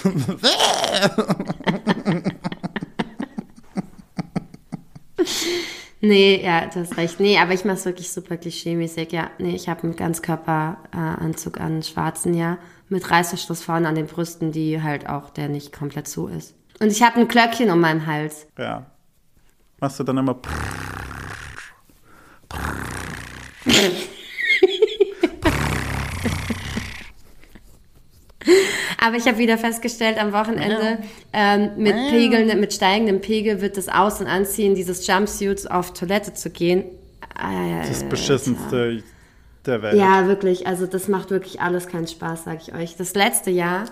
Nee, 6.02 6.42
ja, 6.44 6.68
du 6.68 6.80
hast 6.80 6.96
recht. 6.98 7.20
Nee, 7.20 7.38
aber 7.40 7.54
ich 7.54 7.66
mache 7.66 7.78
es 7.78 7.86
wirklich 7.86 8.10
super 8.10 8.38
klischeemäßig. 8.38 9.12
Ja, 9.12 9.32
nee, 9.38 9.56
ich 9.56 9.68
habe 9.68 9.84
einen 9.84 9.96
Ganzkörperanzug 9.96 11.60
an, 11.60 11.66
einen 11.66 11.84
schwarzen, 11.84 12.34
ja, 12.34 12.58
mit 12.90 13.10
Reißverschluss 13.10 13.64
vorne 13.64 13.88
an 13.88 13.96
den 13.96 14.08
Brüsten, 14.08 14.52
die 14.52 14.82
halt 14.82 15.08
auch, 15.08 15.30
der 15.30 15.48
nicht 15.50 15.72
komplett 15.72 16.08
zu 16.08 16.28
ist. 16.28 16.56
Und 16.80 16.92
ich 16.92 17.02
habe 17.04 17.20
ein 17.20 17.28
Glöckchen 17.28 17.70
um 17.72 17.80
meinen 17.80 18.06
Hals. 18.06 18.48
ja. 18.58 18.86
Machst 19.82 19.98
du 19.98 20.04
dann 20.04 20.18
immer. 20.18 20.36
Aber 28.98 29.16
ich 29.16 29.26
habe 29.26 29.38
wieder 29.38 29.58
festgestellt 29.58 30.18
am 30.18 30.34
Wochenende, 30.34 31.00
ähm, 31.34 31.72
mit, 31.78 31.96
Pegeln, 32.10 32.60
mit 32.60 32.74
steigendem 32.74 33.22
Pegel 33.22 33.62
wird 33.62 33.78
das 33.78 33.88
Aus- 33.90 34.20
und 34.20 34.28
Anziehen 34.28 34.76
dieses 34.76 35.06
Jumpsuits 35.08 35.66
auf 35.68 35.94
Toilette 35.94 36.34
zu 36.34 36.50
gehen. 36.50 36.84
Äh, 37.38 37.88
Das 37.88 38.04
beschissenste 38.04 39.04
der 39.66 39.82
Welt. 39.82 39.96
Ja, 39.96 40.28
wirklich. 40.28 40.68
Also 40.68 40.86
das 40.86 41.08
macht 41.08 41.32
wirklich 41.32 41.62
alles 41.62 41.88
keinen 41.88 42.08
Spaß, 42.08 42.46
sag 42.46 42.62
ich 42.62 42.74
euch. 42.74 42.96
Das 42.96 43.14
letzte 43.14 43.52
Jahr, 43.52 43.86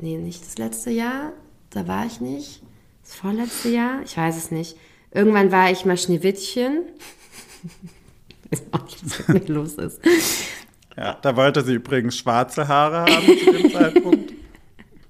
nee, 0.00 0.16
nicht 0.18 0.44
das 0.44 0.58
letzte 0.58 0.90
Jahr, 0.90 1.32
da 1.70 1.86
war 1.86 2.06
ich 2.06 2.20
nicht. 2.20 2.62
Das 3.02 3.14
vorletzte 3.14 3.68
Jahr, 3.68 4.02
ich 4.04 4.16
weiß 4.16 4.36
es 4.36 4.50
nicht. 4.50 4.76
Irgendwann 5.10 5.52
war 5.52 5.70
ich 5.70 5.84
mal 5.84 5.96
Schneewittchen. 5.96 6.84
Ich 8.50 8.60
weiß 8.60 8.66
auch 8.72 8.84
nicht, 8.84 9.04
was 9.04 9.28
mit 9.28 9.48
mir 9.48 9.54
los 9.54 9.74
ist. 9.74 10.00
Ja, 10.96 11.18
da 11.20 11.36
wollte 11.36 11.62
sie 11.62 11.74
übrigens 11.74 12.16
schwarze 12.16 12.68
Haare 12.68 13.00
haben 13.00 13.26
zu 13.26 13.52
dem 13.52 13.72
Zeitpunkt. 13.72 14.31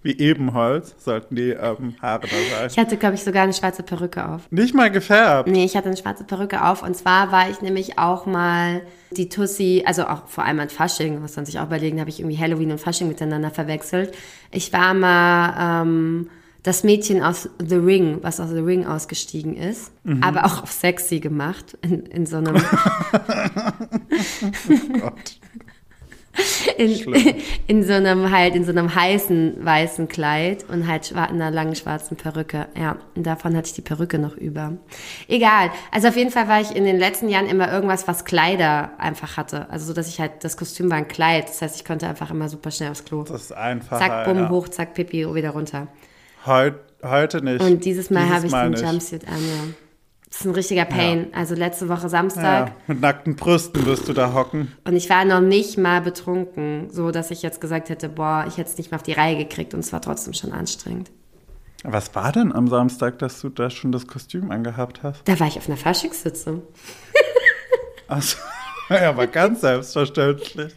Wie 0.02 0.18
Ebenholz 0.18 0.96
sollten 0.98 1.36
die 1.36 1.50
ähm, 1.50 1.94
Haare 2.02 2.22
da 2.22 2.28
sein. 2.28 2.68
Ich 2.70 2.78
hatte, 2.78 2.96
glaube 2.96 3.14
ich, 3.14 3.22
sogar 3.22 3.44
eine 3.44 3.52
schwarze 3.52 3.82
Perücke 3.82 4.28
auf. 4.28 4.50
Nicht 4.50 4.74
mal 4.74 4.90
gefärbt. 4.90 5.48
Nee, 5.48 5.64
ich 5.64 5.76
hatte 5.76 5.86
eine 5.88 5.96
schwarze 5.96 6.24
Perücke 6.24 6.64
auf. 6.64 6.82
Und 6.82 6.96
zwar 6.96 7.30
war 7.30 7.48
ich 7.48 7.60
nämlich 7.62 7.98
auch 7.98 8.26
mal 8.26 8.82
die 9.12 9.28
Tussi, 9.28 9.84
also 9.86 10.06
auch 10.06 10.26
vor 10.26 10.44
allem 10.44 10.58
an 10.60 10.70
Fasching, 10.70 11.20
muss 11.20 11.36
man 11.36 11.46
sich 11.46 11.60
auch 11.60 11.66
überlegen, 11.66 12.00
habe 12.00 12.10
ich 12.10 12.18
irgendwie 12.20 12.38
Halloween 12.38 12.72
und 12.72 12.80
Fasching 12.80 13.06
miteinander 13.08 13.50
verwechselt. 13.50 14.12
Ich 14.50 14.72
war 14.72 14.94
mal 14.94 15.82
ähm, 15.82 16.28
das 16.62 16.82
Mädchen 16.84 17.22
aus 17.22 17.48
The 17.58 17.76
Ring, 17.76 18.18
was 18.22 18.40
aus 18.40 18.50
The 18.50 18.58
Ring 18.58 18.86
ausgestiegen 18.86 19.56
ist, 19.56 19.92
aber 20.20 20.44
auch 20.44 20.62
auf 20.62 20.70
sexy 20.70 21.18
gemacht, 21.18 21.76
in, 21.82 22.06
in 22.06 22.24
so 22.26 22.36
einem... 22.36 22.54
Gott. 25.00 25.38
In, 26.76 27.14
in 27.66 27.84
so 27.84 27.92
einem 27.92 28.30
halt, 28.30 28.54
in 28.54 28.64
so 28.64 28.70
einem 28.70 28.94
heißen 28.94 29.64
weißen 29.64 30.08
Kleid 30.08 30.64
und 30.68 30.86
halt 30.86 31.10
in 31.10 31.18
einer 31.18 31.50
langen 31.50 31.74
schwarzen 31.74 32.16
Perücke. 32.16 32.66
Ja, 32.78 32.96
und 33.14 33.26
davon 33.26 33.56
hatte 33.56 33.68
ich 33.68 33.74
die 33.74 33.82
Perücke 33.82 34.18
noch 34.18 34.36
über. 34.36 34.72
Egal. 35.28 35.70
Also 35.90 36.08
auf 36.08 36.16
jeden 36.16 36.30
Fall 36.30 36.48
war 36.48 36.60
ich 36.60 36.74
in 36.74 36.84
den 36.84 36.98
letzten 36.98 37.28
Jahren 37.28 37.46
immer 37.46 37.72
irgendwas, 37.72 38.08
was 38.08 38.24
Kleider 38.24 38.90
einfach 38.98 39.36
hatte. 39.36 39.68
Also 39.70 39.86
so, 39.86 39.92
dass 39.92 40.08
ich 40.08 40.20
halt, 40.20 40.44
das 40.44 40.56
Kostüm 40.56 40.90
war 40.90 40.96
ein 40.96 41.08
Kleid. 41.08 41.48
Das 41.48 41.62
heißt, 41.62 41.76
ich 41.76 41.84
konnte 41.84 42.08
einfach 42.08 42.30
immer 42.30 42.48
super 42.48 42.70
schnell 42.70 42.90
aufs 42.90 43.04
Klo. 43.04 43.24
Das 43.24 43.42
ist 43.42 43.52
einfach. 43.52 43.98
Zack, 43.98 44.24
bumm, 44.24 44.38
ja. 44.38 44.48
hoch, 44.48 44.68
zack, 44.68 44.94
pipi, 44.94 45.32
wieder 45.34 45.50
runter. 45.50 45.88
Heut, 46.46 46.74
heute 47.02 47.44
nicht. 47.44 47.60
Und 47.60 47.84
dieses 47.84 48.10
Mal 48.10 48.28
habe 48.28 48.46
ich 48.46 48.52
den. 48.52 48.74
Jumpsuit 48.74 49.28
an, 49.28 49.34
ja. 49.34 49.74
Das 50.32 50.40
ist 50.40 50.46
ein 50.46 50.54
richtiger 50.54 50.86
Pain. 50.86 51.28
Also 51.34 51.54
letzte 51.54 51.90
Woche 51.90 52.08
Samstag. 52.08 52.68
Ja, 52.68 52.74
mit 52.86 53.02
nackten 53.02 53.36
Brüsten 53.36 53.84
wirst 53.84 54.08
du 54.08 54.14
da 54.14 54.32
hocken. 54.32 54.72
Und 54.84 54.96
ich 54.96 55.10
war 55.10 55.26
noch 55.26 55.42
nicht 55.42 55.76
mal 55.76 56.00
betrunken, 56.00 56.88
so 56.90 57.10
dass 57.10 57.30
ich 57.30 57.42
jetzt 57.42 57.60
gesagt 57.60 57.90
hätte, 57.90 58.08
boah, 58.08 58.46
ich 58.48 58.56
hätte 58.56 58.70
es 58.70 58.78
nicht 58.78 58.90
mal 58.90 58.96
auf 58.96 59.02
die 59.02 59.12
Reihe 59.12 59.36
gekriegt 59.36 59.74
und 59.74 59.80
es 59.80 59.92
war 59.92 60.00
trotzdem 60.00 60.32
schon 60.32 60.52
anstrengend. 60.52 61.10
Was 61.84 62.14
war 62.14 62.32
denn 62.32 62.50
am 62.50 62.66
Samstag, 62.66 63.18
dass 63.18 63.40
du 63.42 63.50
da 63.50 63.68
schon 63.68 63.92
das 63.92 64.06
Kostüm 64.06 64.50
angehabt 64.50 65.02
hast? 65.02 65.28
Da 65.28 65.38
war 65.38 65.48
ich 65.48 65.58
auf 65.58 65.68
einer 65.68 65.76
Faschingssitzung. 65.76 66.62
Also, 68.08 68.38
Ja, 69.00 69.08
aber 69.10 69.26
ganz 69.26 69.60
selbstverständlich. 69.60 70.74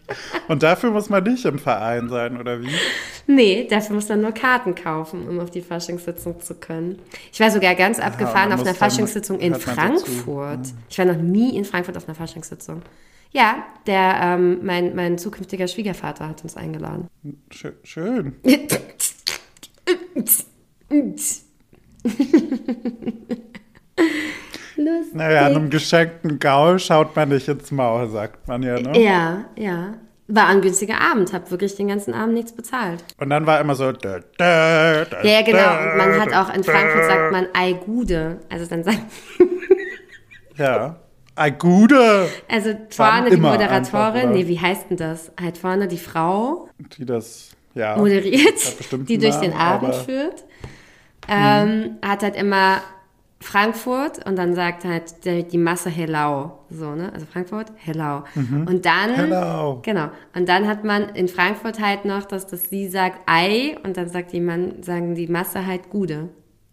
Und 0.47 0.63
dafür 0.63 0.91
muss 0.91 1.09
man 1.09 1.24
nicht 1.24 1.45
im 1.45 1.59
Verein 1.59 2.09
sein, 2.09 2.39
oder 2.39 2.61
wie? 2.61 2.70
Nee, 3.28 3.68
dafür 3.70 3.95
muss 3.95 4.07
man 4.09 4.22
nur 4.22 4.32
Karten 4.32 4.76
kaufen, 4.76 5.28
um 5.28 5.39
auf 5.39 5.49
die 5.49 5.61
Faschingssitzung 5.61 6.39
zu 6.41 6.55
können. 6.55 6.99
Ich 7.34 7.39
war 7.39 7.49
sogar 7.51 7.76
ganz 7.76 7.99
abgefahren 7.99 8.49
man 8.49 8.59
auf 8.59 8.66
einer 8.66 8.76
Faschingssitzung 8.76 9.39
in 9.39 9.53
hört 9.53 9.66
man 9.68 9.76
dazu. 9.76 10.05
Frankfurt. 10.05 10.59
Ich 10.89 10.97
war 10.99 11.05
noch 11.05 11.18
nie 11.18 11.55
in 11.57 11.66
Frankfurt 11.66 11.97
auf 11.97 12.07
einer 12.07 12.16
Faschingssitzung. 12.16 12.82
Ja, 13.32 13.66
der, 13.88 14.20
ähm, 14.22 14.59
mein, 14.63 14.95
mein 14.95 15.18
zukünftiger 15.18 15.68
Schwiegervater 15.68 16.30
hat 16.30 16.43
uns 16.43 16.55
eingeladen. 16.55 17.07
Schö- 17.51 17.74
Schön. 17.84 18.36
Naja, 25.16 25.45
einem 25.45 25.70
geschenkten 25.70 26.39
Gaul 26.39 26.78
schaut 26.78 27.16
man 27.16 27.30
nicht 27.30 27.47
ins 27.47 27.72
Maul, 27.72 28.09
sagt 28.09 28.47
man 28.49 28.61
ja, 28.61 28.80
ne? 28.80 28.99
Ja, 29.01 29.45
ja. 29.55 29.93
War 30.28 30.47
ein 30.47 30.61
günstiger 30.61 30.99
Abend, 30.99 31.32
hab 31.32 31.51
wirklich 31.51 31.76
den 31.76 31.88
ganzen 31.88 32.13
Abend 32.13 32.34
nichts 32.34 32.51
bezahlt. 32.51 33.03
Und 33.18 33.30
dann 33.30 33.45
war 33.45 33.61
immer 33.61 33.76
so. 33.76 33.91
Da, 33.91 34.20
da, 34.38 35.05
da, 35.05 35.24
Ja, 35.24 35.41
genau. 35.43 35.70
Und 35.70 35.97
man 35.97 36.20
hat 36.20 36.34
auch 36.34 36.53
in 36.53 36.63
Frankfurt 36.63 37.05
sagt 37.05 37.32
man 37.32 37.47
Ei 37.53 37.74
Gude. 37.74 38.39
Also 38.49 38.66
dann 38.66 38.84
sagt, 38.84 38.99
Ja. 40.57 40.97
Ei, 41.36 41.49
Gude, 41.49 42.30
also 42.49 42.72
vorne 42.89 43.30
die 43.30 43.36
Moderatorin, 43.36 44.16
einfach, 44.16 44.34
nee, 44.34 44.47
wie 44.47 44.59
heißt 44.59 44.89
denn 44.89 44.95
das? 44.97 45.34
Halt 45.39 45.57
vorne 45.57 45.89
die 45.89 45.97
Frau 45.97 46.70
die 46.97 47.05
das, 47.05 47.51
ja. 47.74 47.97
moderiert, 47.97 48.57
die 49.09 49.18
durch 49.18 49.36
den 49.36 49.51
Abend 49.51 49.95
führt. 49.95 50.45
Ähm, 51.28 51.97
hat 52.01 52.24
halt 52.24 52.38
immer 52.38 52.82
Frankfurt 53.42 54.26
und 54.26 54.38
dann 54.38 54.56
sagt 54.56 54.86
halt 54.86 55.26
der, 55.26 55.44
die 55.44 55.58
Masse 55.58 55.90
Hellau. 55.90 56.66
So, 56.70 56.96
ne? 56.96 57.12
Also 57.14 57.26
Frankfurt, 57.26 57.72
Hellau. 57.76 58.24
Und 58.36 58.86
dann. 58.86 59.12
Mhm. 59.12 59.16
Hellau. 59.16 59.80
Genau. 59.84 60.10
Und 60.36 60.50
dann 60.50 60.68
hat 60.68 60.84
man 60.84 61.10
in 61.10 61.28
Frankfurt 61.28 61.80
halt 61.80 62.06
noch, 62.06 62.24
dass 62.26 62.48
das 62.48 62.70
sie 62.70 62.88
sagt 62.88 63.20
Ei 63.28 63.78
und 63.84 63.98
dann 63.98 64.10
sagt 64.10 64.34
jemand, 64.34 64.86
sagen 64.86 65.16
die 65.16 65.28
Masse 65.28 65.66
halt 65.66 65.90
Gude. 65.90 66.30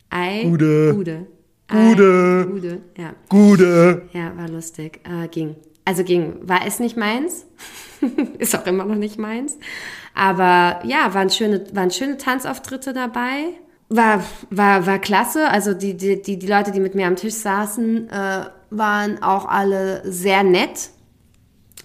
Ei. 0.09 0.43
Gude. 0.45 0.93
Gude. 0.95 1.27
Ei, 1.69 1.89
Gude. 1.89 2.49
Gude. 2.51 2.83
Ja. 2.97 3.15
Gude. 3.29 4.03
Ja, 4.13 4.37
war 4.37 4.49
lustig. 4.49 5.01
Äh, 5.05 5.29
ging. 5.29 5.57
Also 5.85 6.05
ging. 6.05 6.37
War 6.43 6.67
es 6.67 6.81
nicht 6.81 6.97
meins. 6.97 7.47
Ist 8.39 8.57
auch 8.57 8.67
immer 8.67 8.85
noch 8.85 8.95
nicht 8.97 9.19
meins. 9.19 9.59
Aber 10.15 10.81
ja, 10.85 11.15
waren 11.15 11.31
schöne, 11.31 11.65
waren 11.73 11.91
schöne 11.91 12.19
Tanzauftritte 12.19 12.93
dabei. 12.93 13.55
War, 13.95 14.25
war, 14.51 14.87
war 14.87 14.99
klasse. 14.99 15.49
Also 15.51 15.75
die, 15.75 15.97
die, 15.97 16.21
die, 16.23 16.39
die 16.39 16.47
Leute, 16.47 16.71
die 16.73 16.81
mit 16.81 16.95
mir 16.95 17.07
am 17.07 17.17
Tisch 17.17 17.35
saßen, 17.35 18.09
äh, 18.11 18.45
waren 18.71 19.23
auch 19.23 19.45
alle 19.47 20.03
sehr 20.11 20.43
nett. 20.43 20.91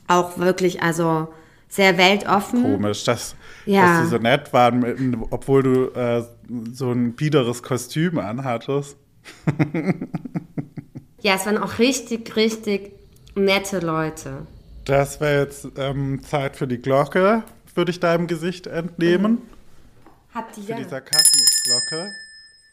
Auch 0.07 0.37
wirklich, 0.37 0.81
also 0.81 1.27
sehr 1.67 1.97
weltoffen. 1.97 2.63
Komisch, 2.63 3.03
dass, 3.03 3.35
Ja. 3.65 3.99
dass 3.99 4.03
die 4.03 4.09
so 4.09 4.17
nett 4.17 4.53
waren, 4.53 4.79
mit, 4.79 5.17
obwohl 5.31 5.63
du 5.63 5.85
äh, 5.99 6.23
so 6.71 6.91
ein 6.91 7.13
biederes 7.13 7.61
Kostüm 7.63 8.19
anhattest. 8.19 8.95
Ja, 11.21 11.33
es 11.35 11.45
waren 11.45 11.57
auch 11.57 11.79
richtig, 11.79 12.35
richtig 12.35 12.91
nette 13.35 13.79
Leute. 13.79 14.45
Das 14.85 15.19
wäre 15.19 15.41
jetzt 15.41 15.67
ähm, 15.77 16.21
Zeit 16.23 16.55
für 16.55 16.67
die 16.67 16.77
Glocke, 16.77 17.43
würde 17.75 17.91
ich 17.91 17.99
deinem 17.99 18.27
Gesicht 18.27 18.67
entnehmen. 18.67 19.39
Habt 20.37 20.55
ihr 20.57 20.63
Für 20.65 20.75
die 20.75 20.83
Sarkasmusglocke. 20.83 22.11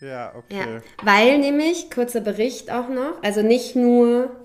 Ja, 0.00 0.08
Ja, 0.08 0.34
okay. 0.36 0.82
weil 1.02 1.38
nämlich, 1.38 1.90
kurzer 1.90 2.20
Bericht 2.20 2.70
auch 2.70 2.90
noch, 2.90 3.22
also 3.22 3.40
nicht 3.40 3.74
nur, 3.74 4.36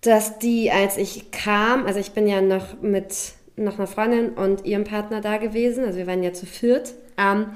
dass 0.00 0.40
die, 0.40 0.72
als 0.72 0.96
ich 0.96 1.30
kam, 1.30 1.86
also 1.86 2.00
ich 2.00 2.10
bin 2.10 2.26
ja 2.26 2.40
noch 2.40 2.80
mit 2.82 3.14
noch 3.54 3.78
einer 3.78 3.86
Freundin 3.86 4.30
und 4.30 4.64
ihrem 4.64 4.82
Partner 4.82 5.20
da 5.20 5.36
gewesen, 5.36 5.84
also 5.84 5.98
wir 5.98 6.08
waren 6.08 6.24
ja 6.24 6.32
zu 6.32 6.46
viert, 6.46 6.94
ähm, 7.16 7.52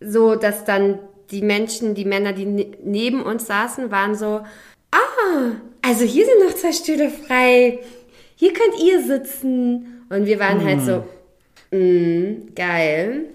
so, 0.00 0.34
dass 0.34 0.64
dann 0.64 0.98
die 1.30 1.42
Menschen, 1.42 1.94
die 1.94 2.06
Männer, 2.06 2.32
die 2.32 2.46
ne 2.46 2.66
neben 2.82 3.22
uns 3.22 3.46
saßen, 3.48 3.90
waren 3.90 4.14
so, 4.14 4.40
ah, 4.92 5.50
also 5.82 6.04
hier 6.04 6.24
sind 6.24 6.42
noch 6.42 6.54
zwei 6.54 6.72
Stühle 6.72 7.10
frei, 7.10 7.80
hier 8.36 8.54
könnt 8.54 8.80
ihr 8.82 9.04
sitzen. 9.04 10.06
Und 10.08 10.24
wir 10.24 10.40
waren 10.40 10.64
halt 10.64 10.80
so, 10.80 11.04
mm, 11.76 12.54
geil. 12.54 13.26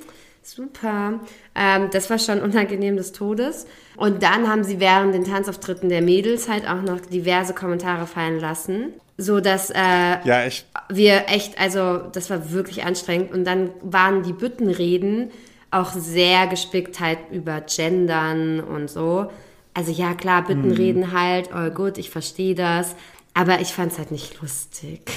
Super. 0.46 1.22
Ähm, 1.56 1.89
das 1.91 2.12
war 2.12 2.20
schon 2.20 2.39
unangenehm 2.39 2.98
des 2.98 3.14
Todes. 3.14 3.66
Und 3.98 4.22
dann 4.22 4.48
haben 4.48 4.64
sie 4.64 4.80
während 4.80 5.16
den 5.16 5.24
Tanzauftritten 5.24 5.89
der 5.89 6.04
Mädels 6.04 6.48
halt 6.48 6.70
auch 6.70 6.84
noch 6.84 7.00
diverse 7.00 7.56
Kommentare 7.56 8.06
fallen 8.06 8.39
lassen, 8.39 8.93
so 9.18 9.39
dass 9.39 9.72
äh, 9.72 9.76
Ja, 10.24 10.48
wir 10.89 11.30
echt, 11.30 11.60
also 11.60 11.98
das 11.98 12.30
war 12.30 12.52
wirklich 12.52 12.84
anstrengend. 12.84 13.32
Und 13.32 13.43
dann 13.46 13.72
waren 13.82 14.22
die 14.22 14.34
Büttenreden 14.34 15.32
auch 15.72 15.93
sehr 15.93 16.46
gespickt 16.46 17.00
halt 17.00 17.18
über 17.32 17.62
Gendern 17.62 18.60
und 18.60 18.88
so. 18.88 19.32
Also 19.74 19.91
ja, 19.91 20.14
klar, 20.14 20.43
Büttenreden 20.46 21.12
halt, 21.12 21.50
oh 21.54 21.72
gut, 21.72 21.98
ich 21.98 22.12
verstehe 22.12 22.54
das. 22.54 22.96
Aber 23.34 23.62
ich 23.62 23.70
fand 23.70 23.93
es 23.93 23.98
halt 23.98 24.12
nicht 24.12 24.39
lustig. 24.41 25.12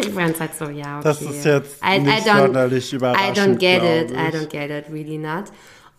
Ich 0.00 0.10
fand 0.10 0.34
es 0.34 0.40
halt 0.40 0.54
so, 0.54 0.66
ja, 0.66 0.98
okay. 0.98 1.04
Das 1.04 1.22
ist 1.22 1.44
jetzt 1.44 1.84
nicht 1.84 2.26
sonderlich 2.26 2.92
I 2.92 2.96
don't 2.96 2.96
überraschend, 2.96 3.58
get 3.58 3.82
it, 3.82 4.10
I 4.12 4.34
don't 4.34 4.46
get 4.46 4.70
it, 4.70 4.92
really 4.92 5.18
not. 5.18 5.44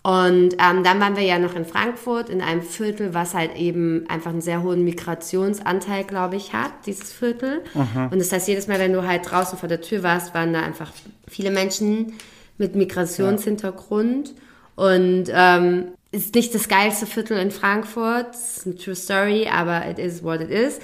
Und 0.02 0.54
ähm, 0.54 0.84
dann 0.84 1.00
waren 1.02 1.18
wir 1.18 1.24
ja 1.24 1.38
noch 1.40 1.56
in 1.56 1.66
Frankfurt 1.66 2.30
in 2.30 2.42
einem 2.42 2.62
Viertel, 2.62 3.14
was 3.14 3.34
halt 3.34 3.56
eben 3.58 4.06
einfach 4.08 4.32
einen 4.32 4.42
sehr 4.42 4.64
hohen 4.64 4.86
Migrationsanteil, 4.86 6.06
glaube 6.06 6.38
ich, 6.38 6.54
hat, 6.54 6.72
dieses 6.86 7.12
Viertel. 7.12 7.62
Und 8.10 8.18
das 8.18 8.32
heißt, 8.32 8.48
jedes 8.48 8.68
Mal, 8.68 8.80
wenn 8.80 8.94
du 8.94 9.06
halt 9.06 9.30
draußen 9.30 9.60
vor 9.60 9.68
der 9.68 9.82
Tür 9.82 10.02
warst, 10.02 10.34
waren 10.34 10.54
da 10.54 10.62
einfach 10.62 10.92
viele 11.28 11.52
Menschen 11.52 12.14
mit 12.58 12.76
Migrationshintergrund. 12.76 14.34
Und 14.76 15.26
ähm, 15.34 15.90
ist 16.12 16.34
nicht 16.34 16.56
das 16.56 16.70
geilste 16.70 17.06
Viertel 17.06 17.38
in 17.38 17.52
Frankfurt, 17.52 18.34
ist 18.34 18.66
eine 18.66 18.76
true 18.78 18.96
story, 18.96 19.50
aber 19.52 19.86
it 19.90 20.00
is 20.00 20.24
what 20.24 20.40
it 20.40 20.50
is. 20.50 20.80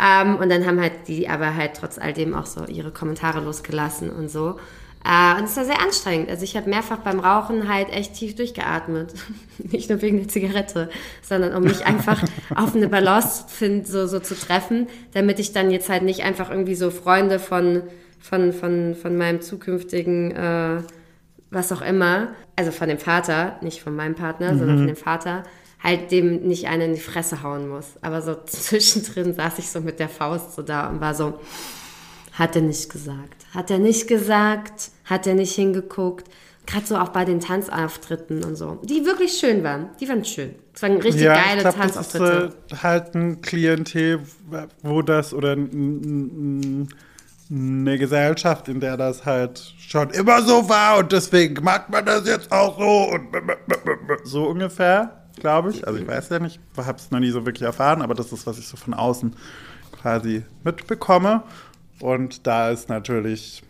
Ähm, 0.00 0.36
und 0.36 0.48
dann 0.48 0.64
haben 0.66 0.80
halt 0.80 1.08
die 1.08 1.28
aber 1.28 1.54
halt 1.54 1.74
trotz 1.74 1.98
all 1.98 2.12
dem 2.12 2.34
auch 2.34 2.46
so 2.46 2.64
ihre 2.66 2.92
Kommentare 2.92 3.40
losgelassen 3.40 4.10
und 4.10 4.30
so. 4.30 4.56
Äh, 5.04 5.38
und 5.38 5.44
es 5.44 5.56
war 5.56 5.64
sehr 5.64 5.80
anstrengend. 5.80 6.28
Also 6.28 6.44
ich 6.44 6.56
habe 6.56 6.68
mehrfach 6.68 6.98
beim 6.98 7.20
Rauchen 7.20 7.68
halt 7.72 7.90
echt 7.90 8.14
tief 8.14 8.34
durchgeatmet. 8.34 9.14
Nicht 9.58 9.90
nur 9.90 10.02
wegen 10.02 10.18
der 10.18 10.28
Zigarette, 10.28 10.90
sondern 11.22 11.54
um 11.54 11.62
mich 11.64 11.86
einfach 11.86 12.22
auf 12.54 12.74
eine 12.74 12.88
Balance 12.88 13.46
zu 13.46 13.54
finden, 13.54 13.84
so, 13.84 14.06
so 14.06 14.20
zu 14.20 14.34
treffen, 14.34 14.86
damit 15.12 15.38
ich 15.38 15.52
dann 15.52 15.70
jetzt 15.70 15.88
halt 15.88 16.02
nicht 16.02 16.22
einfach 16.22 16.50
irgendwie 16.50 16.74
so 16.74 16.90
Freunde 16.90 17.38
von, 17.38 17.82
von, 18.20 18.52
von, 18.52 18.94
von 18.94 19.16
meinem 19.16 19.40
zukünftigen, 19.40 20.32
äh, 20.32 20.82
was 21.50 21.72
auch 21.72 21.80
immer, 21.80 22.28
also 22.56 22.70
von 22.70 22.88
dem 22.88 22.98
Vater, 22.98 23.56
nicht 23.62 23.80
von 23.80 23.96
meinem 23.96 24.14
Partner, 24.14 24.56
sondern 24.58 24.78
von 24.78 24.86
dem 24.86 24.96
Vater, 24.96 25.44
halt 25.82 26.10
dem 26.10 26.42
nicht 26.46 26.68
einen 26.68 26.82
in 26.82 26.94
die 26.94 27.00
Fresse 27.00 27.42
hauen 27.42 27.68
muss. 27.68 27.86
Aber 28.02 28.22
so 28.22 28.36
zwischendrin 28.46 29.34
saß 29.34 29.58
ich 29.58 29.68
so 29.68 29.80
mit 29.80 29.98
der 29.98 30.08
Faust 30.08 30.54
so 30.54 30.62
da 30.62 30.88
und 30.88 31.00
war 31.00 31.14
so, 31.14 31.38
hat 32.32 32.56
er 32.56 32.62
nicht 32.62 32.90
gesagt. 32.90 33.46
Hat 33.52 33.70
er 33.70 33.78
nicht 33.78 34.06
gesagt, 34.06 34.90
hat 35.04 35.26
er 35.26 35.34
nicht 35.34 35.54
hingeguckt. 35.54 36.28
Gerade 36.66 36.86
so 36.86 36.96
auch 36.98 37.08
bei 37.08 37.24
den 37.24 37.40
Tanzauftritten 37.40 38.44
und 38.44 38.56
so. 38.56 38.78
Die 38.84 39.06
wirklich 39.06 39.32
schön 39.32 39.64
waren. 39.64 39.88
Die 40.00 40.08
waren 40.08 40.24
schön. 40.24 40.54
Es 40.74 40.82
waren 40.82 40.98
richtig 40.98 41.22
ja, 41.22 41.34
geile 41.34 41.56
ich 41.56 41.60
glaub, 41.62 41.76
das 41.76 41.86
ist 41.86 42.12
Tanzauftritte. 42.12 42.54
äh, 42.70 42.76
halt 42.76 43.14
ein 43.14 43.40
Klientel, 43.40 44.20
wo 44.82 45.00
das 45.00 45.32
oder 45.32 45.56
eine 47.50 47.98
Gesellschaft, 47.98 48.68
in 48.68 48.80
der 48.80 48.96
das 48.96 49.24
halt 49.24 49.74
schon 49.78 50.10
immer 50.10 50.42
so 50.42 50.68
war 50.68 50.98
und 50.98 51.10
deswegen 51.12 51.64
macht 51.64 51.88
man 51.88 52.04
das 52.04 52.26
jetzt 52.26 52.52
auch 52.52 52.78
so 52.78 53.14
und 53.14 53.28
so 54.24 54.44
ungefähr, 54.44 55.27
glaube 55.40 55.70
ich. 55.70 55.86
Also 55.86 55.98
ich 55.98 56.06
weiß 56.06 56.28
ja 56.30 56.38
nicht, 56.38 56.60
habe 56.76 56.98
es 56.98 57.10
noch 57.10 57.20
nie 57.20 57.30
so 57.30 57.46
wirklich 57.46 57.62
erfahren, 57.62 58.02
aber 58.02 58.14
das 58.14 58.32
ist, 58.32 58.46
was 58.46 58.58
ich 58.58 58.66
so 58.66 58.76
von 58.76 58.94
außen 58.94 59.34
quasi 60.00 60.44
mitbekomme. 60.64 61.42
Und 62.00 62.46
da 62.46 62.70
ist 62.70 62.88
natürlich, 62.88 63.62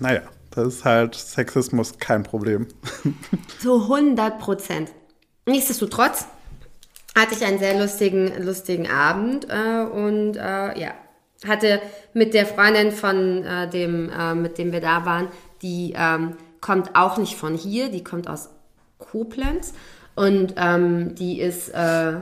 naja, 0.00 0.22
das 0.50 0.66
ist 0.68 0.84
halt 0.84 1.14
Sexismus 1.14 1.98
kein 1.98 2.22
Problem. 2.22 2.66
Zu 3.60 3.82
100 3.82 4.38
Prozent. 4.38 4.90
Nichtsdestotrotz 5.46 6.26
hatte 7.16 7.34
ich 7.34 7.44
einen 7.44 7.58
sehr 7.58 7.78
lustigen, 7.78 8.42
lustigen 8.44 8.88
Abend 8.88 9.46
äh, 9.48 9.84
und 9.84 10.36
äh, 10.36 10.78
ja, 10.78 10.92
hatte 11.46 11.80
mit 12.12 12.34
der 12.34 12.46
Freundin 12.46 12.92
von 12.92 13.44
äh, 13.44 13.68
dem, 13.68 14.10
äh, 14.10 14.34
mit 14.34 14.58
dem 14.58 14.72
wir 14.72 14.80
da 14.80 15.04
waren, 15.06 15.28
die 15.62 15.94
ähm, 15.96 16.36
kommt 16.60 16.94
auch 16.94 17.18
nicht 17.18 17.36
von 17.36 17.54
hier, 17.54 17.90
die 17.90 18.04
kommt 18.04 18.28
aus 18.28 18.50
Koblenz 18.98 19.72
und 20.18 20.54
ähm, 20.56 21.14
die 21.14 21.40
ist 21.40 21.68
äh, 21.70 22.14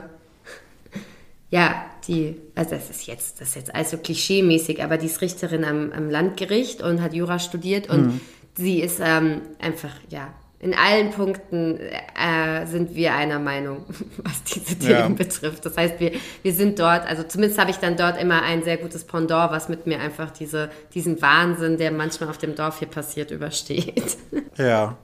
ja, 1.49 1.85
die, 2.07 2.35
also 2.55 2.71
das 2.71 2.89
ist 2.89 3.07
jetzt, 3.07 3.39
das 3.41 3.49
ist 3.49 3.55
jetzt 3.55 3.75
also 3.75 3.97
klischee-mäßig, 3.97 4.83
aber 4.83 4.97
die 4.97 5.05
ist 5.05 5.21
Richterin 5.21 5.63
am, 5.63 5.91
am 5.91 6.09
Landgericht 6.09 6.81
und 6.81 7.01
hat 7.01 7.13
Jura 7.13 7.39
studiert 7.39 7.89
und 7.89 8.19
sie 8.55 8.81
ist 8.81 8.99
ähm, 9.03 9.41
einfach, 9.59 9.91
ja, 10.09 10.33
in 10.59 10.73
allen 10.73 11.11
Punkten 11.11 11.77
äh, 11.79 12.65
sind 12.65 12.95
wir 12.95 13.13
einer 13.13 13.37
Meinung, 13.39 13.85
was 14.23 14.43
diese 14.43 14.77
Themen 14.79 14.91
Ja. 14.91 15.07
betrifft. 15.09 15.63
Das 15.65 15.77
heißt, 15.77 15.99
wir, 15.99 16.13
wir 16.41 16.53
sind 16.53 16.79
dort, 16.79 17.05
also 17.07 17.23
zumindest 17.23 17.59
habe 17.59 17.69
ich 17.69 17.77
dann 17.77 17.95
dort 17.95 18.19
immer 18.19 18.41
ein 18.41 18.63
sehr 18.63 18.77
gutes 18.77 19.03
Pendant, 19.03 19.51
was 19.51 19.69
mit 19.69 19.85
mir 19.85 19.99
einfach 19.99 20.31
diese, 20.31 20.69
diesen 20.95 21.21
Wahnsinn, 21.21 21.77
der 21.77 21.91
manchmal 21.91 22.29
auf 22.29 22.39
dem 22.39 22.55
Dorf 22.55 22.79
hier 22.79 22.87
passiert, 22.87 23.31
übersteht. 23.31 24.17
Ja. 24.57 24.97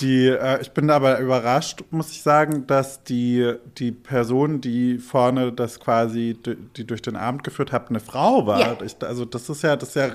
Die, 0.00 0.26
äh, 0.28 0.60
ich 0.60 0.72
bin 0.72 0.90
aber 0.90 1.18
überrascht, 1.20 1.84
muss 1.90 2.10
ich 2.10 2.22
sagen, 2.22 2.66
dass 2.66 3.04
die, 3.04 3.54
die 3.78 3.92
Person, 3.92 4.60
die 4.60 4.98
vorne 4.98 5.52
das 5.52 5.80
quasi, 5.80 6.36
die 6.76 6.86
durch 6.86 7.02
den 7.02 7.16
Abend 7.16 7.44
geführt 7.44 7.72
hat, 7.72 7.90
eine 7.90 8.00
Frau 8.00 8.46
war. 8.46 8.60
Ja. 8.60 8.76
Ich, 8.84 8.96
also 9.02 9.24
das 9.24 9.48
ist 9.48 9.62
ja, 9.62 9.76
das 9.76 9.90
ist 9.90 9.96
ja 9.96 10.10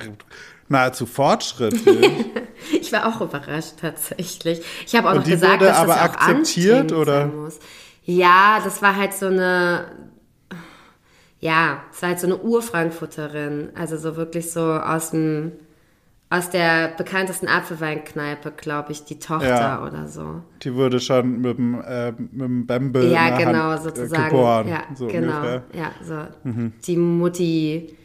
nahezu 0.67 1.05
fortschrittlich. 1.05 2.25
Ich 2.71 2.91
war 2.91 3.07
auch 3.07 3.21
überrascht 3.21 3.75
tatsächlich. 3.79 4.61
Ich 4.85 4.93
habe 4.95 5.07
auch 5.07 5.11
Und 5.11 5.19
noch 5.19 5.23
die 5.23 5.31
gesagt, 5.31 5.61
dass 5.61 5.77
aber 5.77 5.93
das 5.93 5.97
auch 5.97 6.03
akzeptiert, 6.03 6.91
oder? 6.91 7.27
muss. 7.27 7.59
Ja, 8.03 8.59
das 8.63 8.81
war 8.81 8.95
halt 8.95 9.13
so 9.13 9.27
eine, 9.27 9.85
ja, 11.39 11.83
es 11.91 12.01
war 12.01 12.09
halt 12.09 12.19
so 12.19 12.27
eine 12.27 12.37
Ur-Frankfurterin. 12.37 13.69
Also 13.75 13.97
so 13.97 14.15
wirklich 14.15 14.51
so 14.51 14.61
aus 14.61 15.11
dem, 15.11 15.53
aus 16.31 16.49
der 16.51 16.89
bekanntesten 16.89 17.47
Apfelweinkneipe, 17.47 18.51
glaube 18.51 18.91
ich, 18.91 19.03
die 19.03 19.17
Tochter 19.17 19.47
Ja. 19.47 19.87
oder 19.87 20.07
so. 20.07 20.41
die 20.61 20.75
wurde 20.75 20.99
schon 20.99 21.41
mit 21.41 21.57
dem, 21.57 21.81
äh, 21.81 22.11
mit 22.11 22.41
dem 22.41 22.67
Bembel 22.67 23.11
Ja, 23.11 23.35
genau, 23.37 23.71
Hand, 23.71 23.79
äh, 23.79 23.83
sozusagen. 23.83 24.29
geboren. 24.29 24.67
Ja, 24.67 24.83
so 24.93 25.07
genau. 25.07 25.37
ungefähr. 25.37 25.63
Ja, 25.73 25.91
so. 26.03 26.51
Die 26.85 26.97
Mutti, 26.97 27.95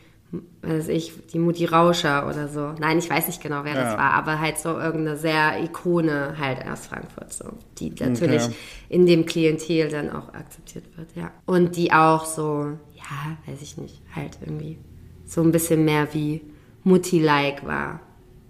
weiß 0.62 0.88
ich, 0.88 1.12
die 1.32 1.38
Mutti 1.38 1.66
Rauscher 1.66 2.26
oder 2.26 2.48
so. 2.48 2.72
Nein, 2.80 2.98
ich 2.98 3.10
weiß 3.10 3.26
nicht 3.26 3.42
genau, 3.42 3.60
wer 3.64 3.74
das 3.74 3.92
Ja. 3.92 3.98
war, 3.98 4.12
aber 4.14 4.40
halt 4.40 4.56
so 4.58 4.70
irgendeine 4.70 5.16
sehr 5.18 5.62
Ikone 5.62 6.34
halt 6.40 6.66
aus 6.66 6.86
Frankfurt, 6.86 7.32
so. 7.32 7.44
Die 7.78 7.90
natürlich 8.00 8.42
Okay. 8.44 8.54
in 8.88 9.04
dem 9.06 9.26
Klientel 9.26 9.88
dann 9.90 10.10
auch 10.10 10.32
akzeptiert 10.32 10.84
wird, 10.96 11.14
ja. 11.14 11.30
Und 11.44 11.76
die 11.76 11.92
auch 11.92 12.24
so, 12.24 12.70
ja, 12.94 13.36
weiß 13.52 13.60
ich 13.60 13.76
nicht, 13.76 14.00
halt 14.16 14.38
irgendwie 14.40 14.78
so 15.26 15.42
ein 15.42 15.52
bisschen 15.52 15.84
mehr 15.84 16.14
wie 16.14 16.40
Mutti-like 16.84 17.66
war. 17.66 18.00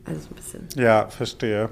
Also 0.07 0.21
so 0.21 0.29
ein 0.31 0.35
bisschen. 0.35 0.69
Ja, 0.83 1.09
verstehe. 1.09 1.71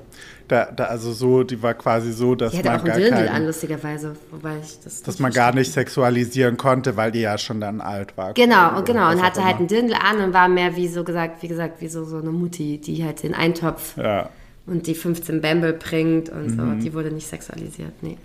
Da, 0.49 0.67
da, 0.67 0.85
also 0.85 1.13
so, 1.13 1.43
die 1.45 1.63
war 1.63 1.75
quasi 1.75 2.13
so, 2.13 2.35
dass 2.35 2.53
man 2.55 2.67
auch 2.81 2.85
gar 2.85 2.97
Dirndl 2.97 3.27
kein, 3.27 3.29
an, 3.29 3.47
lustigerweise, 3.47 4.17
wobei 4.31 4.57
ich 4.63 4.81
das 4.81 5.03
dass 5.03 5.19
man 5.19 5.33
gar 5.33 5.55
nicht 5.55 5.73
sexualisieren 5.73 6.57
konnte, 6.57 6.97
weil 6.97 7.11
die 7.13 7.21
ja 7.21 7.37
schon 7.39 7.61
dann 7.61 7.81
alt 7.81 8.17
war. 8.17 8.33
Genau, 8.35 8.55
quasi, 8.69 8.77
und 8.79 8.85
genau. 8.87 9.11
Und 9.11 9.23
hatte 9.23 9.45
halt 9.45 9.57
immer. 9.57 9.65
ein 9.65 9.69
Dirndl 9.69 9.95
an 9.95 10.21
und 10.21 10.33
war 10.33 10.49
mehr 10.49 10.75
wie 10.77 10.89
so 10.89 11.05
gesagt, 11.05 11.43
wie 11.43 11.49
gesagt, 11.49 11.81
wie 11.81 11.89
so, 11.89 12.05
so 12.05 12.19
eine 12.19 12.31
Mutti, 12.31 12.79
die 12.79 13.05
halt 13.05 13.23
den 13.23 13.35
Eintopf 13.35 13.97
Ja, 13.97 14.29
und 14.67 14.87
die 14.87 14.95
15 14.95 15.41
Bämbel 15.41 15.73
bringt 15.75 16.29
und 16.31 16.47
Mhm. 16.57 16.79
so. 16.79 16.85
Die 16.85 16.95
wurde 16.95 17.11
nicht 17.11 17.27
sexualisiert, 17.29 17.93
nee. 18.03 18.17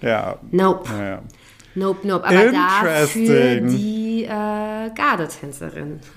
ja. 0.00 0.38
Nope. 0.50 0.88
ja. 0.96 1.22
Nope, 1.76 2.06
nope. 2.06 2.24
Aber 2.24 2.50
dafür 2.50 3.60
die 3.60 4.24
äh, 4.24 4.90
Gardetänzerin. 4.94 6.00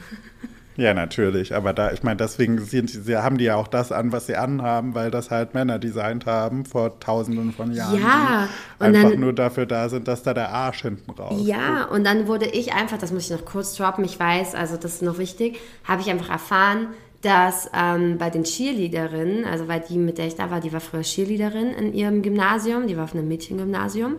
Ja, 0.75 0.93
natürlich. 0.93 1.53
Aber 1.55 1.71
da, 1.73 1.91
ich 1.91 2.01
meine, 2.03 2.17
deswegen 2.17 2.59
sind, 2.59 2.89
sie, 2.89 3.17
haben 3.17 3.37
die 3.37 3.45
ja 3.45 3.55
auch 3.55 3.67
das 3.67 3.91
an, 3.91 4.11
was 4.11 4.25
sie 4.25 4.35
anhaben, 4.35 4.95
weil 4.95 5.11
das 5.11 5.29
halt 5.31 5.53
Männer 5.53 5.77
designt 5.79 6.25
haben 6.25 6.65
vor 6.65 6.99
tausenden 6.99 7.51
von 7.53 7.71
Jahren. 7.73 7.99
Ja, 8.01 8.47
die 8.79 8.83
und 8.85 8.95
einfach 8.95 9.11
dann- 9.11 9.19
nur 9.19 9.33
dafür 9.33 9.65
da 9.65 9.89
sind, 9.89 10.07
dass 10.07 10.23
da 10.23 10.33
der 10.33 10.49
Arsch 10.49 10.81
hinten 10.81 11.11
raus. 11.11 11.41
Ja, 11.45 11.85
und 11.85 12.03
dann 12.05 12.27
wurde 12.27 12.45
ich 12.47 12.73
einfach, 12.73 12.97
das 12.97 13.11
muss 13.11 13.25
ich 13.25 13.31
noch 13.37 13.45
kurz 13.45 13.75
droppen, 13.75 14.03
ich 14.03 14.19
weiß, 14.19 14.55
also 14.55 14.75
das 14.77 14.95
ist 14.95 15.01
noch 15.03 15.17
wichtig, 15.19 15.59
habe 15.83 16.01
ich 16.01 16.09
einfach 16.09 16.29
erfahren, 16.29 16.87
dass 17.21 17.69
ähm, 17.73 18.17
bei 18.17 18.29
den 18.29 18.43
Cheerleaderinnen, 18.43 19.45
also 19.45 19.67
weil 19.67 19.81
die, 19.87 19.97
mit 19.97 20.17
der 20.17 20.27
ich 20.27 20.35
da 20.35 20.51
war, 20.51 20.59
die 20.59 20.73
war 20.73 20.81
früher 20.81 21.03
Cheerleaderin 21.03 21.71
in 21.71 21.93
ihrem 21.93 22.21
Gymnasium, 22.21 22.87
die 22.87 22.97
war 22.97 23.05
auf 23.05 23.13
einem 23.13 23.27
Mädchengymnasium. 23.27 24.17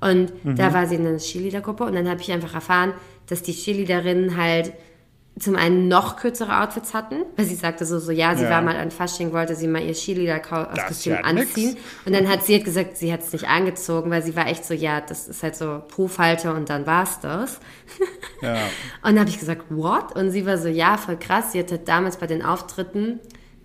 Und 0.00 0.32
da 0.44 0.72
war 0.72 0.86
sie 0.86 0.94
in 0.94 1.04
einer 1.06 1.18
Cheerleader-Gruppe 1.18 1.82
und 1.82 1.94
dann 1.94 2.08
habe 2.08 2.20
ich 2.20 2.30
einfach 2.30 2.54
erfahren, 2.54 2.92
dass 3.26 3.42
die 3.42 3.52
Cheerleaderinnen 3.52 4.36
halt 4.36 4.72
zum 5.40 5.56
einen 5.56 5.88
noch 5.88 6.16
kürzere 6.16 6.60
Outfits 6.62 6.94
hatten, 6.94 7.16
weil 7.36 7.44
sie 7.44 7.54
sagte 7.54 7.84
so, 7.86 7.98
so 7.98 8.10
ja, 8.12 8.34
sie 8.36 8.44
Ja. 8.44 8.50
war 8.50 8.62
mal 8.62 8.76
an 8.76 8.90
Fasching, 8.90 9.32
wollte 9.32 9.54
sie 9.54 9.68
mal 9.68 9.82
ihr 9.82 9.92
Cheerleader-Kostüm 9.94 11.12
ja 11.14 11.32
nix. 11.32 11.48
anziehen. 11.50 11.76
Und 12.04 12.14
dann 12.14 12.28
hat 12.28 12.44
sie 12.44 12.54
halt 12.54 12.64
gesagt, 12.64 12.96
sie 12.96 13.12
hat 13.12 13.20
es 13.20 13.32
nicht 13.32 13.48
angezogen, 13.48 14.10
weil 14.10 14.22
sie 14.22 14.34
war 14.36 14.46
echt 14.48 14.64
so, 14.64 14.74
ja, 14.74 15.00
das 15.00 15.28
ist 15.28 15.42
halt 15.42 15.56
so 15.56 15.82
Profihalter 15.88 16.54
und 16.54 16.70
dann 16.70 16.86
war's 16.86 17.20
das. 17.20 17.60
Ja. 18.40 18.54
Und 18.54 18.60
dann 19.02 19.18
habe 19.20 19.30
ich 19.30 19.38
gesagt, 19.40 19.64
what? 19.68 20.14
Und 20.14 20.30
sie 20.30 20.46
war 20.46 20.58
so, 20.58 20.68
ja, 20.68 20.96
voll 20.96 21.16
krass. 21.16 21.50
Sie 21.50 21.58
hat 21.58 21.72
halt 21.72 21.88
damals 21.88 22.18
bei 22.18 22.28
den 22.28 22.44
Auftritten 22.44 23.18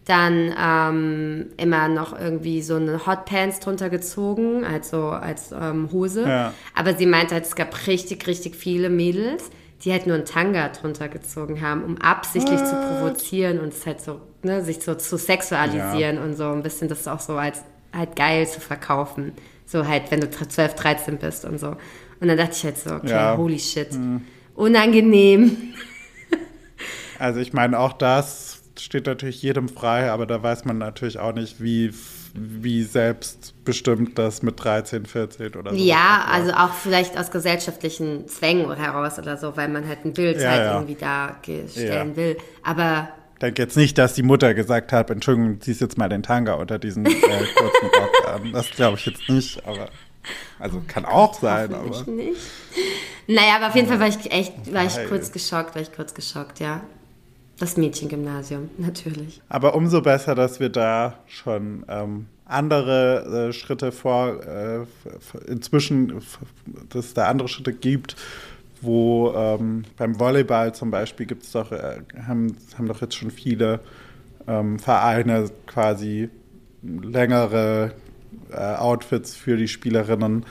dann 0.06 0.54
ähm, 0.60 1.46
immer 1.58 1.88
noch 1.90 2.18
irgendwie 2.20 2.62
so 2.64 2.76
eine 2.76 3.06
Hotpants 3.06 3.60
drunter 3.60 3.90
gezogen, 3.92 4.66
also 4.66 5.10
als 5.10 5.52
ähm, 5.52 5.90
Hose. 5.92 6.24
Ja. 6.28 6.54
Aber 6.76 6.96
sie 6.96 7.06
meinte 7.06 7.36
halt, 7.36 7.46
es 7.46 7.56
gab 7.56 7.86
richtig, 7.88 8.26
richtig 8.28 8.56
viele 8.56 8.90
Mädels, 8.90 9.50
die 9.84 9.92
halt 9.92 10.08
nur 10.08 10.16
einen 10.16 10.26
Tanga 10.26 10.70
drunter 10.70 11.10
gezogen 11.10 11.62
haben, 11.62 11.84
um 11.84 11.98
absichtlich 12.00 12.60
zu 12.64 12.76
provozieren 12.76 13.60
und 13.60 13.74
es 13.74 13.86
halt 13.86 14.02
so, 14.02 14.22
ne, 14.42 14.64
sich 14.64 14.82
so 14.82 14.96
zu 14.96 15.18
sexualisieren 15.18 16.18
und 16.20 16.36
so 16.36 16.52
ein 16.52 16.64
bisschen 16.64 16.88
das 16.88 17.08
auch 17.08 17.20
so 17.20 17.36
als 17.36 17.64
halt 17.92 18.16
geil 18.16 18.48
zu 18.48 18.60
verkaufen. 18.62 19.34
So 19.66 19.88
halt, 19.88 20.10
wenn 20.12 20.22
du 20.22 20.30
12, 20.30 20.76
13 20.76 21.18
bist 21.18 21.46
und 21.46 21.60
so. 21.60 21.76
Und 22.20 22.28
dann 22.28 22.38
dachte 22.38 22.54
ich 22.54 22.64
halt 22.64 22.78
so, 22.78 22.92
okay, 22.96 23.10
Ja. 23.10 23.38
holy 23.38 23.60
shit. 23.60 23.90
Unangenehm. 24.56 25.74
Also 27.20 27.40
ich 27.40 27.54
meine, 27.54 27.80
auch 27.80 27.94
das 27.94 28.62
steht 28.80 29.06
natürlich 29.06 29.42
jedem 29.42 29.70
frei, 29.70 30.12
aber 30.12 30.26
da 30.26 30.42
weiß 30.42 30.66
man 30.66 30.78
natürlich 30.78 31.20
auch 31.20 31.34
nicht, 31.34 31.62
wie, 31.62 31.94
wie 32.34 32.84
selbstbestimmt 32.84 34.18
das 34.18 34.42
mit 34.42 34.64
13, 34.64 35.06
14 35.06 35.56
oder 35.56 35.72
so. 35.72 35.78
Ja, 35.78 36.26
also 36.30 36.52
auch 36.54 36.74
vielleicht 36.74 37.18
aus 37.18 37.30
gesellschaftlichen 37.32 38.28
Zwängen 38.28 38.74
heraus 38.76 39.20
oder 39.20 39.38
so, 39.38 39.56
weil 39.56 39.68
man 39.70 39.88
halt 39.88 40.04
ein 40.06 40.14
Bild 40.14 40.40
Ja, 40.42 40.50
halt 40.50 40.62
ja. 40.66 40.74
irgendwie 40.74 40.96
darstellen 40.96 42.10
Ja. 42.10 42.16
will. 42.16 42.38
Aber 42.64 43.10
Ich 43.36 43.40
denke 43.40 43.62
jetzt 43.62 43.78
nicht, 43.78 43.98
dass 43.98 44.14
die 44.16 44.24
Mutter 44.24 44.54
gesagt 44.54 44.92
hat, 44.92 45.10
Entschuldigung, 45.12 45.62
ziehst 45.62 45.82
jetzt 45.82 45.98
mal 45.98 46.10
den 46.10 46.24
Tanga 46.24 46.54
unter 46.56 46.80
diesen 46.80 47.06
äh, 47.06 47.12
kurzen 47.12 47.86
Rock 48.00 48.28
an. 48.34 48.52
Das 48.52 48.70
glaube 48.72 48.98
ich 48.98 49.06
jetzt 49.06 49.30
nicht, 49.30 49.64
aber 49.68 49.90
also 50.60 50.82
kann 50.88 51.06
auch 51.06 51.34
sein, 51.40 51.74
aber 51.74 52.04
nicht. 52.08 52.38
Naja, 53.28 53.58
aber 53.58 53.68
auf 53.68 53.76
jeden 53.76 53.88
Fall 53.88 54.00
war 54.00 54.08
ich 54.08 54.32
echt, 54.32 54.74
war 54.74 54.86
ich 54.86 54.98
kurz 55.08 55.32
geschockt, 55.32 55.76
war 55.76 55.82
ich 55.82 55.92
kurz 55.94 56.14
geschockt, 56.14 56.60
ja. 56.60 56.82
Das 57.60 57.78
Mädchengymnasium, 57.78 58.70
natürlich. 58.78 59.42
Aber 59.50 59.76
umso 59.76 60.02
besser, 60.02 60.36
dass 60.36 60.60
wir 60.60 60.70
da 60.70 61.20
schon 61.28 61.86
ähm, 61.88 62.26
andere 62.46 63.50
äh, 63.50 63.54
Schritte 63.54 63.92
vor, 63.92 64.44
äh, 64.46 64.86
inzwischen, 65.48 66.22
dass 66.90 67.06
es 67.06 67.14
da 67.14 67.28
andere 67.28 67.48
Schritte 67.48 67.74
gibt, 67.74 68.16
wo 68.82 69.34
ähm, 69.36 69.84
beim 69.98 70.20
Volleyball 70.20 70.74
zum 70.76 70.92
Beispiel 70.92 71.26
gibt 71.26 71.44
es 71.44 71.52
doch, 71.52 71.72
äh, 71.72 72.02
haben, 72.28 72.58
haben 72.78 72.88
doch 72.88 73.02
jetzt 73.02 73.16
schon 73.16 73.32
viele 73.32 73.80
ähm, 74.48 74.78
Vereine 74.78 75.50
quasi 75.68 76.30
längere 76.82 77.94
äh, 78.52 78.76
Outfits 78.76 79.36
für 79.36 79.58
die 79.58 79.68
Spielerinnen 79.68 80.46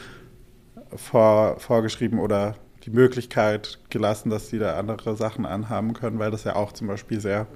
vor, 0.97 1.59
vorgeschrieben 1.61 2.19
oder 2.19 2.57
die 2.85 2.91
Möglichkeit 2.91 3.79
gelassen, 3.91 4.31
dass 4.31 4.49
sie 4.49 4.59
da 4.59 4.79
andere 4.79 5.17
Sachen 5.17 5.47
anhaben 5.47 5.95
können, 5.95 6.19
weil 6.19 6.31
das 6.31 6.45
ja 6.45 6.57
auch 6.57 6.73
zum 6.73 6.89
Beispiel 6.89 7.21
sehr 7.21 7.47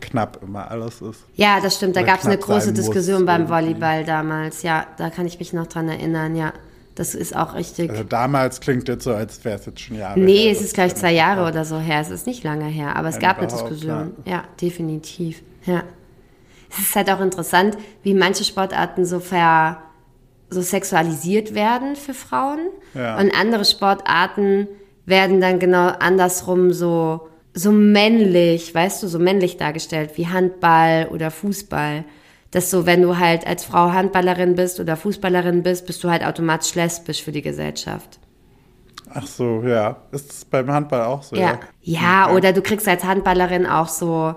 knapp 0.00 0.42
immer 0.42 0.70
alles 0.70 1.00
ist. 1.00 1.24
Ja, 1.34 1.60
das 1.60 1.76
stimmt. 1.76 1.96
Da 1.96 2.02
gab 2.02 2.20
es 2.20 2.26
eine 2.26 2.38
große 2.38 2.72
Diskussion 2.72 3.24
beim. 3.24 3.48
Volleyball 3.48 4.04
damals. 4.04 4.62
Ja, 4.62 4.86
da 4.96 5.10
kann 5.10 5.26
ich 5.26 5.38
mich 5.38 5.52
noch 5.52 5.66
dran 5.66 5.88
erinnern. 5.88 6.36
Ja, 6.36 6.52
das 6.94 7.14
ist 7.14 7.34
auch 7.34 7.54
richtig. 7.54 7.90
Also 7.90 8.04
damals 8.04 8.60
klingt 8.60 8.88
jetzt 8.88 9.04
so, 9.04 9.14
als 9.14 9.44
wäre 9.44 9.58
es 9.58 9.66
jetzt 9.66 9.80
schon 9.80 9.96
Jahre 9.96 10.18
Nee, 10.20 10.44
her, 10.44 10.52
es 10.52 10.60
ist 10.60 10.74
gleich 10.74 10.94
zwei 10.94 11.12
Jahre 11.12 11.48
oder 11.48 11.64
so 11.64 11.78
her. 11.78 12.00
Es 12.00 12.10
ist 12.10 12.26
nicht 12.26 12.44
lange 12.44 12.66
her, 12.66 12.96
aber 12.96 13.08
es 13.08 13.18
gab 13.18 13.38
eine 13.38 13.46
Diskussion. 13.46 14.12
Ja. 14.24 14.44
definitiv. 14.60 15.42
Ja. 15.64 15.82
Es 16.70 16.78
ist 16.78 16.96
halt 16.96 17.10
auch 17.10 17.20
interessant, 17.20 17.78
wie 18.02 18.14
manche 18.14 18.44
Sportarten 18.44 19.06
so 19.06 19.20
ver 19.20 19.82
so 20.50 20.62
sexualisiert 20.62 21.54
werden 21.54 21.96
für 21.96 22.14
Frauen 22.14 22.60
Ja. 22.94 23.18
und 23.18 23.30
andere 23.38 23.64
Sportarten 23.64 24.68
werden 25.06 25.40
dann 25.40 25.58
genau 25.58 25.88
andersrum 25.88 26.72
so 26.72 27.28
so 27.54 27.72
männlich, 27.72 28.72
weißt 28.74 29.02
du, 29.02 29.08
so 29.08 29.18
männlich 29.18 29.56
dargestellt 29.56 30.12
wie 30.16 30.28
Handball 30.28 31.08
oder 31.10 31.30
Fußball. 31.30 32.04
Dass 32.52 32.70
so, 32.70 32.86
wenn 32.86 33.02
du 33.02 33.18
halt 33.18 33.46
als 33.46 33.64
Frau 33.64 33.90
Handballerin 33.92 34.54
bist 34.54 34.78
oder 34.80 34.96
Fußballerin 34.96 35.62
bist, 35.62 35.86
bist 35.86 36.02
du 36.04 36.08
halt 36.10 36.24
automatisch 36.24 36.74
lesbisch 36.76 37.22
für 37.22 37.32
die 37.32 37.42
Gesellschaft. 37.42 38.20
Ach 39.12 39.26
so, 39.26 39.62
ja. 39.64 39.96
Ist 40.12 40.32
es 40.32 40.44
beim 40.44 40.70
Handball 40.70 41.02
auch 41.02 41.22
so? 41.22 41.34
Ja. 41.36 41.58
Ja, 41.82 42.30
oder 42.30 42.52
du 42.52 42.62
kriegst 42.62 42.86
als 42.86 43.04
Handballerin 43.04 43.66
auch 43.66 43.88
so 43.88 44.34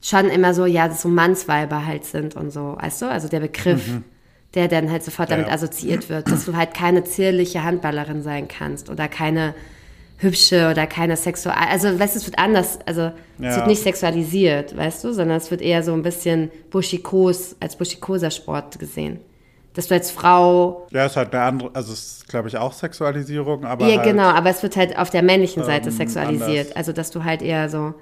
schon 0.00 0.26
immer 0.26 0.54
so, 0.54 0.66
ja, 0.66 0.90
so 0.90 1.08
Mannsweiber 1.08 1.86
halt 1.86 2.04
sind 2.04 2.36
und 2.36 2.50
so, 2.50 2.76
weißt 2.80 3.02
du? 3.02 3.06
Also 3.10 3.28
der 3.28 3.40
Begriff, 3.40 4.00
der 4.66 4.80
dann 4.82 4.90
halt 4.90 5.02
sofort 5.04 5.30
damit 5.30 5.46
Ja. 5.48 5.52
assoziiert 5.54 6.08
wird, 6.08 6.30
dass 6.30 6.44
du 6.44 6.56
halt 6.56 6.74
keine 6.74 7.04
zierliche 7.04 7.62
Handballerin 7.62 8.22
sein 8.22 8.48
kannst 8.48 8.90
oder 8.90 9.08
keine 9.08 9.54
hübsche 10.18 10.68
oder 10.70 10.86
keine 10.88 11.16
sexual, 11.16 11.54
also 11.70 11.98
weißt 11.98 12.16
du, 12.16 12.18
es 12.18 12.26
wird 12.26 12.38
anders, 12.40 12.78
also 12.86 13.12
es 13.38 13.44
Ja. 13.44 13.56
wird 13.56 13.66
nicht 13.68 13.82
sexualisiert, 13.82 14.76
weißt 14.76 15.04
du, 15.04 15.12
sondern 15.12 15.36
es 15.36 15.50
wird 15.52 15.62
eher 15.62 15.82
so 15.84 15.92
ein 15.92 16.02
bisschen 16.02 16.50
buschikos, 16.70 17.54
als 17.60 17.76
buschikoser 17.76 18.30
Sport 18.32 18.78
gesehen. 18.80 19.20
Dass 19.74 19.86
du 19.86 19.94
als 19.94 20.10
Frau, 20.10 20.88
Ja, 20.90 21.06
ist 21.06 21.16
halt 21.16 21.32
eine 21.32 21.44
andere, 21.44 21.70
also 21.72 21.92
es 21.92 22.00
ist, 22.18 22.28
glaube 22.28 22.48
ich, 22.48 22.56
auch 22.56 22.72
Sexualisierung, 22.72 23.64
aber 23.64 23.86
ja 23.86 23.98
halt, 23.98 24.04
genau, 24.10 24.24
aber 24.24 24.50
es 24.50 24.60
wird 24.64 24.76
halt 24.76 24.98
auf 24.98 25.10
der 25.10 25.22
männlichen 25.22 25.62
Seite 25.62 25.90
Ähm, 25.90 25.94
sexualisiert. 25.96 26.66
anders. 26.70 26.76
Also 26.76 26.92
dass 26.92 27.12
du 27.12 27.22
halt 27.22 27.40
eher 27.42 27.68
so, 27.68 27.94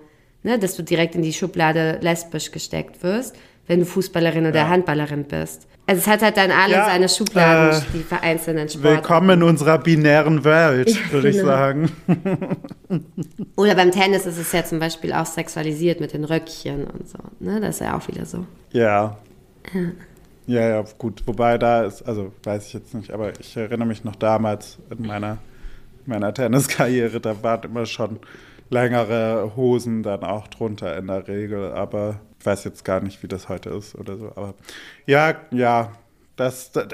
ne, 0.43 0.59
dass 0.59 0.75
du 0.75 0.83
direkt 0.83 1.17
in 1.17 1.23
die 1.23 1.35
Schublade 1.35 1.99
lesbisch 2.01 2.51
gesteckt 2.51 3.03
wirst, 3.03 3.37
wenn 3.67 3.81
du 3.81 3.87
Fußballerin 3.87 4.47
oder 4.47 4.61
Ja. 4.61 4.69
Handballerin 4.69 5.25
bist. 5.25 5.67
Also 5.89 6.01
es 6.01 6.07
hat 6.09 6.23
halt 6.23 6.37
dann 6.37 6.51
alle 6.51 6.73
Ja, 6.73 6.87
seine 6.87 7.09
Schubladen, 7.09 7.79
äh, 7.81 7.85
die 7.95 8.03
vereinzelten 8.03 8.69
Sportarten. 8.69 8.97
Willkommen 8.97 9.31
in 9.31 9.43
unserer 9.45 9.79
binären 9.79 10.43
Welt, 10.45 10.91
Ja, 10.91 10.97
würde 11.13 11.29
ich 11.29 11.37
genau. 11.37 11.49
sagen. 11.49 11.91
Oder 13.57 13.75
beim 13.75 13.91
Tennis 13.91 14.27
ist 14.27 14.39
es 14.39 14.51
ja 14.53 14.65
zum 14.65 14.79
Beispiel 14.81 15.13
auch 15.13 15.27
sexualisiert 15.27 16.01
mit 16.01 16.13
den 16.13 16.25
Röckchen 16.25 16.85
und 16.85 17.09
so. 17.09 17.19
Ne? 17.41 17.61
Das 17.61 17.77
ist 17.77 17.81
ja 17.81 17.97
auch 17.97 18.07
wieder 18.09 18.27
so. 18.27 18.47
Ja. 18.73 19.17
Ja, 20.47 20.69
ja, 20.69 20.85
gut. 20.99 21.23
Wobei 21.27 21.59
da 21.59 21.83
ist, 21.85 22.03
also 22.03 22.33
weiß 22.45 22.67
ich 22.67 22.73
jetzt 22.75 22.95
nicht, 22.95 23.11
aber 23.11 23.33
ich 23.41 23.57
erinnere 23.57 23.89
mich 23.89 24.05
noch 24.05 24.17
damals 24.17 24.79
in 24.97 25.07
meiner, 25.07 25.39
meiner 26.05 26.33
Tenniskarriere, 26.33 27.21
da 27.21 27.43
waren 27.43 27.63
immer 27.65 27.87
schon 27.87 28.19
längere 28.71 29.53
Hosen 29.57 30.03
dann 30.03 30.23
auch 30.25 30.47
drunter 30.49 30.97
in 30.97 31.07
der 31.09 31.27
Regel, 31.27 31.73
aber 31.73 32.21
ich 32.36 32.36
weiß 32.47 32.65
jetzt 32.65 32.85
gar 32.85 33.01
nicht, 33.01 33.23
wie 33.23 33.29
das 33.29 33.49
heute 33.49 33.71
ist 33.71 33.95
oder 33.97 34.17
so. 34.17 34.29
Aber 34.37 34.55
ja, 35.07 35.35
ja, 35.51 35.93
das, 36.37 36.71
das, 36.73 36.85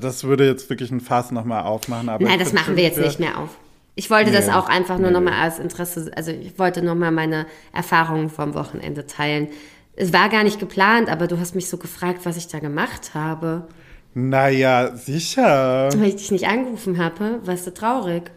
das 0.00 0.24
würde 0.24 0.46
jetzt 0.46 0.70
wirklich 0.70 0.90
ein 0.90 1.00
Fass 1.00 1.30
nochmal 1.32 1.64
aufmachen. 1.64 2.08
Aber 2.08 2.24
Nein, 2.24 2.34
ich 2.38 2.44
das 2.44 2.52
machen 2.52 2.76
wir 2.76 2.84
jetzt 2.84 2.98
nicht 2.98 3.18
mehr 3.20 3.38
auf. 3.38 3.50
Ich 3.94 4.08
wollte 4.10 4.30
das 4.32 4.46
Nee, 4.46 4.52
auch 4.54 4.68
einfach 4.68 4.98
nur 4.98 5.08
nee. 5.08 5.14
nochmal 5.14 5.34
als 5.34 5.58
Interesse, 5.58 6.10
also 6.16 6.30
ich 6.30 6.58
wollte 6.58 6.82
nochmal 6.82 7.10
meine 7.10 7.46
Erfahrungen 7.74 8.30
vom 8.30 8.54
Wochenende 8.54 9.06
teilen. 9.06 9.48
Es 9.96 10.12
war 10.14 10.30
gar 10.30 10.44
nicht 10.44 10.58
geplant, 10.58 11.10
aber 11.10 11.26
du 11.26 11.38
hast 11.38 11.54
mich 11.54 11.68
so 11.68 11.76
gefragt, 11.76 12.20
was 12.24 12.38
ich 12.38 12.48
da 12.48 12.58
gemacht 12.58 13.12
habe. 13.12 13.66
Naja, 14.14 14.94
sicher. 14.96 15.90
Weil 15.94 16.08
ich 16.08 16.16
dich 16.16 16.30
nicht 16.30 16.46
angerufen 16.48 16.96
habe, 17.02 17.40
warst 17.44 17.66
du 17.66 17.74
traurig. 17.74 18.30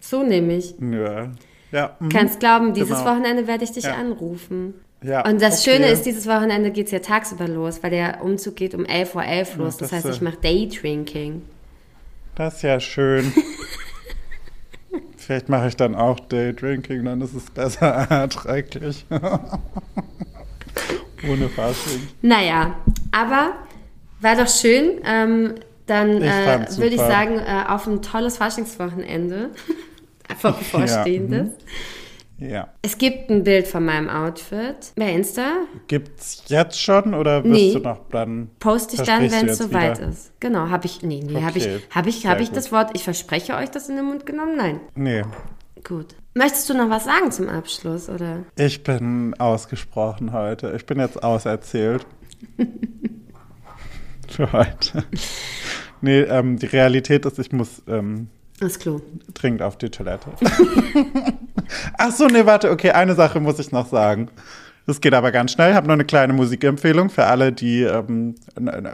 So 0.00 0.22
nämlich. 0.22 0.74
Ja. 0.80 1.30
Ja. 1.70 1.96
mhm. 2.00 2.08
Kannst 2.08 2.40
glauben, 2.40 2.72
dieses 2.74 2.98
Genau. 2.98 3.10
Wochenende 3.10 3.46
werde 3.46 3.64
ich 3.64 3.72
dich 3.72 3.84
Ja. 3.84 3.94
anrufen. 3.94 4.74
Ja, 5.02 5.24
Und 5.24 5.40
das 5.40 5.62
okay. 5.62 5.76
Schöne 5.76 5.88
ist, 5.88 6.02
dieses 6.06 6.26
Wochenende 6.26 6.70
geht 6.70 6.86
es 6.86 6.92
ja 6.92 6.98
tagsüber 6.98 7.46
los, 7.46 7.82
weil 7.82 7.90
der 7.90 8.22
Umzug 8.22 8.56
geht 8.56 8.74
um 8.74 8.84
11 8.84 9.14
Uhr 9.14 9.24
11 9.24 9.56
los. 9.56 9.74
Ja, 9.74 9.80
das, 9.80 9.90
das, 9.90 9.92
heißt, 9.92 10.16
ich 10.16 10.22
mache 10.22 10.38
Daydrinking. 10.42 11.42
Das 12.34 12.56
ist 12.56 12.62
ja 12.62 12.80
schön. 12.80 13.32
Vielleicht 15.16 15.48
mache 15.48 15.68
ich 15.68 15.76
dann 15.76 15.94
auch 15.94 16.18
Daydrinking, 16.20 17.04
dann 17.04 17.20
ist 17.20 17.34
es 17.34 17.50
besser 17.50 17.86
erträglich. 18.10 19.04
Ohne 21.28 21.48
Fasching. 21.48 22.08
Naja, 22.22 22.76
aber 23.12 23.52
war 24.20 24.36
doch 24.36 24.48
schön. 24.48 25.00
Ähm, 25.04 25.54
dann 25.86 26.22
äh, 26.22 26.66
würde 26.76 26.94
ich 26.94 27.00
sagen, 27.00 27.38
äh, 27.38 27.64
auf 27.68 27.86
ein 27.86 28.02
tolles 28.02 28.36
Faschingswochenende. 28.36 29.50
Vor 30.38 30.52
bevorstehendes. 30.52 31.48
Ja. 32.38 32.68
Es 32.82 32.96
gibt 32.98 33.30
ein 33.30 33.42
Bild 33.42 33.66
von 33.66 33.84
meinem 33.84 34.08
Outfit 34.08 34.92
bei 34.96 35.12
Insta. 35.12 35.54
Gibt's 35.88 36.44
jetzt 36.46 36.80
schon 36.80 37.12
oder 37.14 37.42
wirst 37.42 37.52
Nee. 37.52 37.72
du 37.72 37.80
noch 37.80 38.00
dann? 38.10 38.48
Poste 38.60 38.94
ich 38.94 39.02
dann, 39.02 39.30
wenn 39.30 39.48
es 39.48 39.58
soweit 39.58 39.98
ist. 39.98 40.32
Genau, 40.38 40.68
habe 40.70 40.86
ich. 40.86 41.02
Nee, 41.02 41.20
nee, 41.26 41.42
habe 41.42 41.58
ich, 41.58 41.64
Okay, 41.66 41.80
hab 41.90 42.06
ich, 42.06 42.20
sehr 42.20 42.30
hab 42.30 42.40
ich 42.40 42.48
gut. 42.48 42.56
das 42.56 42.70
Wort, 42.70 42.90
ich 42.94 43.02
verspreche 43.02 43.56
euch 43.56 43.70
das 43.70 43.88
in 43.88 43.96
den 43.96 44.04
Mund 44.04 44.24
genommen? 44.24 44.56
Nein. 44.56 44.80
Nee. 44.94 45.22
Gut. 45.82 46.14
Möchtest 46.34 46.70
du 46.70 46.74
noch 46.74 46.88
was 46.90 47.04
sagen 47.04 47.32
zum 47.32 47.48
Abschluss, 47.48 48.08
oder? 48.08 48.44
Ich 48.56 48.84
bin 48.84 49.34
ausgesprochen 49.38 50.32
heute. 50.32 50.72
Ich 50.76 50.86
bin 50.86 51.00
jetzt 51.00 51.20
auserzählt. 51.22 52.06
Für 54.28 54.52
heute. 54.52 55.04
Nee, 56.00 56.20
ähm, 56.20 56.56
die 56.58 56.66
Realität 56.66 57.26
ist, 57.26 57.38
ich 57.40 57.50
muss 57.50 57.82
ähm, 57.88 58.28
Das 58.60 58.78
Klo. 58.78 59.00
dringend 59.34 59.62
auf 59.62 59.78
die 59.78 59.90
Toilette. 59.90 60.30
Ach 61.98 62.10
so, 62.10 62.26
nee, 62.26 62.44
warte, 62.44 62.70
okay, 62.70 62.90
eine 62.90 63.14
Sache 63.14 63.40
muss 63.40 63.58
ich 63.58 63.70
noch 63.70 63.86
sagen. 63.86 64.30
Das 64.86 65.02
geht 65.02 65.12
aber 65.12 65.32
ganz 65.32 65.52
schnell. 65.52 65.70
Ich 65.70 65.76
habe 65.76 65.86
noch 65.86 65.94
eine 65.94 66.06
kleine 66.06 66.32
Musikempfehlung 66.32 67.10
für 67.10 67.26
alle, 67.26 67.52
die 67.52 67.82
ähm, 67.82 68.36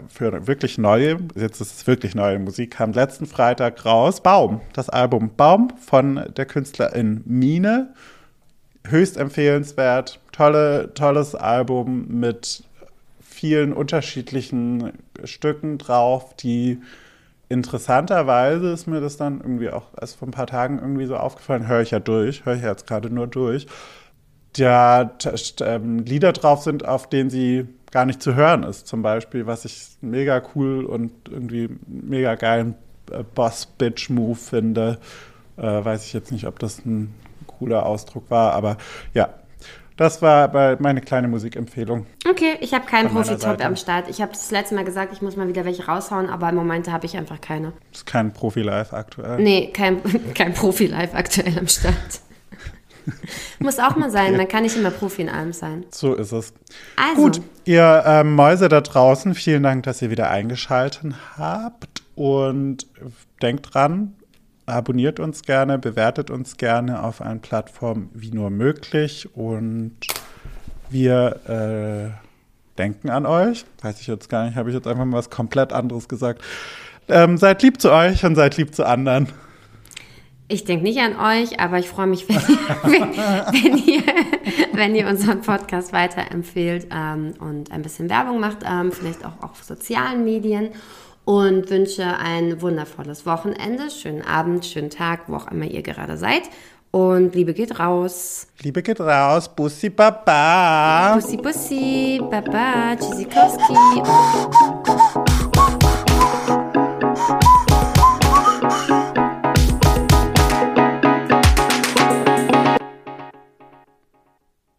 für 0.08 0.46
wirklich 0.48 0.76
neue, 0.76 1.18
jetzt 1.36 1.60
ist 1.60 1.78
es 1.78 1.86
wirklich 1.86 2.16
neue 2.16 2.40
Musik, 2.40 2.72
kam 2.72 2.92
letzten 2.92 3.26
Freitag 3.26 3.86
raus. 3.86 4.20
Baum, 4.20 4.60
das 4.72 4.88
Album 4.88 5.30
Baum 5.36 5.72
von 5.78 6.24
der 6.36 6.46
Künstlerin 6.46 7.22
Mine. 7.26 7.94
Höchst 8.88 9.16
empfehlenswert. 9.16 10.18
Tolle, 10.32 10.92
tolles 10.94 11.36
Album 11.36 12.06
mit 12.08 12.64
vielen 13.22 13.72
unterschiedlichen 13.72 14.92
Stücken 15.22 15.78
drauf, 15.78 16.34
die 16.36 16.80
interessanterweise 17.55 18.72
ist 18.72 18.86
mir 18.86 19.00
das 19.00 19.16
dann 19.16 19.40
irgendwie 19.40 19.70
auch 19.70 19.86
erst 19.98 20.16
vor 20.16 20.28
ein 20.28 20.32
paar 20.32 20.48
Tagen 20.48 20.78
irgendwie 20.78 21.07
so 21.07 21.16
aufgefallen, 21.16 21.68
höre 21.68 21.80
ich 21.80 21.92
ja 21.92 22.00
durch, 22.00 22.44
höre 22.44 22.57
ich 22.57 22.62
jetzt 22.62 22.86
gerade 22.86 23.11
nur 23.11 23.28
durch. 23.28 23.66
Da 24.57 25.11
ähm, 25.61 26.00
Lieder 26.00 26.32
drauf 26.32 26.62
sind, 26.62 26.84
auf 26.84 27.09
denen 27.09 27.30
sie 27.30 27.66
gar 27.90 28.05
nicht 28.05 28.22
zu 28.22 28.34
hören 28.34 28.64
ist, 28.64 28.88
zum 28.88 29.02
Beispiel, 29.02 29.46
was 29.46 29.64
ich 29.64 29.96
mega 30.00 30.42
cool 30.55 30.84
und 30.84 31.12
irgendwie 31.30 31.70
mega 31.86 32.34
geilen 32.34 32.74
äh, 33.11 33.22
Boss-Bitch-Move 33.22 34.34
finde. 34.34 34.98
Äh, 35.57 35.62
weiß 35.62 36.05
ich 36.05 36.12
jetzt 36.12 36.32
nicht, 36.32 36.46
ob 36.46 36.59
das 36.59 36.84
ein 36.84 37.14
cooler 37.46 37.86
Ausdruck 37.86 38.30
war, 38.30 38.52
aber 38.52 38.78
ja, 39.14 39.28
das 39.97 40.22
war 40.22 40.76
meine 40.80 41.01
kleine 41.01 41.28
Musikempfehlung. 41.28 42.07
Okay, 42.28 42.57
ich 42.61 42.74
habe 42.74 42.86
keinen 42.86 43.11
Profi-Top 43.11 43.64
am 43.64 43.76
Start. 43.76 44.09
Ich 44.09 44.20
habe 44.20 44.32
das 44.32 44.51
letzte 44.51 44.74
Mal 44.74 44.84
gesagt, 44.84 45.12
ich 45.12 45.22
muss 45.22 45.36
mal 45.36 45.49
wieder 45.49 45.64
welche 45.64 45.86
raushauen, 45.86 46.28
aber 46.28 46.49
im 46.49 46.57
Moment 46.57 46.90
habe 46.90 47.07
ich 47.07 47.16
einfach 47.16 47.40
keine. 47.40 47.72
Ist 47.92 48.07
kein 48.07 48.32
Profi-Live 48.32 48.92
aktuell. 48.92 49.40
Nee, 49.40 49.70
kein, 49.72 50.01
kein 50.34 50.53
Profi-Live 50.55 51.14
aktuell 51.14 51.59
am 51.59 51.68
Start. 51.68 52.20
muss 53.59 53.78
auch 53.78 53.97
mal 53.97 54.11
sein, 54.11 54.36
man 54.36 54.49
kann 54.49 54.62
nicht 54.62 54.76
immer 54.76 54.90
Profi 54.90 55.22
in 55.22 55.28
allem 55.28 55.53
sein. 55.53 55.84
So 55.90 56.14
ist 56.14 56.32
es. 56.32 56.53
Also, 56.97 57.22
Gut, 57.22 57.40
ihr 57.64 58.03
ähm, 58.07 58.34
Mäuse 58.34 58.68
da 58.68 58.80
draußen, 58.80 59.34
vielen 59.34 59.62
Dank, 59.62 59.84
dass 59.84 60.03
ihr 60.03 60.11
wieder 60.11 60.30
eingeschaltet 60.30 61.14
habt 61.36 62.03
und 62.14 62.86
denkt 63.42 63.74
dran, 63.74 64.14
abonniert 64.66 65.20
uns 65.20 65.42
gerne, 65.42 65.78
bewertet 65.78 66.30
uns 66.30 66.56
gerne 66.56 67.02
auf 67.02 67.20
allen 67.20 67.40
Plattformen 67.40 68.10
wie 68.14 68.30
nur 68.30 68.50
möglich 68.50 69.28
und 69.34 69.96
wir 70.90 71.40
äh, 71.48 72.78
denken 72.78 73.10
an 73.10 73.26
euch. 73.26 73.64
Weiß 73.82 74.00
ich 74.00 74.06
jetzt 74.06 74.28
gar 74.28 74.46
nicht, 74.46 74.56
habe 74.56 74.70
ich 74.70 74.74
jetzt 74.74 74.86
einfach 74.86 75.04
mal 75.04 75.18
was 75.18 75.30
komplett 75.30 75.72
anderes 75.72 76.08
gesagt. 76.08 76.42
Ähm, 77.08 77.36
seid 77.36 77.62
lieb 77.62 77.80
zu 77.80 77.92
euch 77.92 78.24
und 78.24 78.34
seid 78.34 78.56
lieb 78.56 78.74
zu 78.74 78.86
anderen. 78.86 79.28
ich 80.48 80.64
denke 80.64 80.84
nicht 80.84 81.00
an 81.00 81.16
euch, 81.18 81.60
aber 81.60 81.78
ich 81.78 81.88
freue 81.88 82.06
mich, 82.06 82.26
wenn 82.28 82.36
ihr, 82.36 82.58
wenn, 82.82 83.62
wenn 83.62 83.78
ihr, 83.78 84.02
wenn 84.72 84.94
ihr 84.94 85.06
unseren 85.06 85.42
Podcast 85.42 85.92
weiterempfehlt 85.92 86.86
ähm, 86.90 87.34
und 87.38 87.70
ein 87.70 87.82
bisschen 87.82 88.08
Werbung 88.08 88.40
macht, 88.40 88.58
ähm, 88.66 88.92
vielleicht 88.92 89.24
auch 89.24 89.42
auf 89.42 89.62
sozialen 89.62 90.24
Medien. 90.24 90.70
Und 91.24 91.70
wünsche 91.70 92.04
ein 92.18 92.60
wundervolles 92.60 93.24
Wochenende, 93.24 93.90
schönen 93.90 94.22
Abend, 94.22 94.66
schönen 94.66 94.90
Tag, 94.90 95.22
wo 95.26 95.36
auch 95.36 95.50
immer 95.50 95.64
ihr 95.64 95.82
gerade 95.82 96.18
seid. 96.18 96.42
Und 96.90 97.34
Liebe 97.34 97.54
geht 97.54 97.80
raus. 97.80 98.46
Liebe 98.62 98.82
geht 98.82 99.00
raus, 99.00 99.48
Bussi 99.48 99.90
Baba. 99.90 101.14
Bussi, 101.14 101.36
bussi, 101.36 102.20
baba, 102.30 102.94
tschüssikowski. 102.96 103.74